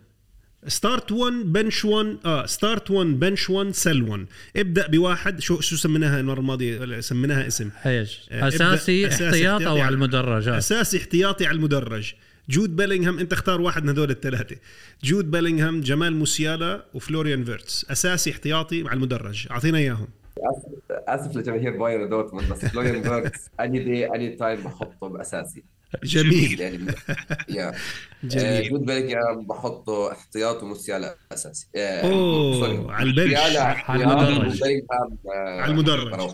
start 0.67 1.11
1 1.11 1.33
bench 1.33 1.85
1 1.85 2.17
آه 2.25 2.45
start 2.45 2.91
1 2.91 3.07
bench 3.07 3.49
1 3.49 3.71
sell 3.71 4.01
1 4.01 4.25
ابدأ 4.55 4.87
بواحد. 4.87 5.39
شو 5.39 5.59
شو 5.59 5.75
سميناها 5.75 6.19
المرة 6.19 6.39
الماضية؟ 6.39 6.99
سميناها 6.99 7.47
اسم. 7.47 7.69
إيش 7.85 8.29
آه، 8.31 8.47
أساسي 8.47 9.07
احتياط 9.07 9.21
أو 9.21 9.27
احتياطي 9.27 9.81
على 9.81 9.93
المدرجات؟ 9.93 10.55
أساسي 10.55 10.97
احتياطي 10.97 11.45
على 11.45 11.55
المدرج. 11.55 12.13
جود 12.49 12.75
بيلينغهام 12.75 13.19
أنت 13.19 13.33
اختار 13.33 13.61
واحد 13.61 13.83
من 13.83 13.89
هذول 13.89 14.11
الثلاثة. 14.11 14.55
جود 15.03 15.31
بيلينغهام 15.31 15.81
جمال 15.81 16.15
موسيالا 16.15 16.85
وفلوريان 16.93 17.43
فيرتس. 17.43 17.85
أساسي 17.91 18.31
احتياطي 18.31 18.83
مع 18.83 18.93
المدرج. 18.93 19.47
أعطينا 19.51 19.77
إياهم. 19.77 20.07
أسف 20.89 21.35
لجماهير 21.35 21.77
بايرن 21.77 22.09
دورتموند 22.09 22.49
بس 22.49 22.65
فلوريان 22.65 23.03
فيرتس 23.03 23.49
any 23.59 23.79
day 23.83 24.05
any 24.05 24.35
time 24.35 24.63
بحطه 24.63 25.07
بأساسي. 25.09 25.63
جميل. 26.03 26.59
يعني. 26.59 26.95
yeah. 27.49 27.73
جميل. 28.23 28.45
آه، 28.45 28.69
جود 28.69 28.85
بيلينغهام 28.85 29.47
بحطه 29.47 30.11
احتياط 30.11 30.63
وموسيالا 30.63 31.15
أساسي. 31.31 31.67
آه، 31.75 32.01
أوه، 32.01 32.59
sorry. 32.59 32.93
على 32.93 33.09
ال 33.09 33.12
bench. 33.12 33.27
موسيالا 33.27 33.63
على 33.63 34.03
المدرج. 34.03 34.61
آه، 35.27 35.61
على 35.61 35.71
المدرج. 35.71 36.31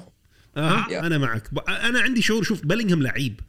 آه. 0.58 0.86
أنا 0.91 1.18
معك. 1.18 1.49
أنا 1.70 1.99
عندي 1.99 2.22
شعور 2.22 2.43
شوف 2.43 2.66
بيلينغهام 2.66 3.03
لعيب 3.03 3.39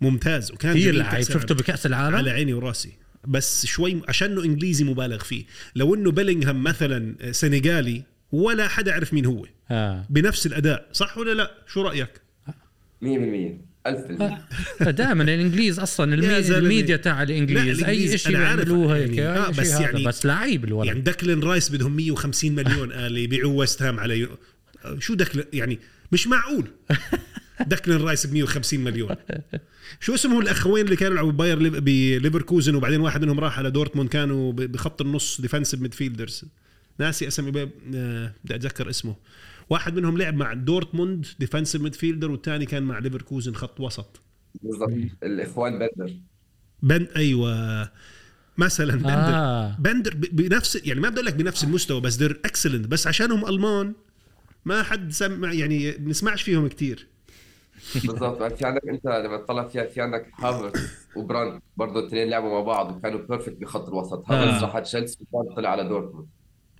ممتاز 0.00 0.52
وكان 0.52 0.72
كثير 0.72 0.92
جميل 0.92 0.98
لعيب 0.98 1.24
شفته 1.24 1.54
بكأس 1.54 1.86
على 1.86 2.08
العالم 2.08 2.28
عيني 2.28 2.52
وراسي. 2.52 2.92
بس 3.24 3.66
شوي 3.66 4.02
عشانه 4.08 4.44
إنجليزي 4.44 4.84
مبالغ 4.84 5.18
فيه. 5.18 5.44
لو 5.76 5.94
إنه 5.94 6.10
بيلينغهام 6.10 6.62
مثلا 6.62 7.32
سنغالي 7.32 8.02
ولا 8.32 8.68
حدا 8.68 8.94
عرف 8.94 9.14
مين 9.14 9.26
هو. 9.26 9.46
آه. 9.70 10.06
بنفس 10.10 10.46
الأداء 10.46 10.88
صح 10.92 11.18
ولا 11.18 11.34
لا؟ 11.34 11.50
شو 11.66 11.82
رأيك؟ 11.82 12.20
100% 13.02 13.71
1000% 13.88 14.84
دائما 14.90 15.22
الإنجليز 15.22 15.78
أصلا 15.78 16.14
المي... 16.14 16.26
يا 16.26 16.40
زلمة. 16.40 16.58
الميديا 16.58 16.96
تاع 16.96 17.16
لا، 17.16 17.22
الإنجليز. 17.22 17.82
الإنجليز 17.82 18.10
أي 18.12 18.18
شيء 18.18 18.36
بيعملوه 18.36 18.96
هيك 18.96 19.16
يعني، 19.16 19.38
آه، 19.38 19.50
بس. 19.50 19.70
يعني- 19.70 20.04
بس 20.04 20.26
لعيب 20.26 20.64
الولد. 20.64 20.86
يعني 20.86 21.00
ديكلان 21.00 21.40
رايس 21.40 21.70
بدهم 21.70 21.96
150 21.96 22.54
مليون 22.54 22.92
قال 22.92 23.16
يبيعوه 23.18 23.52
ويست 23.52 23.82
هام 23.82 24.00
على 24.00 24.18
يو... 24.18 24.28
شو 24.98 25.14
ديكلان 25.14 25.44
يعني 25.52 25.78
مش 26.12 26.26
معقول. 26.26 26.66
ديكلان 27.66 27.96
رايس 28.00 28.26
ب 28.26 28.32
150 28.32 28.80
مليون. 28.80 29.16
شو 30.00 30.14
اسمهم 30.14 30.40
الأخوين 30.40 30.84
اللي 30.84 30.96
كانوا 30.96 31.12
يلعبوا 31.12 31.32
باير 31.32 31.58
ليف- 31.58 31.76
بليفركوزن 31.78 32.74
وبعدين 32.74 33.00
واحد 33.00 33.22
منهم 33.22 33.40
راح 33.40 33.58
على 33.58 33.70
دورتموند 33.70 34.08
كانوا 34.08 34.52
بخط 34.52 35.00
النص 35.00 35.40
defensive 35.40 35.80
midfielders 35.80 36.44
ناسي 36.98 37.28
اسمي 37.28 37.68
آه، 37.94 38.32
بدي 38.44 38.54
أتذكر 38.54 38.90
اسمه. 38.90 39.16
واحد 39.72 39.96
منهم 39.96 40.18
لعب 40.18 40.34
مع 40.34 40.52
دورتموند 40.52 41.26
defensive 41.40 41.82
midfielder 41.82 42.30
والثاني 42.30 42.66
كان 42.66 42.82
مع 42.82 42.98
ليفركوزن 42.98 43.54
خط 43.54 43.80
وسط. 43.80 44.20
بالضبط. 44.62 44.92
الإخوان 45.22 45.78
بندر. 45.78 46.14
بن 46.82 47.06
أيوه. 47.16 47.90
مثلا 48.58 48.94
بندر. 48.96 49.10
آه. 49.34 49.76
بندر 49.78 50.14
ب- 50.14 50.36
بنفس 50.36 50.76
يعني 50.86 51.00
ما 51.00 51.08
بدي 51.08 51.16
أقول 51.20 51.26
لك 51.26 51.34
بنفس 51.34 51.64
المستوى 51.64 52.00
بس 52.00 52.14
they're 52.16 52.40
excellent 52.44 52.86
بس 52.86 53.06
عشانهم 53.06 53.46
ألمان. 53.48 53.94
ما 54.64 54.82
حد 54.82 55.12
سمع 55.12 55.52
يعني 55.52 55.90
بنسمعش 55.90 56.42
فيهم 56.42 56.68
كتير. 56.68 57.06
بالضبط. 57.94 58.40
يعني 58.40 58.56
في 58.56 58.64
عندك 58.64 58.82
أنت 58.88 59.06
لما 59.06 59.36
تطلع 59.36 59.68
فيها 59.68 59.84
في 59.86 60.00
عندك 60.00 60.26
هافرتس 60.38 60.80
وبراند 61.16 61.60
برضه 61.76 62.00
الاثنين 62.00 62.28
لعبوا 62.28 62.50
مع 62.50 62.60
بعض 62.60 62.96
وكانوا 62.96 63.20
perfect 63.26 63.56
بخط 63.60 63.88
الوسط. 63.88 64.30
آه. 64.30 64.34
هافرتس 64.34 64.62
راح 64.62 64.74
على 64.76 64.84
تشيلسي 64.84 65.18
وبراند 65.32 65.56
طلع 65.56 65.68
على 65.70 65.88
دورتموند. 65.88 66.26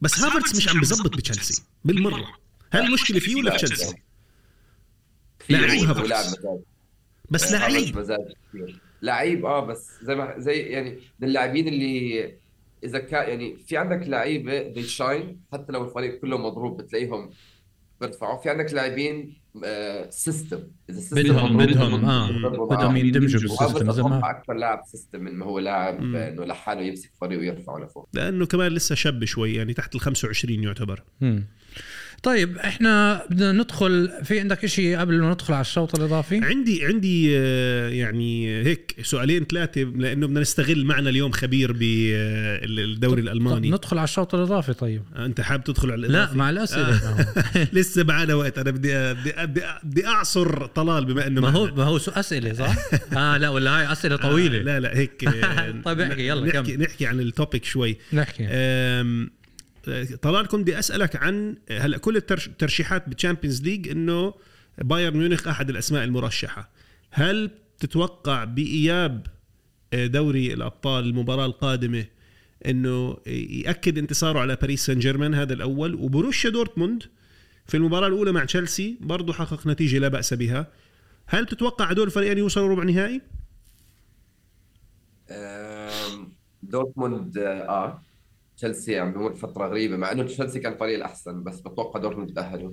بس 0.02 0.20
هافرتس 0.20 0.56
مش 0.56 0.68
عم 0.68 0.80
بزبط 0.80 1.16
بتشيلسي. 1.16 1.62
بالمرة. 1.84 2.26
هل 2.72 2.86
المشكلة 2.86 3.18
فيه 3.20 3.36
ولا 3.36 3.50
في 3.50 3.56
تشيلسي؟ 3.66 3.96
لعيب 5.50 5.88
مزاج. 5.90 6.34
بس 7.30 7.52
آه، 7.52 7.68
لعيب. 7.68 8.08
لعيب 9.02 9.46
آه 9.46 9.66
بس 9.66 9.90
زي 10.02 10.14
ما 10.14 10.34
زي 10.38 10.52
يعني 10.52 10.98
من 11.20 11.28
اللاعبين 11.28 11.68
اللي 11.68 12.34
إذا 12.84 12.98
كان 12.98 13.28
يعني 13.28 13.56
في 13.56 13.76
عندك 13.76 14.08
لعيبة 14.08 14.62
they 14.62 14.82
shine 14.82 15.40
حتى 15.52 15.72
لو 15.72 15.84
الفريق 15.84 16.20
كله 16.20 16.38
مضروب 16.38 16.82
بتلاقيهم 16.82 17.30
بيرفعوا. 18.00 18.42
في 18.42 18.50
عندك 18.50 18.72
لاعبين 18.74 19.34
system 20.10 20.56
إذا 20.90 20.98
ال 20.98 21.02
system 21.02 21.22
بدهم 21.22 21.56
بدهم 21.56 22.04
آه 22.04 22.30
بدهم 22.48 22.68
معاه. 22.68 22.98
يندمجوا 22.98 23.40
بال 23.40 23.53
system 23.53 23.92
زي 23.92 24.02
ما 24.02 24.30
أكثر 24.30 24.52
لاعب 24.54 24.82
system 24.86 25.20
من 25.20 25.34
ما 25.34 25.46
هو 25.46 25.58
لاعب. 25.58 26.14
آه، 26.14 26.28
إنه 26.28 26.44
لحاله 26.44 26.80
يمسك 26.80 27.10
فريق 27.20 27.38
ويرفعه 27.38 27.78
لفوق. 27.78 28.08
لأنه 28.12 28.46
كمان 28.46 28.72
لسه 28.72 28.94
شاب 28.94 29.24
شوي 29.24 29.54
يعني 29.54 29.74
تحت 29.74 29.94
ال 29.94 30.00
25 30.00 30.62
يعتبر. 30.62 31.02
مم. 31.20 31.46
طيب 32.22 32.58
إحنا 32.58 33.22
بدنا 33.30 33.52
ندخل 33.52 34.10
في 34.24 34.40
عندك 34.40 34.66
شيء 34.66 34.98
قبل 34.98 35.20
ما 35.20 35.30
ندخل 35.30 35.54
على 35.54 35.60
الشوط 35.60 35.98
الإضافي 35.98 36.40
عندي 36.44 36.84
عندي 36.84 37.38
آه، 37.38 37.88
يعني 37.88 38.62
هيك 38.64 38.96
سؤالين 39.02 39.44
ثلاثة 39.44 39.80
لأنه 39.80 40.26
بدنا 40.26 40.40
نستغل 40.40 40.84
معنا 40.84 41.10
اليوم 41.10 41.32
خبير 41.32 41.72
بالدوري 41.72 43.20
الألماني 43.22 43.70
ندخل 43.70 43.98
على 43.98 44.04
الشوط 44.04 44.34
الإضافي 44.34 44.72
طيب 44.72 45.02
أنت 45.16 45.40
حابب 45.40 45.64
تدخل 45.64 45.90
على 45.90 46.00
لا 46.00 46.06
الإضافي؟ 46.08 46.38
مع 46.38 46.50
الأسئلة 46.50 46.94
آه. 46.94 47.68
لسه 47.78 48.02
بعد 48.02 48.30
وقت 48.30 48.58
أنا 48.58 48.70
بدي 48.70 49.14
بدي 49.14 49.32
بدي, 49.84 50.06
أعصر 50.06 50.66
طلال 50.66 51.04
بما 51.04 51.26
إنه 51.26 51.40
ما 51.40 51.48
هو 51.48 51.64
معنا. 51.64 51.76
ما 51.76 51.84
هو 51.84 51.96
أسئلة 51.96 52.52
صح؟ 52.52 52.76
آه 53.18 53.36
لا 53.36 53.48
ولا 53.48 53.78
هاي 53.78 53.92
أسئلة 53.92 54.16
طويلة 54.16 54.58
آه 54.58 54.62
لا 54.62 54.80
لا 54.80 54.96
هيك 54.96 55.24
آه، 55.24 55.70
طيب 55.84 56.00
احكي، 56.00 56.26
يلا 56.28 56.46
نحكي 56.46 56.76
كمل. 56.76 56.82
نحكي 56.84 57.06
عن 57.06 57.20
ال 57.20 57.27
topic 57.27 57.64
شوي 57.64 57.96
نحكي 58.12 58.46
آه، 58.48 59.26
طلال 60.22 60.46
كنت 60.48 60.60
بدي 60.62 60.78
أسألك 60.78 61.16
عن 61.16 61.56
هلأ 61.70 61.98
كل 61.98 62.16
الترش- 62.16 62.46
الترشيحات 62.48 63.08
بال 63.08 63.18
Champions 63.18 63.62
League 63.62 63.88
إنه 63.88 64.34
بايرن 64.78 65.16
ميونخ 65.16 65.48
أحد 65.48 65.70
الأسماء 65.70 66.04
المرشحة. 66.04 66.70
هل 67.10 67.50
تتوقع 67.78 68.44
بإياب 68.44 69.26
آه، 69.92 70.06
دوري 70.06 70.52
الأبطال 70.52 71.04
المباراة 71.04 71.46
القادمة 71.46 72.04
إنه 72.66 73.16
يأكد 73.26 73.98
انتصاره 73.98 74.38
على 74.38 74.56
باريس 74.56 74.86
سان 74.86 74.98
جيرمان 74.98 75.34
هذا 75.34 75.54
الأول؟ 75.54 75.94
وبروشيا 75.94 76.50
دورتموند 76.50 77.02
في 77.66 77.76
المباراة 77.76 78.06
الأولى 78.08 78.32
مع 78.32 78.44
تشيلسي 78.44 78.96
برضه 79.00 79.32
حقق 79.32 79.66
نتيجة 79.66 79.98
لا 79.98 80.08
بأس 80.08 80.34
بها. 80.34 80.66
هل 81.26 81.46
تتوقع 81.46 81.84
هدول 81.84 82.06
الفريقين 82.06 82.38
يوصلوا 82.38 82.68
ربع 82.68 82.82
نهائي؟ 82.84 83.20
دورتموند 86.62 87.38
آه. 87.38 88.02
تشيلسي 88.62 88.98
عم 88.98 89.12
بيمر 89.12 89.34
فترة 89.34 89.66
غريبة 89.66 89.96
مع 89.96 90.12
إنه 90.12 90.22
تشيلسي 90.22 90.60
كان 90.60 90.72
الفريق 90.72 90.94
الأحسن 90.94 91.42
بس 91.42 91.60
بتوقع 91.60 92.00
دورتموند 92.00 92.34
تأهلوا. 92.34 92.72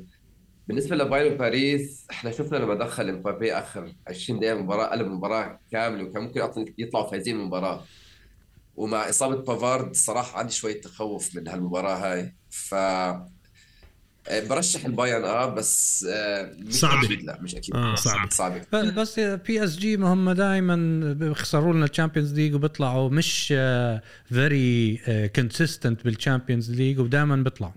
بالنسبة 0.67 0.95
لبايرن 0.95 1.37
باريس 1.37 2.07
إحنا 2.11 2.31
شفنا 2.31 2.57
لما 2.57 2.75
دخل 2.75 3.09
امبابي 3.09 3.53
آخر 3.53 3.93
20 4.07 4.39
دقيقة 4.39 4.55
مباراة 4.55 4.85
قلب 4.87 5.07
مباراه 5.07 5.59
كامله 5.71 6.03
وكان 6.03 6.23
ممكن 6.23 6.41
يطلعوا 6.77 7.09
فايزين 7.09 7.35
من 7.35 7.41
المباراة. 7.41 7.85
ومع 8.75 9.09
إصابة 9.09 9.35
بافارد 9.35 9.95
صراحة 9.95 10.39
عندي 10.39 10.51
شوية 10.53 10.81
تخوف 10.81 11.35
من 11.35 11.47
هالمباراة 11.47 11.95
هاي. 11.95 12.35
ف 12.49 12.75
برشح 14.49 14.85
البايرن 14.85 15.23
آه 15.23 15.55
بس 15.55 16.05
آه 16.09 16.51
مش 16.59 16.73
صعبة. 16.73 17.05
أكيد 17.05 17.23
لا 17.23 17.39
مش 17.41 17.55
أكيد. 17.55 17.75
آه، 17.75 17.95
صعبة. 17.95 18.29
صعبة. 18.29 18.61
ب- 18.73 18.95
بس 18.99 19.19
PSG 19.19 19.97
ما 19.97 20.13
هم 20.13 20.31
دائما 20.31 20.75
بيخسروا 21.13 21.73
لنا 21.73 21.85
ال 21.85 21.90
Champions 21.90 22.33
League 22.33 22.53
وبيطلعوا 22.55 23.09
مش 23.09 23.53
very 24.29 24.99
consistent 25.35 26.03
بال 26.03 26.16
Champions 26.16 26.71
League 26.71 26.99
ودائما 26.99 27.35
بيطلعوا. 27.35 27.73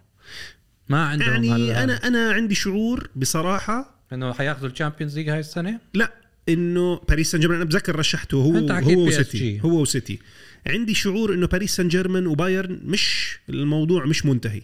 ما 0.89 1.07
عندهم 1.07 1.29
يعني 1.45 1.51
هال- 1.53 1.71
أنا 1.71 2.07
أنا 2.09 2.33
عندي 2.33 2.55
شعور 2.55 3.11
بصراحة 3.17 3.95
إنه 4.13 4.33
حياخذوا 4.33 4.69
ال 4.69 4.74
Champions 4.74 5.19
League 5.19 5.29
هاي 5.29 5.41
السنة؟ 5.41 5.81
لا 5.95 6.13
إنه 6.49 6.97
باريس 7.09 7.31
سان 7.31 7.41
جيرمان 7.41 7.57
أنا 7.61 7.65
بتذكر 7.69 7.99
رشحته 7.99 8.37
هو 8.37 8.57
هو. 8.69 9.07
وسيتي 9.07 9.61
هو 9.61 9.81
وسيتي. 9.81 10.19
عندي 10.67 10.95
شعور 10.95 11.35
إنه 11.35 11.47
باريس 11.47 11.77
سان 11.77 11.89
جيرمان 11.89 12.27
وبايرن 12.27 12.81
مش 12.85 13.39
الموضوع 13.49 14.05
مش 14.07 14.27
منتهي. 14.27 14.63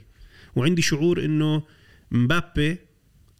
وعندي 0.57 0.83
شعور 0.83 1.25
إنه 1.25 1.63
مبابي 2.11 2.79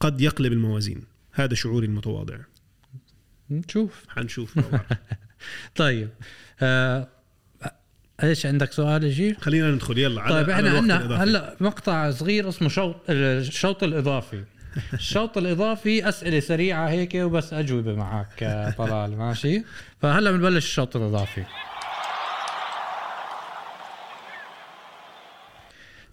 قد 0.01 0.21
يقلب 0.21 0.53
الموازين. 0.53 1.03
هذا 1.33 1.55
شعوري 1.55 1.87
المتواضع. 1.87 2.39
نشوف. 3.51 4.05
حنشوف. 4.09 4.59
طيب. 5.77 6.09
آه 6.61 7.09
إيش 8.23 8.47
عندك 8.47 8.73
سؤال 8.73 9.05
يجي؟ 9.05 9.35
خلينا 9.35 9.71
ندخل. 9.71 9.99
يلا 9.99 10.29
طيب 10.29 10.51
إحنا 10.51 10.71
عندنا. 10.71 11.23
هلا 11.23 11.57
مقطع 11.61 12.11
صغير 12.11 12.49
اسمه 12.49 12.69
شوط 12.69 12.97
الشوط 13.09 13.83
الإضافي. 13.83 14.45
الشوط 14.93 15.39
الإضافي 15.39 16.09
أسئلة 16.09 16.41
سريعة 16.41 16.89
هيك 16.89 17.15
وبس 17.15 17.53
أجوبة 17.53 17.95
معك 17.95 18.43
آه، 18.43 18.71
طلال. 18.79 19.17
ماشي؟ 19.17 19.65
فهلا 20.03 20.31
بنبلش 20.31 20.67
الشوط 20.67 20.97
الإضافي. 20.97 21.45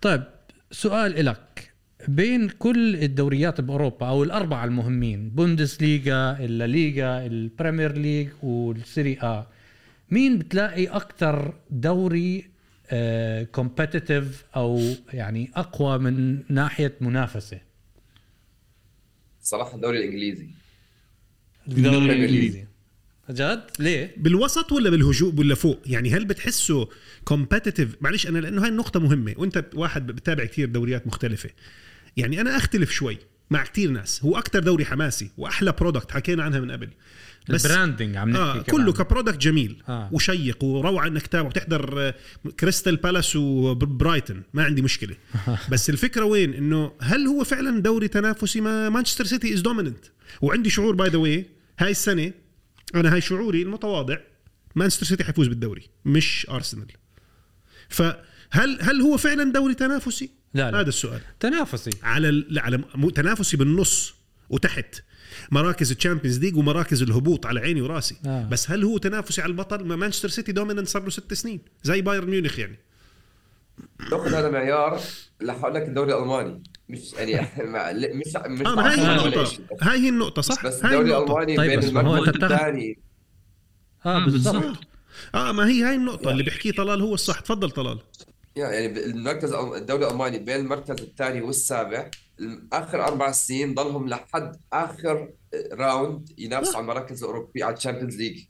طيب 0.02 0.24
سؤال 0.72 1.20
إلك. 1.20 1.74
بين 2.08 2.50
كل 2.50 2.96
الدوريات 2.96 3.62
بأوروبا 3.62 4.08
أو 4.08 4.24
الأربعة 4.24 4.66
المهمين 4.66 5.30
بوندسليغا 5.30 6.40
الليغا 6.40 7.26
ال 7.26 7.35
Premier 7.35 7.98
League 7.98 8.30
وال 8.44 8.65
Serie 8.65 9.18
A 9.22 9.48
مين 10.12 10.38
بتلاقي 10.38 10.86
أكثر 10.88 11.54
دوري 11.70 12.46
competitive 13.56 14.56
أو 14.56 14.82
يعني 15.14 15.52
أقوى 15.56 15.98
من 15.98 16.44
ناحية 16.50 16.94
منافسة؟ 17.02 17.60
صراحة 19.42 19.76
الدوري 19.76 19.98
الإنجليزي. 19.98 20.48
الدوري 21.68 21.98
الإنجليزي. 21.98 22.14
الإنجليزي. 22.14 22.66
جد؟ 23.32 23.64
ليه؟ 23.80 24.16
بالوسط 24.18 24.72
ولا 24.72 24.90
بالهجوم 24.90 25.40
ولا 25.40 25.56
فوق؟ 25.56 25.82
يعني 25.86 26.10
هل 26.12 26.26
بتحسه 26.26 26.90
competitive 27.30 27.90
معلش 28.02 28.28
أنا 28.28 28.40
لأنه 28.40 28.64
هاي 28.64 28.70
النقطة 28.70 29.00
مهمة 29.00 29.34
وأنت 29.38 29.66
واحد 29.74 30.08
بتابع 30.08 30.46
كثير 30.46 30.68
دوريات 30.68 31.08
مختلفة. 31.08 31.50
يعني 32.18 32.42
أنا 32.42 32.58
أختلف 32.58 32.92
شوي 32.92 33.18
مع 33.50 33.64
كثير 33.64 33.90
ناس 33.90 34.24
هو 34.24 34.38
أكثر 34.38 34.60
دوري 34.60 34.86
حماسي 34.86 35.32
وأحلى 35.38 35.72
product 35.72 36.12
حكينا 36.12 36.44
عنها 36.44 36.60
من 36.60 36.72
قبل. 36.72 36.90
بس 37.50 37.66
ال 37.66 37.72
branding 37.72 38.18
عم 38.18 38.30
نحكي 38.30 38.60
آه. 38.60 38.62
كله 38.62 38.94
ك 38.94 38.99
product 38.99 39.38
جميل 39.38 39.84
آه. 39.90 40.10
وشيق 40.12 40.64
وروعة 40.64 41.08
إنك 41.08 41.28
تتابع 41.28 41.48
وتحضر 41.48 42.14
كريستال 42.60 42.96
بالاس 42.96 43.36
وبرايتون 43.36 44.44
ما 44.54 44.64
عندي 44.64 44.82
مشكلة. 44.82 45.16
بس 45.72 45.90
الفكرة 45.90 46.24
وين؟ 46.24 46.54
إنه 46.54 46.92
هل 47.02 47.28
هو 47.28 47.44
فعلا 47.44 47.82
دوري 47.82 48.08
تنافسي 48.08 48.62
ما 48.62 48.90
مانشستر 48.90 49.26
سيتي 49.26 49.54
is 49.54 49.62
dominant 49.62 50.06
وعندي 50.42 50.70
شعور 50.70 50.96
by 50.96 51.10
the 51.10 51.18
way 51.18 51.46
هاي 51.80 51.92
السنة 51.92 52.32
أنا 52.96 53.14
هاي 53.14 53.22
شعوري 53.22 53.62
المتواضع 53.62 54.18
مانشستر 54.76 55.06
سيتي 55.06 55.24
حيفوز 55.24 55.48
بالدوري 55.48 55.90
مش 56.06 56.48
أرسنال. 56.50 56.88
فهل 57.90 58.78
هل 58.82 59.02
هو 59.02 59.18
فعلا 59.18 59.52
دوري 59.52 59.74
تنافسي؟ 59.74 60.30
لا 60.54 60.72
لا. 60.72 60.80
هذا 60.80 60.90
السؤال. 60.90 61.22
تنافسي. 61.40 61.90
على 62.04 62.30
ال- 62.30 62.54
لا، 62.54 62.62
على 62.62 62.78
م- 62.78 63.10
تنافسي 63.10 63.58
بالنص 63.58 64.16
وتحت. 64.50 64.96
مراكز 65.52 65.92
ال 65.92 65.97
Champions 65.97 66.40
League 66.40 66.56
ومراكز 66.58 67.02
الهبوط 67.02 67.46
على 67.46 67.60
عيني 67.60 67.82
وراسي. 67.82 68.16
آه. 68.26 68.50
بس 68.50 68.72
هل 68.72 68.84
هو 68.84 68.98
تنافسي 68.98 69.42
على 69.42 69.50
البطل؟ 69.50 69.84
ما 69.86 69.96
مانشستر 69.96 70.30
سيتي 70.30 70.52
dominant 70.52 70.88
صار 70.88 71.04
له 71.04 71.10
ست 71.10 71.34
سنين 71.34 71.60
زي 71.84 72.02
بايرن 72.02 72.30
ميونخ 72.30 72.60
يعني. 72.60 72.80
تاخذ 74.10 74.34
هذا 74.34 74.50
معيار 74.50 75.00
أقول 75.42 75.76
لك 75.76 75.88
الدوري 75.88 76.14
الألماني. 76.14 76.64
مش 76.90 77.14
يعني 77.14 77.48
مش 78.14 78.28
مش 78.48 78.68
آه 78.68 78.76
ما 78.76 78.92
هاي 78.92 79.00
هي 79.00 79.12
النقطة. 79.26 79.52
هاي 79.82 80.00
هي 80.00 80.10
النقطة 80.10 80.42
صح؟ 80.42 80.66
بس 80.66 80.86
هاي 80.86 80.98
الدوري 81.00 81.18
النقطة. 81.18 81.34
طيب، 81.56 81.70
بين 81.70 81.80
بس 81.80 81.86
ما 81.90 82.02
هو 82.02 82.14
المركز 82.16 82.28
أنت 82.28 82.38
بتاخذ- 82.38 82.52
الثاني 82.54 83.00
آه 84.06 84.10
آه، 84.22 84.26
بالضبط. 84.26 84.56
بالضبط. 84.56 84.78
آه 85.36 85.52
ما 85.52 85.68
هي 85.68 85.84
هاي 85.84 85.96
النقطة 85.96 86.32
اللي 86.32 86.44
بيحكيه 86.44 86.72
طلال 86.72 87.02
هو 87.02 87.14
الصح. 87.14 87.40
تفضل 87.40 87.72
طلال. 87.72 88.00
يعني 88.56 88.86
المركز 89.06 89.54
الدوري 89.54 90.06
الالماني 90.08 90.40
بين 90.40 90.56
المركز 90.56 91.02
الثاني 91.02 91.42
والسابع 91.42 92.10
آخر 92.74 93.04
أربع 93.04 93.32
سنين 93.32 93.74
ضلهم 93.74 94.08
لحد 94.10 94.56
آخر 94.74 95.30
round 95.74 96.30
ينافسوا 96.38 96.76
على 96.76 96.82
المراكز 96.84 97.24
الأوروبية 97.24 97.66
على 97.66 97.76
ال 97.78 97.82
Champions 97.82 98.16
League. 98.18 98.44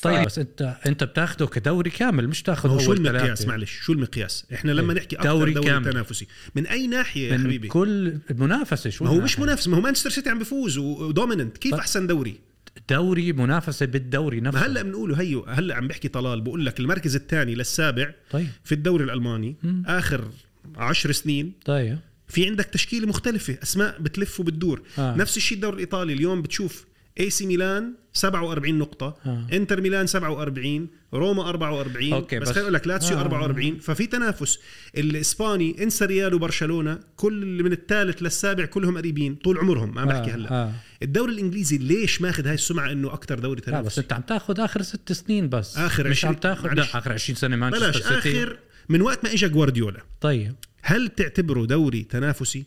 طيب 0.00 0.26
بس 0.26 0.38
انت 0.38 0.76
انت 0.86 1.04
بتاخده 1.04 1.46
كدوري 1.46 1.90
كامل 1.90 2.28
مش 2.28 2.42
تاخذ 2.42 2.78
شو 2.78 2.92
المقياس 2.92 3.46
معلش 3.46 3.72
شو 3.80 3.92
المقياس 3.92 4.44
إحنا 4.54 4.72
لما 4.72 4.92
إيه. 4.92 4.98
نحكي 4.98 5.16
أكثر 5.16 5.28
دوري 5.28 5.52
دوري, 5.52 5.66
كامل. 5.66 5.90
تنافسي 5.92 6.26
من 6.54 6.66
أي 6.66 6.86
ناحية 6.86 7.32
يا 7.32 7.36
من 7.36 7.44
حبيبي 7.44 7.68
كل 7.68 8.18
منافسة 8.30 8.90
شو 8.90 9.04
ما 9.04 9.10
هو 9.10 9.20
مش؟ 9.20 9.38
منافس 9.38 9.68
ما 9.68 9.76
هو 9.76 9.80
مانشستر 9.80 10.10
سيتي 10.10 10.30
عم 10.30 10.38
بيفوز 10.38 10.78
و 10.78 10.87
dominant 10.87 11.58
كيف 11.58 11.72
طيب. 11.72 11.80
أحسن 11.80 12.06
دوري 12.06 12.40
دوري 12.90 13.32
منافسة 13.32 13.86
بالدوري 13.86 14.40
نفسه 14.40 14.66
هلأ 14.66 14.82
بنقوله 14.82 15.20
هيو 15.20 15.44
هلأ 15.44 15.74
عم 15.74 15.88
بحكي 15.88 16.08
طلال 16.08 16.40
بقول 16.40 16.66
لك 16.66 16.80
المركز 16.80 17.16
الثاني 17.16 17.54
للسابع 17.54 18.10
طيب 18.30 18.46
في 18.64 18.72
الدوري 18.72 19.04
الألماني 19.04 19.56
مم. 19.62 19.82
آخر 19.86 20.28
عشر 20.76 21.12
سنين 21.12 21.52
طيب 21.64 21.98
في 22.28 22.46
عندك 22.46 22.64
تشكيلة 22.64 23.06
مختلفة 23.06 23.58
أسماء 23.62 24.00
بتلف 24.00 24.40
وبتدور. 24.40 24.82
آه. 24.98 25.16
نفس 25.16 25.36
الشيء 25.36 25.56
الدوري 25.56 25.74
الإيطالي 25.74 26.12
اليوم 26.12 26.42
بتشوف 26.42 26.84
AC 27.20 27.46
ميلان 27.46 27.94
47 28.12 28.78
نقطة 28.78 29.16
آه. 29.26 29.46
إنتر 29.52 29.80
ميلان 29.80 30.06
47 30.06 30.88
روما 31.14 31.48
44 31.48 32.12
okay، 32.12 32.38
بس 32.38 32.42
بس- 32.48 32.48
خليني 32.54 32.62
أقول 32.62 32.74
لك 32.74 32.86
لاتسيو 32.86 33.16
آه. 33.16 33.20
آه. 33.20 33.22
44 33.24 33.78
ففي 33.78 34.06
تنافس 34.06 34.58
الإسباني 34.96 35.82
انسى 35.82 36.04
ريال 36.04 36.34
وبرشلونة 36.34 36.98
كل 37.16 37.42
اللي 37.42 37.62
من 37.62 37.72
الثالث 37.72 38.22
للسابع 38.22 38.64
كلهم 38.64 38.96
قريبين 38.98 39.34
طول 39.34 39.58
عمرهم 39.58 39.94
ما 39.94 40.00
عم 40.00 40.08
بحكي 40.08 40.30
آه، 40.30 40.34
هلا 40.34 40.50
آه. 40.52 40.72
الدوري 41.02 41.32
الإنجليزي 41.32 41.78
ليش 41.78 42.22
ماخذ 42.22 42.46
هاي 42.46 42.54
السمعة 42.54 42.92
إنه 42.92 43.12
أكثر 43.14 43.38
دوري 43.38 43.60
لا 43.66 43.80
بس 43.80 43.94
تنافسي 43.94 44.00
أنت 44.00 44.12
عم 44.12 44.20
تاخذ 44.22 44.60
آخر 44.60 44.82
ست 44.82 45.12
سنين 45.12 45.48
بس 45.48 45.76
آخر 45.78 46.08
مش 46.08 46.24
عم 46.24 46.30
20 46.36 46.40
تاخذ. 46.40 46.74
لا 46.74 46.82
آخر 46.98 47.12
20 47.12 47.36
سنة 47.36 47.56
مانشستر 47.56 47.90
بلاش 47.90 48.02
آخر 48.02 48.58
من 48.88 49.02
وقت 49.02 49.24
ما 49.24 49.32
اجى 49.32 49.48
جوارديولا 49.48 50.00
طيب 50.20 50.54
هل 50.82 51.08
تعتبره 51.08 51.64
دوري 51.66 52.02
تنافسي 52.02 52.64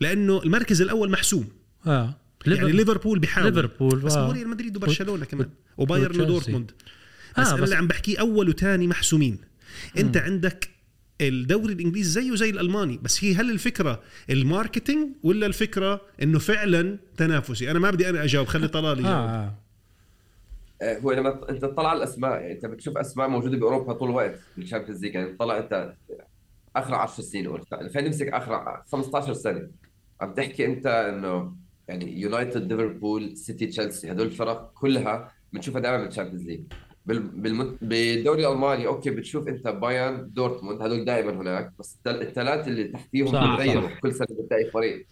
لأنه 0.00 0.42
المركز 0.42 0.82
الأول 0.82 1.10
محسوم 1.10 1.48
آه 1.86 2.14
يعني 2.46 2.72
ليفربول. 2.72 3.18
بيحاول. 3.18 3.46
ليفربول 3.46 3.98
بس 3.98 4.12
آه. 4.16 4.26
هو 4.26 4.32
ريال 4.32 4.48
مدريد 4.48 4.76
وبرشلونة 4.76 5.24
كمان. 5.24 5.50
وبايرن. 5.78 6.20
ودورتموند. 6.20 6.70
بس 7.38 7.46
آه، 7.46 7.52
أنا 7.52 7.60
بس- 7.60 7.62
اللي 7.64 7.76
عم 7.76 7.86
بحكيه 7.86 8.20
أول 8.20 8.48
وثاني 8.48 8.86
محسومين. 8.86 9.38
أنت 9.98 10.16
عندك 10.16 10.68
الدوري 11.20 11.72
الإنجليزي 11.72 12.10
زيه 12.22 12.34
زي 12.36 12.50
الألماني 12.50 12.98
بس 13.02 13.24
هي 13.24 13.34
هل 13.34 13.50
الفكرة 13.50 14.02
ال 14.30 14.38
marketing 14.38 15.08
ولا 15.22 15.46
الفكرة 15.46 16.00
إنه 16.22 16.38
فعلا 16.38 16.98
تنافسي؟ 17.16 17.70
أنا 17.70 17.78
ما 17.78 17.90
بدي 17.90 18.08
أنا 18.08 18.24
أجاوب 18.24 18.46
خلي 18.46 18.68
طلال 18.68 18.96
آه, 18.96 19.00
يجاوب. 19.00 19.14
آه. 19.28 19.54
آه، 20.82 20.98
هو 20.98 21.12
لما 21.12 21.50
أنت 21.50 21.62
تطلع 21.62 21.88
على 21.90 21.96
الأسماء 21.98 22.30
يعني 22.30 22.52
أنت 22.52 22.66
بتشوف 22.66 22.96
أسماء 22.96 23.28
موجودة 23.28 23.56
بأوروبا 23.56 23.92
طول 23.92 24.10
الوقت 24.10 24.40
بال 24.56 24.64
Champions 24.64 25.02
League. 25.02 25.14
يعني 25.14 25.32
تطلع 25.32 25.58
أنت 25.58 25.92
آخر 26.76 26.94
10 26.94 27.22
سنين 27.24 27.46
قول 27.48 27.62
خلينا 27.70 28.00
نمسك 28.00 28.26
آخر 28.28 28.82
15 28.92 29.32
سنة؟ 29.34 29.68
عم 30.20 30.34
تحكي 30.34 30.66
أنت 30.66 30.86
إنه 30.86 31.56
يعني 31.90 32.20
يونايتد 32.20 32.72
ليفربول 32.72 33.36
سيتي 33.36 33.66
تشيلسي 33.66 34.12
هدول 34.12 34.26
الفرق 34.26 34.72
كلها 34.74 35.32
بنشوفها 35.52 35.80
دائما 35.80 36.04
بال 36.04 36.11
Champions 36.11 36.42
League. 36.46 36.60
بالدوري 37.82 38.46
الألماني 38.46 38.86
okay 38.86 39.10
بتشوف 39.10 39.48
أنت 39.48 39.68
بايرن 39.68 40.30
دورتموند 40.32 40.82
هدول 40.82 41.04
دائما 41.04 41.30
هناك 41.32 41.72
بس 41.78 41.94
الثل- 41.96 42.20
الثلاثه 42.22 42.66
اللي 42.70 42.84
تحتيهم 42.84 43.28
بتغيروا. 43.28 43.88
كل 44.02 44.14
سنة 44.14 44.26
بتلاقي 44.30 44.70
فريق 44.70 45.06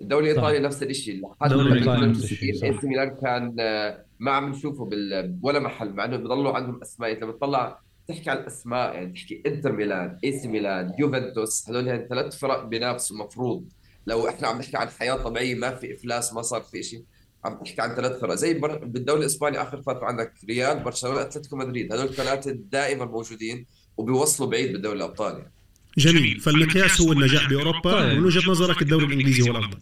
الدوري 0.00 0.30
الإيطالي 0.30 0.58
نفس 0.58 0.82
الشيء 0.82 1.22
لحد 1.22 1.52
الدوري 1.52 1.68
ما 1.68 1.72
الإيطالي 1.74 2.00
بال 2.00 2.10
نفس 2.10 2.24
الشيء، 2.24 2.52
90 2.54 2.72
صح. 2.72 2.76
AC 2.76 2.86
ميلان 2.88 3.08
كان 3.22 3.56
آه، 3.60 4.04
ما 4.18 4.30
عم 4.30 4.50
نشوفه 4.50 4.84
بال 4.84 5.38
ولا 5.42 5.58
محل 5.60 5.92
مع 5.92 6.04
إنه 6.04 6.16
بضلوا 6.16 6.52
عندهم 6.56 6.80
أسماء 6.82 7.12
إنت 7.12 7.24
بتطلع 7.24 7.78
تحكي 8.08 8.30
على 8.30 8.40
الأسماء 8.40 8.94
يعني 8.94 9.12
تحكي 9.12 9.42
إنتر 9.46 9.72
ميلان 9.72 10.18
AC 10.24 10.48
ميلان 10.48 10.92
يوفنتوس 10.98 11.70
هدول 11.70 11.88
هن 11.88 12.06
ثلاث 12.10 12.38
فرق 12.38 12.64
بينافسوا 12.64 13.16
المفروض 13.16 13.68
لو 14.06 14.28
إحنا 14.28 14.48
عم 14.48 14.58
نحكي 14.58 14.76
عن 14.76 14.88
حياة 14.88 15.14
طبيعية 15.14 15.54
ما 15.54 15.74
في 15.74 15.94
إفلاس 15.94 16.32
ما 16.32 16.42
صار 16.42 16.62
في 16.62 16.82
شيء 16.82 17.04
عم 17.44 17.58
تحكي 17.64 17.80
عن 17.80 17.94
ثلاث 17.94 18.20
فرق. 18.20 18.34
زي 18.34 18.54
بر... 18.54 18.78
بالدوري 18.78 19.20
الإسباني 19.20 19.62
آخر 19.62 19.82
فترة 19.82 20.04
عندك 20.06 20.32
ريال 20.48 20.78
برشلونة 20.78 21.20
أتلتيكو 21.20 21.56
مدريد. 21.56 21.92
هدول 21.92 22.06
الثلاثة 22.06 22.50
دائما 22.50 23.04
موجودين 23.04 23.66
وبيوصلوا 23.96 24.50
بعيد 24.50 24.72
بالدوري 24.72 24.96
الأبطال 24.96 25.32
يعني. 25.32 25.52
جميل. 25.98 26.40
فالمقياس 26.40 27.00
هو 27.00 27.12
النجاح 27.12 27.48
بأوروبا 27.48 27.92
طيب. 27.92 28.12
ومن 28.12 28.24
وجهة 28.24 28.50
نظرك 28.50 28.82
الدوري 28.82 29.04
الإنجليزي 29.04 29.50
هو 29.50 29.56
الأفضل؟ 29.56 29.78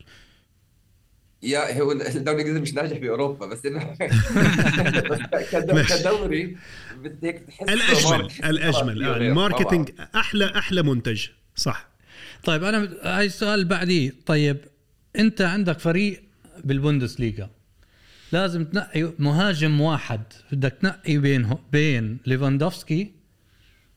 يا 1.42 1.80
هو 1.80 1.92
الدوري 1.92 2.42
الإنجليزي 2.42 2.60
مش 2.60 2.74
ناجح 2.74 2.98
بأوروبا 2.98 3.46
بس 3.46 3.66
إنه. 3.66 3.96
كدوري 5.90 6.56
بدك 6.96 7.44
تحس 7.48 7.68
الأجمل 7.68 8.30
الأجمل. 8.44 9.04
آه 9.04 9.16
ال 9.16 9.24
marketing 9.24 9.90
أحلى 10.14 10.52
أحلى 10.56 10.82
منتج 10.82 11.26
صح. 11.56 11.91
طيب 12.44 12.64
أنا 12.64 12.88
هاي 13.02 13.26
السؤال 13.26 13.54
اللي 13.54 13.64
بعديه 13.64 14.12
طيب 14.26 14.56
أنت 15.18 15.40
عندك 15.42 15.78
فريق 15.78 16.22
بالبوندسليغا. 16.64 17.50
لازم 18.32 18.64
تنقي 18.64 19.12
مهاجم 19.18 19.80
واحد. 19.80 20.20
بدك 20.52 20.72
تنقي 20.80 21.18
بينه 21.18 21.58
بين 21.72 22.18
ليفاندوفسكي. 22.26 23.12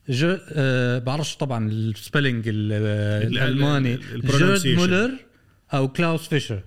جو 0.10 0.38
آه 0.50 1.00
بعرفش 1.00 1.36
طبعا 1.38 1.70
ال 1.70 1.79
spelling 1.79 2.48
ال- 2.48 2.72
ال- 2.72 3.38
الألماني. 3.38 3.96
جيرد 3.98 4.60
pronunciation. 4.60 4.68
مولر 4.80 5.12
أو 5.74 5.88
كلاوس 5.88 6.28
فيشر. 6.28 6.62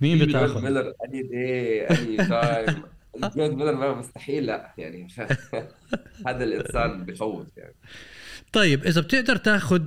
مين 0.00 0.18
بتاخذ؟ 0.26 0.62
ميلر 0.62 0.92
any 1.08 1.22
day 1.22 1.86
any 1.86 2.16
time 2.16 2.82
Gerd 3.36 3.50
ميلر 3.50 3.74
ما 3.74 3.94
مستحيل 3.94 4.46
لا 4.46 4.74
يعني. 4.78 5.08
هذا 6.26 6.44
الإنسان 6.44 7.04
بخوف 7.04 7.46
يعني. 7.56 7.74
طيب 8.52 8.86
إذا 8.86 9.00
بتقدر 9.00 9.36
تاخذ 9.36 9.82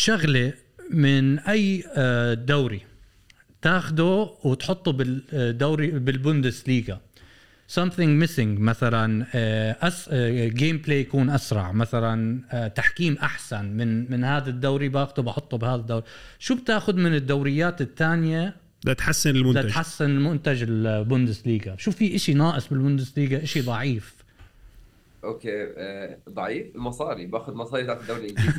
شغلة 0.00 0.52
من 0.90 1.38
أي 1.38 1.84
آه، 1.96 2.34
دوري 2.34 2.80
تاخده 3.62 4.30
وتحطه 4.44 4.92
بالدوري 4.92 5.90
بالبوندسليغا. 5.90 7.00
Something 7.68 8.24
missing 8.24 8.60
مثلا 8.60 9.26
آه، 9.34 9.76
as 9.80 10.10
gameplay 10.54 11.00
يكون 11.00 11.30
أسرع 11.30 11.72
مثلا 11.72 12.40
آه، 12.50 12.68
تحكيم 12.68 13.14
أحسن 13.14 13.64
من 13.64 14.10
من 14.10 14.24
هذا 14.24 14.50
الدوري 14.50 14.88
باخده 14.88 15.22
بحطه 15.22 15.58
بهذا 15.58 15.80
الدوري. 15.80 16.04
شو 16.38 16.54
بتاخذ 16.54 16.96
من 16.96 17.14
الدوريات 17.14 17.80
الثانية؟ 17.80 18.54
لتحسن 18.84 19.30
المنتج. 19.30 19.66
لتحسن 19.66 20.10
منتج 20.10 20.62
البوندسليغا. 20.62 21.76
شو 21.78 21.90
في 21.90 22.14
إشي 22.14 22.34
ناقص 22.34 22.68
بالبوندسليغا؟ 22.68 23.42
إشي 23.42 23.60
ضعيف. 23.60 24.19
okay 25.24 25.64
آه، 25.76 26.18
ضعيف. 26.30 26.66
المصاري. 26.76 27.26
باخذ 27.26 27.52
مصاري 27.54 27.86
تاعت 27.86 28.00
الدوري 28.00 28.20
الانجليزي 28.20 28.52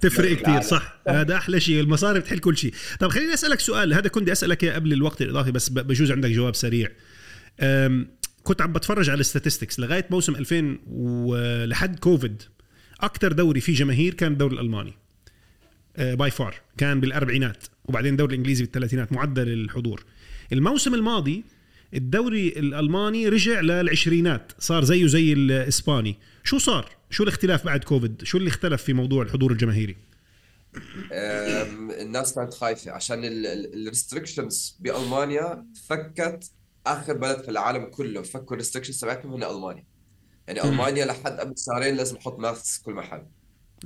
تفرق 0.00 0.32
كثير 0.32 0.60
صح. 0.60 1.00
هذا 1.08 1.36
أحلى 1.36 1.60
شيء. 1.60 1.80
المصاري 1.80 2.20
بتحل 2.20 2.38
كل 2.38 2.56
شيء. 2.56 2.74
طب 3.00 3.08
خليني 3.08 3.34
أسألك 3.34 3.60
سؤال. 3.60 3.94
هذا 3.94 4.08
كنت 4.08 4.28
أسألك 4.28 4.64
قبل 4.64 4.92
الوقت 4.92 5.22
الإضافي 5.22 5.50
بس 5.50 5.68
بجوز 5.68 6.12
عندك 6.12 6.30
جواب 6.30 6.54
سريع. 6.54 6.88
كنت 8.42 8.62
عم 8.62 8.72
بتفرج 8.72 9.10
على 9.10 9.20
ال 9.20 9.26
statistics 9.26 9.80
لغاية 9.80 10.06
موسم 10.10 10.34
2000 10.36 10.78
ولحد 10.86 11.98
كوفيد 11.98 12.42
أكثر 13.00 13.32
دوري 13.32 13.60
فيه 13.60 13.74
جماهير 13.74 14.14
كان 14.14 14.32
الدوري 14.32 14.54
الألماني. 14.54 14.94
by 15.98 16.30
far 16.30 16.54
كان 16.76 17.00
بالأربعينات 17.00 17.64
وبعدين 17.84 18.12
الدوري 18.12 18.32
الانجليزي 18.34 18.64
بالثلاثينات. 18.64 19.12
معدل 19.12 19.48
الحضور. 19.48 20.04
الموسم 20.52 20.94
الماضي 20.94 21.44
الدوري 21.94 22.48
الألماني 22.48 23.28
رجع 23.28 23.60
للعشرينات 23.60 24.52
صار 24.58 24.84
زيه 24.84 25.06
زي 25.06 25.32
الإسباني. 25.32 26.16
شو 26.44 26.58
صار؟ 26.58 26.90
شو 27.10 27.22
الاختلاف 27.22 27.64
بعد 27.64 27.84
كوفيد؟ 27.84 28.24
شو 28.24 28.38
اللي 28.38 28.48
اختلف 28.48 28.82
في 28.82 28.92
موضوع 28.92 29.22
الحضور 29.22 29.52
الجماهيري؟ 29.52 29.96
الناس 32.00 32.34
كانت 32.34 32.54
خايفة 32.54 32.90
عشان 32.92 33.20
ال 33.24 33.36
restrictions 33.36 34.76
بألمانيا 34.80 35.66
فكت 35.86 36.50
آخر 36.86 37.16
بلد 37.16 37.42
في 37.42 37.50
العالم 37.50 37.84
كله 37.84 38.22
فكوا 38.22 38.52
ال 38.52 38.56
restrictions 38.56 39.00
تبعتهم 39.00 39.32
هن 39.32 39.44
ألمانيا. 39.44 39.84
يعني 40.48 40.64
ألمانيا 40.64 41.06
لحد 41.06 41.32
قبل 41.32 41.54
شهرين 41.66 41.96
لازم 41.96 42.16
يحط 42.16 42.38
mask 42.38 42.82
كل 42.82 42.92
محل. 42.92 43.22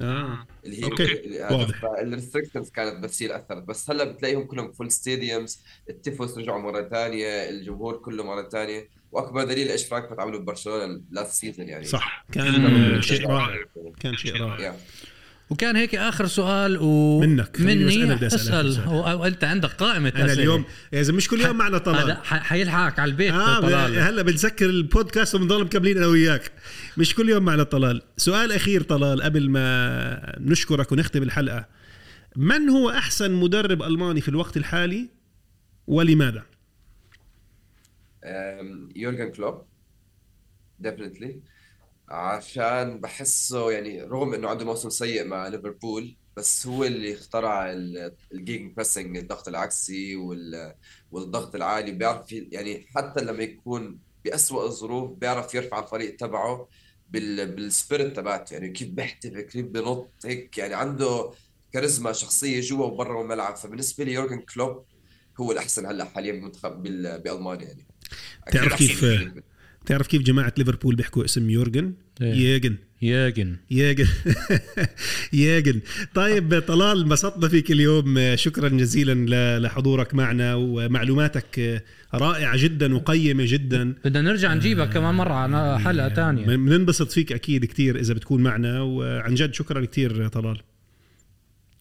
آه. 0.01 0.47
اللي 0.65 0.85
هي 0.85 1.43
هذا. 1.45 1.57
واضح. 1.57 1.81
فال 1.81 1.94
restrictions 1.94 2.71
كانت 2.71 3.05
بس 3.05 3.23
هي 3.23 3.27
اللي 3.27 3.39
أثرت 3.39 3.63
بس 3.63 3.91
هلا 3.91 4.05
بتلاقيهم 4.05 4.45
كلهم 4.45 4.73
full 4.73 4.93
stadiums 4.93 5.63
ال 5.91 5.99
tifos 5.99 6.39
رجعوا 6.39 6.61
مرة 6.61 6.89
ثانية 6.89 7.49
الجمهور 7.51 7.97
كله 7.97 8.25
مرة 8.25 8.49
ثانية 8.49 8.89
وأكبر 9.13 9.45
دليل 9.45 9.69
إيش 9.69 9.87
فرانكفورت 9.87 10.21
عملوا 10.21 10.41
ببرشلونة 10.41 11.01
last 11.11 11.33
season 11.33 11.69
يعني. 11.69 11.85
صح. 11.85 12.25
كان 12.33 13.03
شيء 13.03 13.27
رائع. 13.27 13.65
كان 14.01 14.17
شيء 14.17 14.37
رائع. 14.37 14.77
وكان 15.53 15.77
هيك 15.77 15.95
آخر 15.95 16.27
سؤال 16.27 16.79
و 16.81 17.21
منك. 17.21 17.51
بس 17.55 17.61
أنا 17.61 17.75
مني 17.75 18.15
بدي 18.15 18.27
أسأل. 18.27 18.89
وانت 18.89 19.45
عندك 19.45 19.69
قائمة 19.71 20.09
أنا 20.09 20.25
أسئلة. 20.25 20.33
اليوم 20.33 20.65
إذا 20.95 21.13
مش 21.13 21.29
كل 21.29 21.41
يوم 21.41 21.57
معنا 21.57 21.77
هذا 21.77 21.85
طلال 21.85 22.17
ح- 22.17 22.43
حيلحقك 22.43 22.99
على 22.99 23.11
البيت 23.11 23.33
آه 23.33 23.61
طلال. 23.61 23.99
هلا 23.99 24.23
بنسكر 24.23 24.67
البودكاست 24.67 25.35
وبنضل 25.35 25.65
مكملين 25.65 25.97
أنا 25.97 26.07
وياك. 26.07 26.53
مش 26.97 27.15
كل 27.15 27.29
يوم 27.29 27.43
معنا 27.43 27.63
طلال. 27.63 28.03
سؤال 28.17 28.53
أخير 28.53 28.83
طلال 28.83 29.23
قبل 29.23 29.51
ما 29.51 30.37
نشكرك 30.41 30.93
ونختم 30.93 31.23
الحلقة. 31.23 31.69
من 32.37 32.69
هو 32.69 32.91
أحسن 32.91 33.33
مدرب 33.33 33.83
ألماني 33.83 34.21
في 34.21 34.29
الوقت 34.29 34.57
الحالي 34.57 35.09
ولماذا؟ 35.87 36.43
يورجن 38.97 39.31
كلوب. 39.31 39.63
definitely 40.79 41.41
عشان 42.13 43.01
بحسه 43.01 43.71
يعني 43.71 44.03
رغم 44.03 44.35
إنه 44.35 44.49
عنده 44.49 44.65
موسم 44.65 44.91
سيء 44.91 45.25
مع 45.25 45.49
ليفربول 45.49 46.17
بس 46.37 46.67
هو 46.67 46.85
اللي 46.85 47.15
اخترع 47.15 47.71
ال 48.33 48.75
gegenpressing 48.75 49.17
الضغط 49.17 49.49
العكسي 49.49 50.17
وال- 50.17 50.75
والضغط 51.13 51.55
العالي. 51.55 51.93
بيعرف 51.93 52.33
يعني 52.33 52.87
حتى 52.97 53.25
لما 53.25 53.43
يكون 53.43 53.99
بأسوأ 54.25 54.65
الظروف 54.67 55.11
بيعرف 55.19 55.55
يرفع 55.55 55.79
الفريق 55.79 56.17
تبعه 56.17 56.69
بال 57.11 57.55
بال 57.57 57.72
spirit 57.72 58.17
تبعته. 58.17 58.55
يعني 58.55 58.69
كيف 58.69 58.89
بيحتفل 58.89 59.41
كيف 59.41 59.67
بنط 59.67 60.11
هيك 60.25 60.59
يعني 60.59 60.75
عنده 60.75 61.31
كاريزما 61.73 62.13
شخصية 62.13 62.61
جوا 62.61 62.87
وبرا 62.87 63.23
الملعب. 63.23 63.57
فبالنسبة 63.57 64.05
لي 64.05 64.13
يورجن 64.13 64.41
كلوب 64.41 64.85
هو 65.41 65.53
الأحسن 65.53 65.87
هلأ 65.87 66.05
حاليا 66.05 66.33
بمنتخب 66.33 66.83
بال- 66.83 67.21
بألمانيا 67.21 67.65
يعني. 67.67 67.87
أكيد 68.47 68.61
تعرف 68.61 68.73
أحسن 68.73 68.87
كيف- 68.87 69.45
تعرف 69.87 70.07
كيف 70.07 70.23
جماعة 70.23 70.53
ليفربول 70.59 70.95
بيحكوا 70.95 71.25
اسم 71.25 71.51
يورجن؟ 71.51 71.93
إيه. 72.23 72.35
ييجن 72.35 72.77
ياجن 73.03 73.57
ياجن 73.71 74.07
ياجن 75.33 75.81
طيب 76.15 76.63
طلال 76.67 77.03
انبسطنا 77.03 77.49
فيك 77.49 77.71
اليوم. 77.71 78.37
شكرا 78.37 78.69
جزيلا 78.69 79.59
لحضورك 79.59 80.15
معنا 80.15 80.55
ومعلوماتك 80.55 81.83
رائعة 82.15 82.57
جدا 82.57 82.95
وقيمة 82.95 83.45
جدا. 83.47 83.95
بدنا 84.05 84.21
نرجع 84.21 84.55
نجيبك 84.55 84.91
كمان 84.91 85.15
مرة 85.15 85.35
على 85.35 85.81
حلقة 85.81 86.09
تانية. 86.09 86.45
بننبسط 86.45 87.13
فيك 87.13 87.33
أكيد 87.33 87.65
كثير 87.65 87.99
إذا 87.99 88.15
بتكون 88.15 88.43
معنا 88.43 88.81
وعن 88.83 89.35
جد 89.35 89.55
شكرا 89.55 89.85
كثير 89.85 90.29
طلال. 90.29 90.61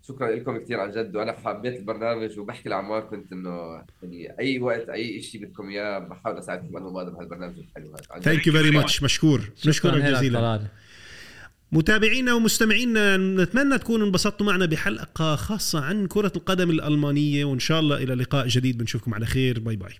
شكرا 0.07 0.35
لكم 0.35 0.57
كثير 0.57 0.79
عن 0.79 0.91
جد 0.91 1.15
وأنا 1.15 1.31
حبيت 1.31 1.79
البرنامج 1.79 2.39
وبحكي 2.39 2.69
لعمار 2.69 3.01
كنت 3.01 3.31
إنه 3.31 3.83
يعني 4.03 4.39
أي 4.39 4.59
وقت 4.59 4.89
أي 4.89 5.21
شيء 5.21 5.45
بدكم 5.45 5.69
إياه 5.69 5.99
بحاول 5.99 6.37
أساعدكم 6.37 6.77
أنا 6.77 6.85
ومادة 6.85 7.11
بهالبرنامج 7.11 7.53
الحلو 7.57 7.95
هذا. 8.13 8.21
thank 8.21 8.47
you 8.47 8.53
very 8.53 8.71
much 8.71 9.03
مشكور. 9.03 9.41
لك 9.65 9.85
جزيلا. 9.85 10.39
طلال. 10.39 10.67
متابعينا 11.71 12.33
ومستمعينا 12.33 13.17
نتمنى 13.17 13.77
تكونوا 13.77 14.07
انبسطتوا 14.07 14.45
معنا 14.45 14.65
بحلقة 14.65 15.35
خاصة 15.35 15.81
عن 15.81 16.07
كرة 16.07 16.31
القدم 16.35 16.69
الألمانية 16.69 17.45
وإن 17.45 17.59
شاء 17.59 17.79
الله 17.79 18.03
إلى 18.03 18.15
لقاء 18.15 18.47
جديد. 18.47 18.77
بنشوفكم 18.77 19.13
على 19.13 19.25
خير. 19.25 19.59
bye 19.59 19.75
bye. 19.75 19.93